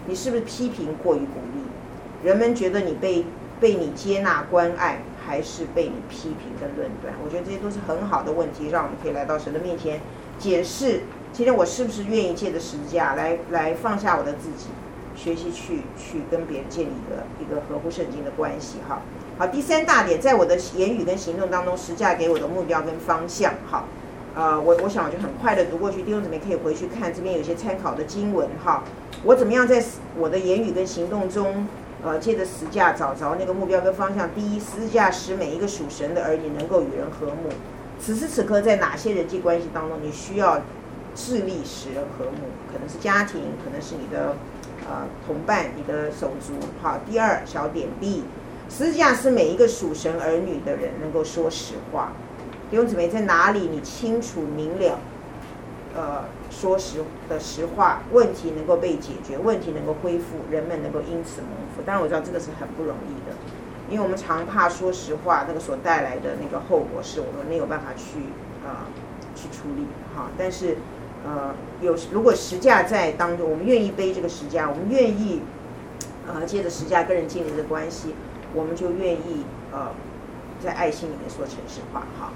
[0.07, 2.27] 你是不是批评过于鼓励？
[2.27, 3.25] 人们觉得你被。
[3.61, 7.13] 被你接纳关爱，还是被你批评跟论断？
[7.25, 10.01] 我觉得这些都是很好的问题，让我们可以来到神的面前
[10.39, 11.03] 解释。
[11.33, 14.69] 今天我是不是愿意借着十字架来来放下我的自己，
[15.15, 18.79] 学习去去跟别人建立一个一个合乎圣经的关系？
[18.89, 19.03] 哈，
[19.39, 23.53] 好，第三大点，在我的言语跟行动当中，十字架给我的目标跟方向。
[23.71, 23.85] 哈，
[24.35, 28.49] 呃，我我想我就很快的读过去，弟兄姊妹可以回去看这边有些参考的经文。
[28.65, 28.85] 哈，
[29.25, 29.85] 我怎么样在
[30.17, 31.67] 我的言语跟行动中？
[32.05, 34.29] 呃，借着十架找着那个目标跟方向。
[34.35, 37.51] 第一，十架使每一个属神的儿女能够与人和睦。
[38.01, 40.63] 此时此刻，在哪些人际关系当中，你需要
[41.15, 42.39] 致力使人和睦？
[42.73, 44.37] 可能是家庭，可能是你的
[44.89, 46.55] 呃同伴、你的手足。
[46.81, 48.23] 好，第二小点 B，
[48.71, 52.13] 十架是每一个属神儿女的人能够说实话。
[52.71, 55.01] 弟兄姊妹，在哪里你清楚明了？
[55.97, 56.99] 呃，说实
[57.29, 61.83] 的实话，问题能够被解决，问题能够恢复，人们能够因此蒙福。
[61.85, 63.37] 当然，我知道这个是很不容易的，
[63.89, 68.21] 因为我们常怕说实话，那个所带来的那个后果是我们没有办法去、
[68.65, 68.75] 呃、
[69.35, 70.31] 去处理哈。
[70.37, 70.77] 但是
[71.25, 75.43] 呃，有如果实价在当中，我们愿意背这个实价，我们愿意
[76.27, 78.15] 呃借着实价跟人建立的关系，
[78.55, 79.89] 我们就愿意呃
[80.59, 82.33] 在爱心里面说诚实话哈。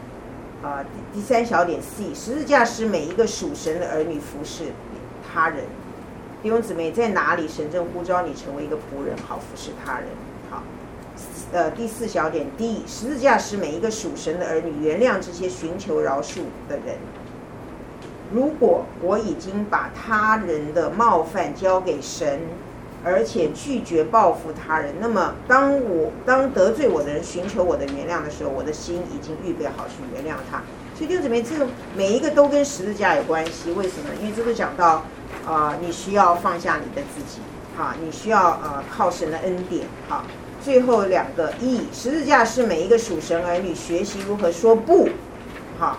[0.62, 4.66] 啊、第三小点 C，十字架使每一个属神的儿女服侍
[5.34, 5.64] 他人。
[6.40, 10.06] 弟兄姊妹，在哪里神正呼召你成为一个仆人，好服侍他人？
[10.50, 10.62] 好，
[11.52, 16.96] 呃，第四小点 D，十字架使每一个属神的儿女原谅这些寻求饶恕的人。
[18.32, 22.40] 如果我已经把他人的冒犯交给神。
[23.04, 24.94] 而且拒绝报复他人。
[25.00, 30.62] 那么，当我当得罪我的人寻求我的原谅的时候，我的心已经预备好去原谅他。
[30.94, 31.66] 所以弟兄姊妹，这个
[31.96, 33.72] 每一个都跟十字架有关系。
[33.72, 34.10] 为什么？
[34.20, 35.04] 因为这个讲到
[35.46, 37.40] 啊、呃，你需要放下你的自己，
[37.76, 40.24] 好，你需要、呃、靠神的恩典，好。
[40.62, 45.08] 最后两个，一，十字架是每一个属神儿女学习如何说不，
[45.78, 45.98] 好。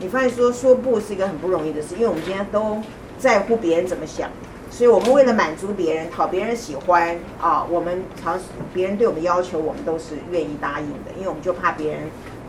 [0.00, 2.82] 你发现说说不是一个很不容易的事，因为我们今天都
[3.18, 4.28] 在乎别人怎么想。
[4.72, 8.40] 所以，我们为了满足别人、讨别人喜欢啊，我们常
[8.72, 12.00] 别人对我们要求，我们都是愿意答应的，因为我们就怕别人，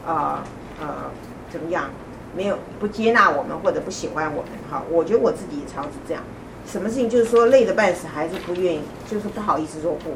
[0.07, 0.41] 啊
[0.79, 1.11] 呃，
[1.51, 1.89] 怎么样，
[2.33, 4.51] 没有不接纳我们或者不喜欢我们。
[4.71, 6.23] 哈，我觉得我自己常是这样，
[6.65, 10.11] 什么事情就是说累得半死，还是不愿意，就是不好意思说不。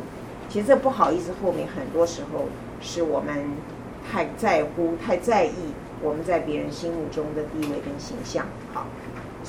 [0.50, 2.46] 其实这不好意思后面很多时候
[2.80, 3.36] 是我们
[4.10, 5.52] 太在乎、太在意
[6.02, 8.46] 我们在别人心目中的地位跟形象。
[8.74, 8.88] 好，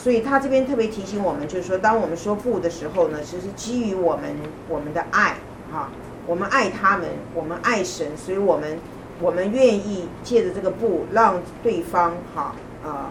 [0.01, 4.37] 所以他这边特别提醒我们，就是说，当我们说不的时候呢，其实基于我们
[4.69, 5.35] 我们的爱，
[5.73, 5.91] 哈，
[6.25, 8.79] 我们爱他们，我们爱神，所以我们
[9.21, 12.55] 我们愿意借着这个不，让对方哈，
[12.85, 13.07] 呃，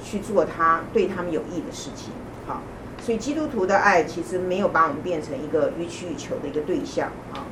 [0.00, 2.12] 去做他对他们有益的事情。
[2.46, 2.62] 好，
[3.00, 7.44] 所以基督徒的爱其实没有把我们变成一个予取予求的一个对象啊，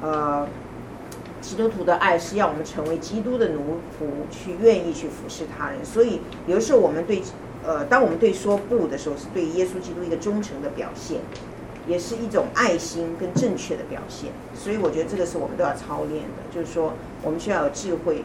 [0.00, 0.48] 呃。
[1.44, 5.84] 基督徒的爱是要我们成为基督的奴仆，去愿意去服侍他人。
[5.84, 7.22] 所以有的时候我们对，
[7.66, 11.20] 呃，当我们对说不的时候，是对耶稣基督一个忠诚的表现，
[11.86, 14.30] 也是一种爱心跟正确的表现。
[14.54, 16.92] 所以我觉得这个是我们都要操练的，就是说
[17.22, 18.22] 我们需要有智慧。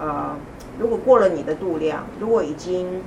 [0.00, 0.36] 呃，
[0.78, 3.02] 如果过了你的度量，如果已经，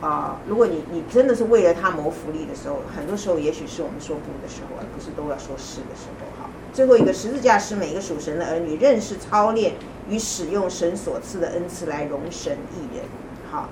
[0.00, 6.50] 啊、如果你你真的是为了他谋福利的时候，很多时候也许是我们说不的时候，而不是都要说是的时候哈。
[6.72, 9.72] 最后一个十字架是每一个属神的儿女认识、操练
[10.08, 13.04] 与使用神所赐的恩赐来荣神益人。
[13.50, 13.70] 好，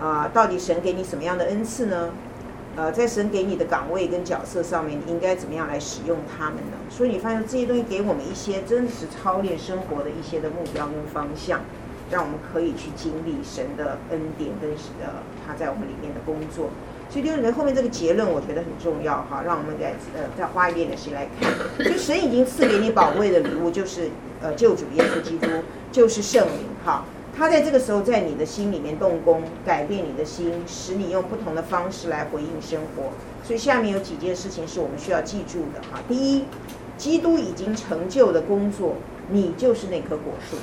[0.00, 2.10] 啊、到底神给你什么样的恩赐呢？
[2.76, 6.78] 呃，在神给你的岗位跟角色上面，你应该怎么样来使用他们呢？
[6.88, 11.60] 所以你发现这些东西给我们一些真实操练生活的一些的目标跟方向，
[12.10, 14.70] 让我们可以去经历神的恩典跟
[15.04, 15.12] 呃
[15.44, 16.70] 他在我们里面的工作。
[17.10, 21.84] 所以弟兄姊妹，后面这个结论我觉得很重要哈，让我们再呃再花一点点时间来看。
[21.84, 24.08] 就神已经赐给你宝贵的礼物，就是
[24.40, 25.48] 呃救主耶稣基督，
[25.90, 27.04] 就是圣灵哈。
[27.40, 33.04] 他在这个时候在你的心里面动工，改变你的心，使你用不同的方式来回应生活。
[33.42, 36.02] 所以下面有几件事情是我们需要记住的哈。
[36.06, 36.44] 第一，
[36.98, 38.96] 基督已经成就的工作，
[39.30, 40.58] 你就是那棵果树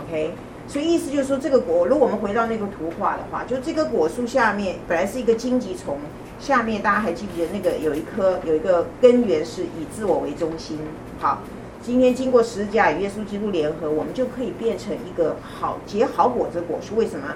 [0.00, 0.32] ，OK。
[0.66, 5.98] 所以意思就是说，这个果，如果我们回到那个图画的话，就这个果树下面本来是一个荆棘丛，
[6.40, 10.78] 下面大家还记不记得那个有一棵有一个根源是以自我为中心。
[11.18, 11.42] 好，
[11.84, 16.96] 今天经过十字架与耶稣基督联合，我们就可以变成一个好结好果子的果树。
[16.96, 17.26] 为什么？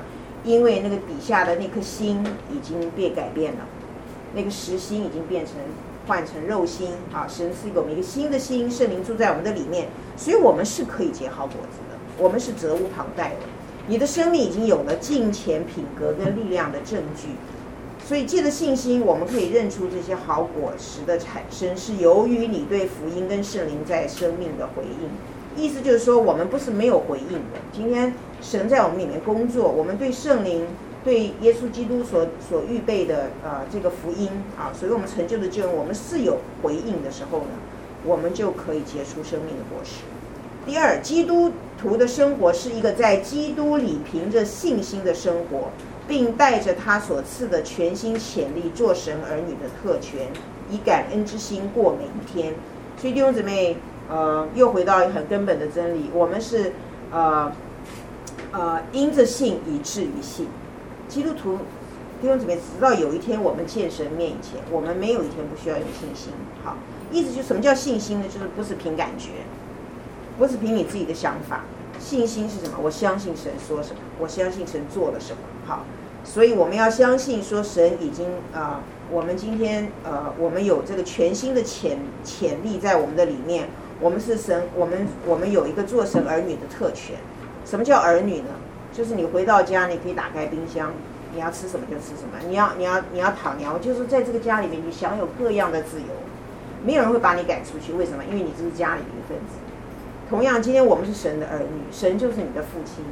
[0.43, 3.67] 因为那个底下的那颗心已经被改变了，
[4.35, 5.57] 那个实心已经变成
[6.07, 6.93] 换成肉心。
[7.13, 11.99] 啊，神赐给我们一个新的心，圣灵住在我们的里面，所以我们是可以结好果子的。
[12.17, 13.47] 我们是责无旁贷的，
[13.87, 17.29] 你的生命已经有了敬虔品格跟力量的证据，
[18.09, 25.63] 所以借着信心，我们可以认出这些好果实的产生是由于你对福音跟圣灵在生命的回应。
[25.63, 27.61] 意思就是说，我们不是没有回应的。
[27.71, 30.67] 今天神在我们里面工作，我们对圣灵、
[31.05, 37.51] 对耶稣基督所所预备的呃这个福音啊，所以我们成就的救恩，我们是有回应的时候呢，
[38.07, 39.97] 我们就可以结出生命的果实。
[40.65, 45.71] 第二，基督徒的生活是一个在基督里凭着信心的生活，
[46.09, 50.27] 并带着他所赐的全新潜力做神儿女的特权，
[50.71, 52.55] 以感恩之心过每一天。
[52.97, 53.77] 所以弟兄姊妹，
[54.09, 56.73] 呃，又回到很根本的真理，我们是
[57.13, 57.53] 呃
[58.51, 60.49] 呃因着信以至于信。
[61.07, 61.59] 基督徒
[62.21, 66.33] 弟兄姊妹，直到有一天我们见神面以前，我们没有一天不需要有信心。
[66.65, 66.77] 好，
[67.13, 68.27] 意思就是什么叫信心呢？
[68.27, 69.29] 就是不是凭感觉。
[70.39, 71.65] 不是凭你自己的想法，
[71.99, 72.79] 信心是什么？
[72.81, 75.39] 我相信神说什么，我相信神做了什么。
[75.69, 75.85] 好，
[76.25, 78.25] 所以我们要相信说神已经
[78.55, 83.69] 啊、呃，我们今天呃，我们有这个全新的潜潜力在我们的里面。
[84.01, 87.17] 我们是神，我们我们有一个做神儿女的特权。
[87.67, 88.49] 什么叫儿女呢？
[88.95, 90.93] 就是你回到家，你可以打开冰箱，
[91.35, 92.39] 你要吃什么就吃什么。
[92.49, 96.07] 你要你要你要躺尿，就是在这个家里面，你享有各样的自由，
[96.83, 97.93] 没有人会把你赶出去。
[97.93, 98.25] 为什么？
[98.25, 99.57] 因为你这是家里的一份子。
[100.31, 103.05] 同样，今天我们是神的儿女，神就是你的父亲。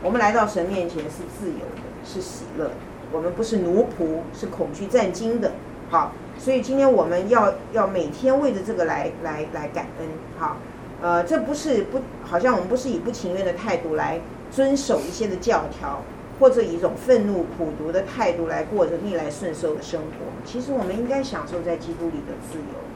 [0.00, 2.70] 我们来到神面前是自由的，是喜乐。
[3.12, 5.52] 我们不是奴仆，是恐惧战惊的。
[5.90, 10.08] 好，所以今天我们要要每天为着这个来来来感恩。
[10.38, 10.56] 好，
[11.02, 14.20] 呃，这不是不，好像我们不是以不情愿的态度来
[14.50, 16.02] 遵守一些的教条，
[16.38, 20.26] 或者以一种愤怒苦毒的态度来过着逆来顺受的生活。
[20.44, 22.87] 其实我们应该享受在基督里的自由。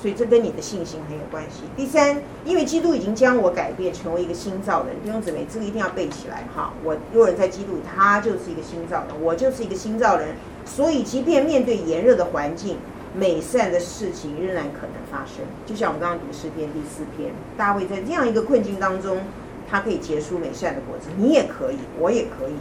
[0.00, 1.64] 所以这跟你的信心很有关系。
[1.76, 6.72] 第三，因为基督已经将我改变成为一个新造人，弟兄姊妹，这个一定要背起来哈。
[6.84, 10.28] 我若人在基督，他就是一个新造人，我就是一个新造人。
[10.64, 12.76] 所以，即便面对炎热的环境，
[13.12, 15.44] 美善的事情仍然可能发生。
[15.66, 19.22] 就像我们刚刚读诗篇第四篇，大卫在这样一个困境当中，
[19.68, 22.54] 他可以结出美善的果子，你也可以，我也可以。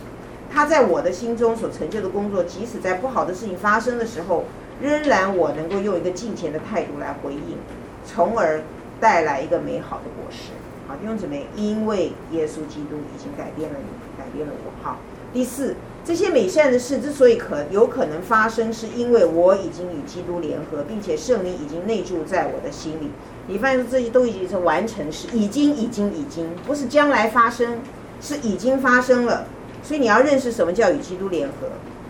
[0.51, 4.45] 他在我的心中所成就的工作，即使在不好的事情发生的时候。
[4.81, 7.57] 仍然，我能够用一个敬虔的态度来回应，
[8.05, 8.61] 从而
[8.99, 10.51] 带来一个美好的果实。
[10.87, 14.71] 好，弟兄姊妹，因为耶稣基督已经改变了你，改变了我。
[14.83, 14.97] 好，
[15.33, 15.75] 第四，
[16.05, 23.11] 这些美善的事之所以可有可能发生，是因为我已经与基督联合，并且圣灵已经内住在我的心里。
[23.47, 27.79] 你发现这些都已经是完成时，已经，已经，已经，不是将来发生。
[28.19, 29.45] 是已经发生了。
[29.83, 31.67] 所以你要认识什么叫与基督联合，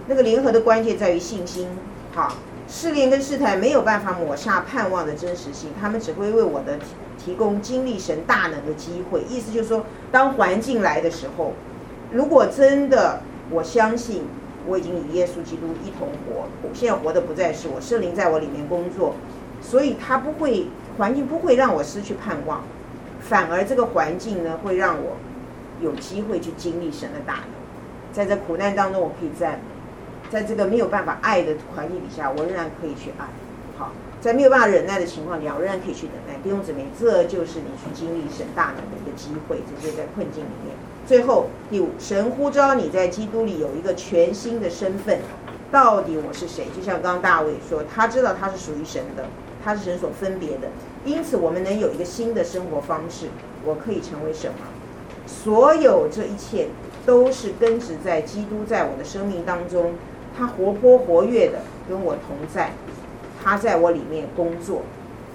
[0.07, 1.67] 那个联合的关键在于信心。
[2.13, 2.33] 好，
[2.67, 6.77] 试炼跟试探没有办法抹杀盼望的真实性，他们只会为我的
[7.17, 9.21] 提供经历神大能的机会。
[9.29, 11.53] 意思就是说，当环境来的时候，
[12.11, 14.23] 如果真的我相信
[14.67, 19.15] 我已经与耶稣基督一同活，我现在活的不再是我，圣灵在我里面工作，
[19.61, 20.67] 所以他不会
[20.97, 22.63] 环境不会让我失去盼望，
[23.21, 25.15] 反而这个环境呢会让我
[25.79, 27.43] 有机会去经历神的大能。
[28.11, 29.59] 在这苦难当中，我可以赞美；
[30.29, 33.25] 在这个没有办法爱的环境底下，我仍然可以去爱。
[33.77, 36.37] 好，在没有办法忍耐的情况下，我仍然可以去忍耐。
[36.43, 39.59] 弟兄姊妹，这就是你去经历神大能的一个机会。
[39.81, 40.75] 这是在困境里面。
[41.05, 45.19] 最后第五，神呼召你在基督里有一个全新的身份。
[45.71, 46.65] 到底我是谁？
[46.75, 49.25] 就像刚刚大卫说，他知道他是属于神的，
[49.63, 50.67] 他是神所分别的。
[51.05, 53.27] 因此，我们能有一个新的生活方式。
[53.63, 54.55] 我可以成为什么？
[55.25, 56.67] 所有这一切。
[57.05, 59.93] 都是根植在基督在我的生命当中，
[60.37, 62.71] 他活泼活跃的跟我同在，
[63.43, 64.83] 他在我里面工作，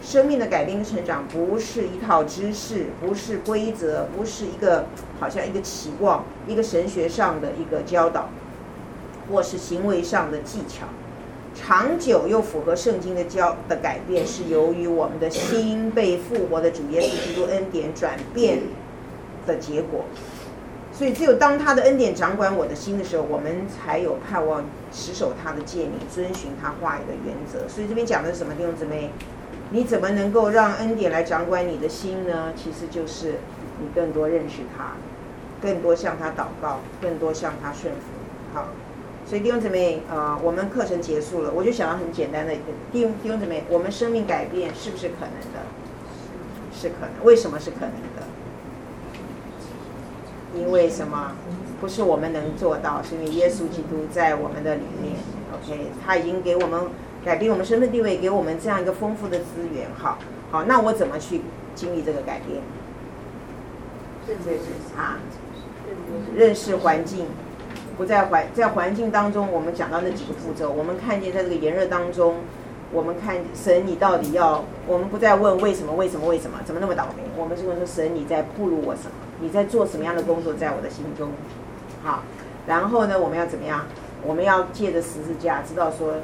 [0.01, 4.87] 生命的改变跟成长不是一套知识，不是规则，不是一个
[5.19, 8.29] 好像一个期望，一个神学上的一个教导，
[9.31, 10.87] 或是行为上的技巧，
[11.55, 18.61] 长久又符合圣经的教的改变，是由于我们的心被复活的主耶稣基督恩典转变
[19.47, 20.05] 的结果。
[20.93, 24.63] 所以，只有当他的恩典掌管我的心的时候，我们才有盼望
[24.93, 27.67] 持守他的诫命，遵循他话语的原则。
[27.69, 28.55] 所以这边讲的是什么？
[28.55, 29.11] 弟兄姊妹，
[29.71, 32.53] 你怎么能够让恩典来掌管你的心呢？
[32.55, 33.37] 其实就是
[33.81, 34.93] 你更多认识他，
[35.63, 38.01] 更多向他祷告，更多向他顺服。
[38.53, 38.69] 好，
[39.27, 45.61] 所以弟兄姊妹，呃，我们课程结束了，我就想到很简单的一个弟兄弟兄姊妹，我们生命改变是不是可能的？
[46.75, 47.25] 是可能。
[47.25, 48.23] 为什么是可能的？
[50.55, 51.33] 因为什么？
[51.83, 55.17] 不是我们能做到，是因为耶稣基督在我们的里面。
[55.53, 56.81] OK，他已经给我们
[57.25, 59.89] 改变我们身份地位，给我们这样一个丰富的资源。
[59.99, 60.17] 好，
[60.53, 61.41] 好，那我怎么去
[61.75, 62.63] 经历这个改变？
[64.97, 65.19] 啊，
[66.37, 67.27] 认识环境，
[67.97, 69.51] 不在环在环境当中。
[69.51, 72.37] 我们讲到那几个步骤，我们看见在这个炎热当中，
[72.93, 74.65] 我们看神，你到底要？
[74.87, 75.93] 我们不再问为什么？
[75.95, 76.29] 为什么？
[76.29, 76.59] 为什么？
[76.65, 77.25] 怎么那么倒霉？
[77.37, 79.17] 我们是问说神，你在暴露我什么？
[79.41, 81.31] 你在做什么样的工作，在我的心中，
[82.03, 82.23] 好，
[82.67, 83.87] 然后呢，我们要怎么样？
[84.25, 86.15] 我们要借着十字架，知道说，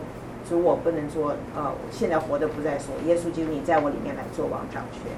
[0.49, 5.13] 主我不能做，呃，现在活的不再说，耶稣基督你在我里面来做王掌权，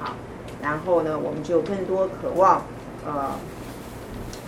[0.00, 0.14] 好，
[0.62, 2.62] 然后呢，我们就更多渴望，
[3.06, 3.32] 呃，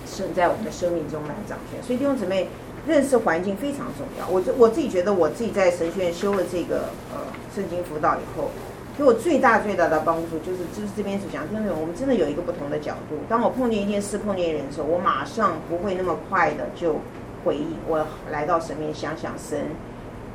[0.07, 1.83] 生在我们的生命中来掌权。
[1.83, 2.49] 所以弟兄姊妹，
[2.87, 4.29] 认识环境非常重要。
[4.29, 7.21] 我我自己觉得，我自己在神学院修了这个呃
[7.55, 8.51] 圣经辅导以后。
[8.99, 13.15] 给我最大最大的帮助就是，就是这边主讲，真的，我们真的有一个不同的角度。
[13.29, 16.97] 当我碰见一件事、碰见人的时候，我马上不会那么快的就
[17.45, 17.77] 回应。
[17.87, 19.67] 我来到神面想想神，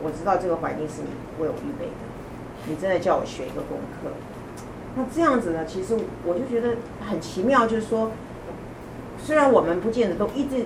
[0.02, 1.10] 我知道这个环境是你
[1.44, 1.91] 为我预备的，
[2.65, 4.10] 你真的叫我学一个功课。
[4.95, 8.11] 那这样子呢，其实我就觉得很奇妙，就是说，
[9.22, 10.64] 虽然我们不见得都一直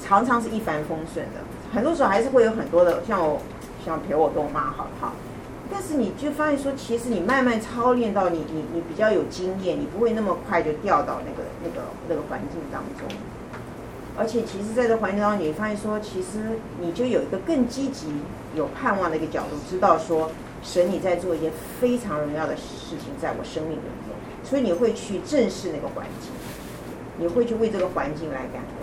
[0.00, 1.40] 常常是一帆风顺的，
[1.74, 3.40] 很多时候还是会有很多的，像我
[3.84, 5.12] 像陪我跟我妈好不好？
[5.72, 13.08] 但是你就发现说，其实你慢慢操练到你你你比较有经验，你不会那么快就掉到那个那个那个环境当中。
[14.14, 18.08] 而且其实在这环境当中，你发现说，其实你就有一个更积极、
[18.54, 20.30] 有盼望的一个角度，知道说
[20.62, 21.50] 神你在做一件
[21.80, 26.30] 非常荣耀的事情在我生命里面，所以你会去正视那个环境，
[27.16, 28.81] 你会去为这个环境来感恩。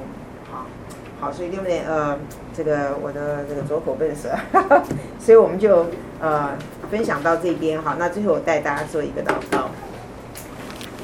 [1.20, 1.80] 好，所以对不对？
[1.82, 2.18] 呃，
[2.56, 4.30] 这个我的这个左口笨舌，
[5.20, 5.86] 所以我们就
[6.20, 6.52] 呃。
[6.90, 9.70] 分享到这边哈，那最后我带大家做一个祷告。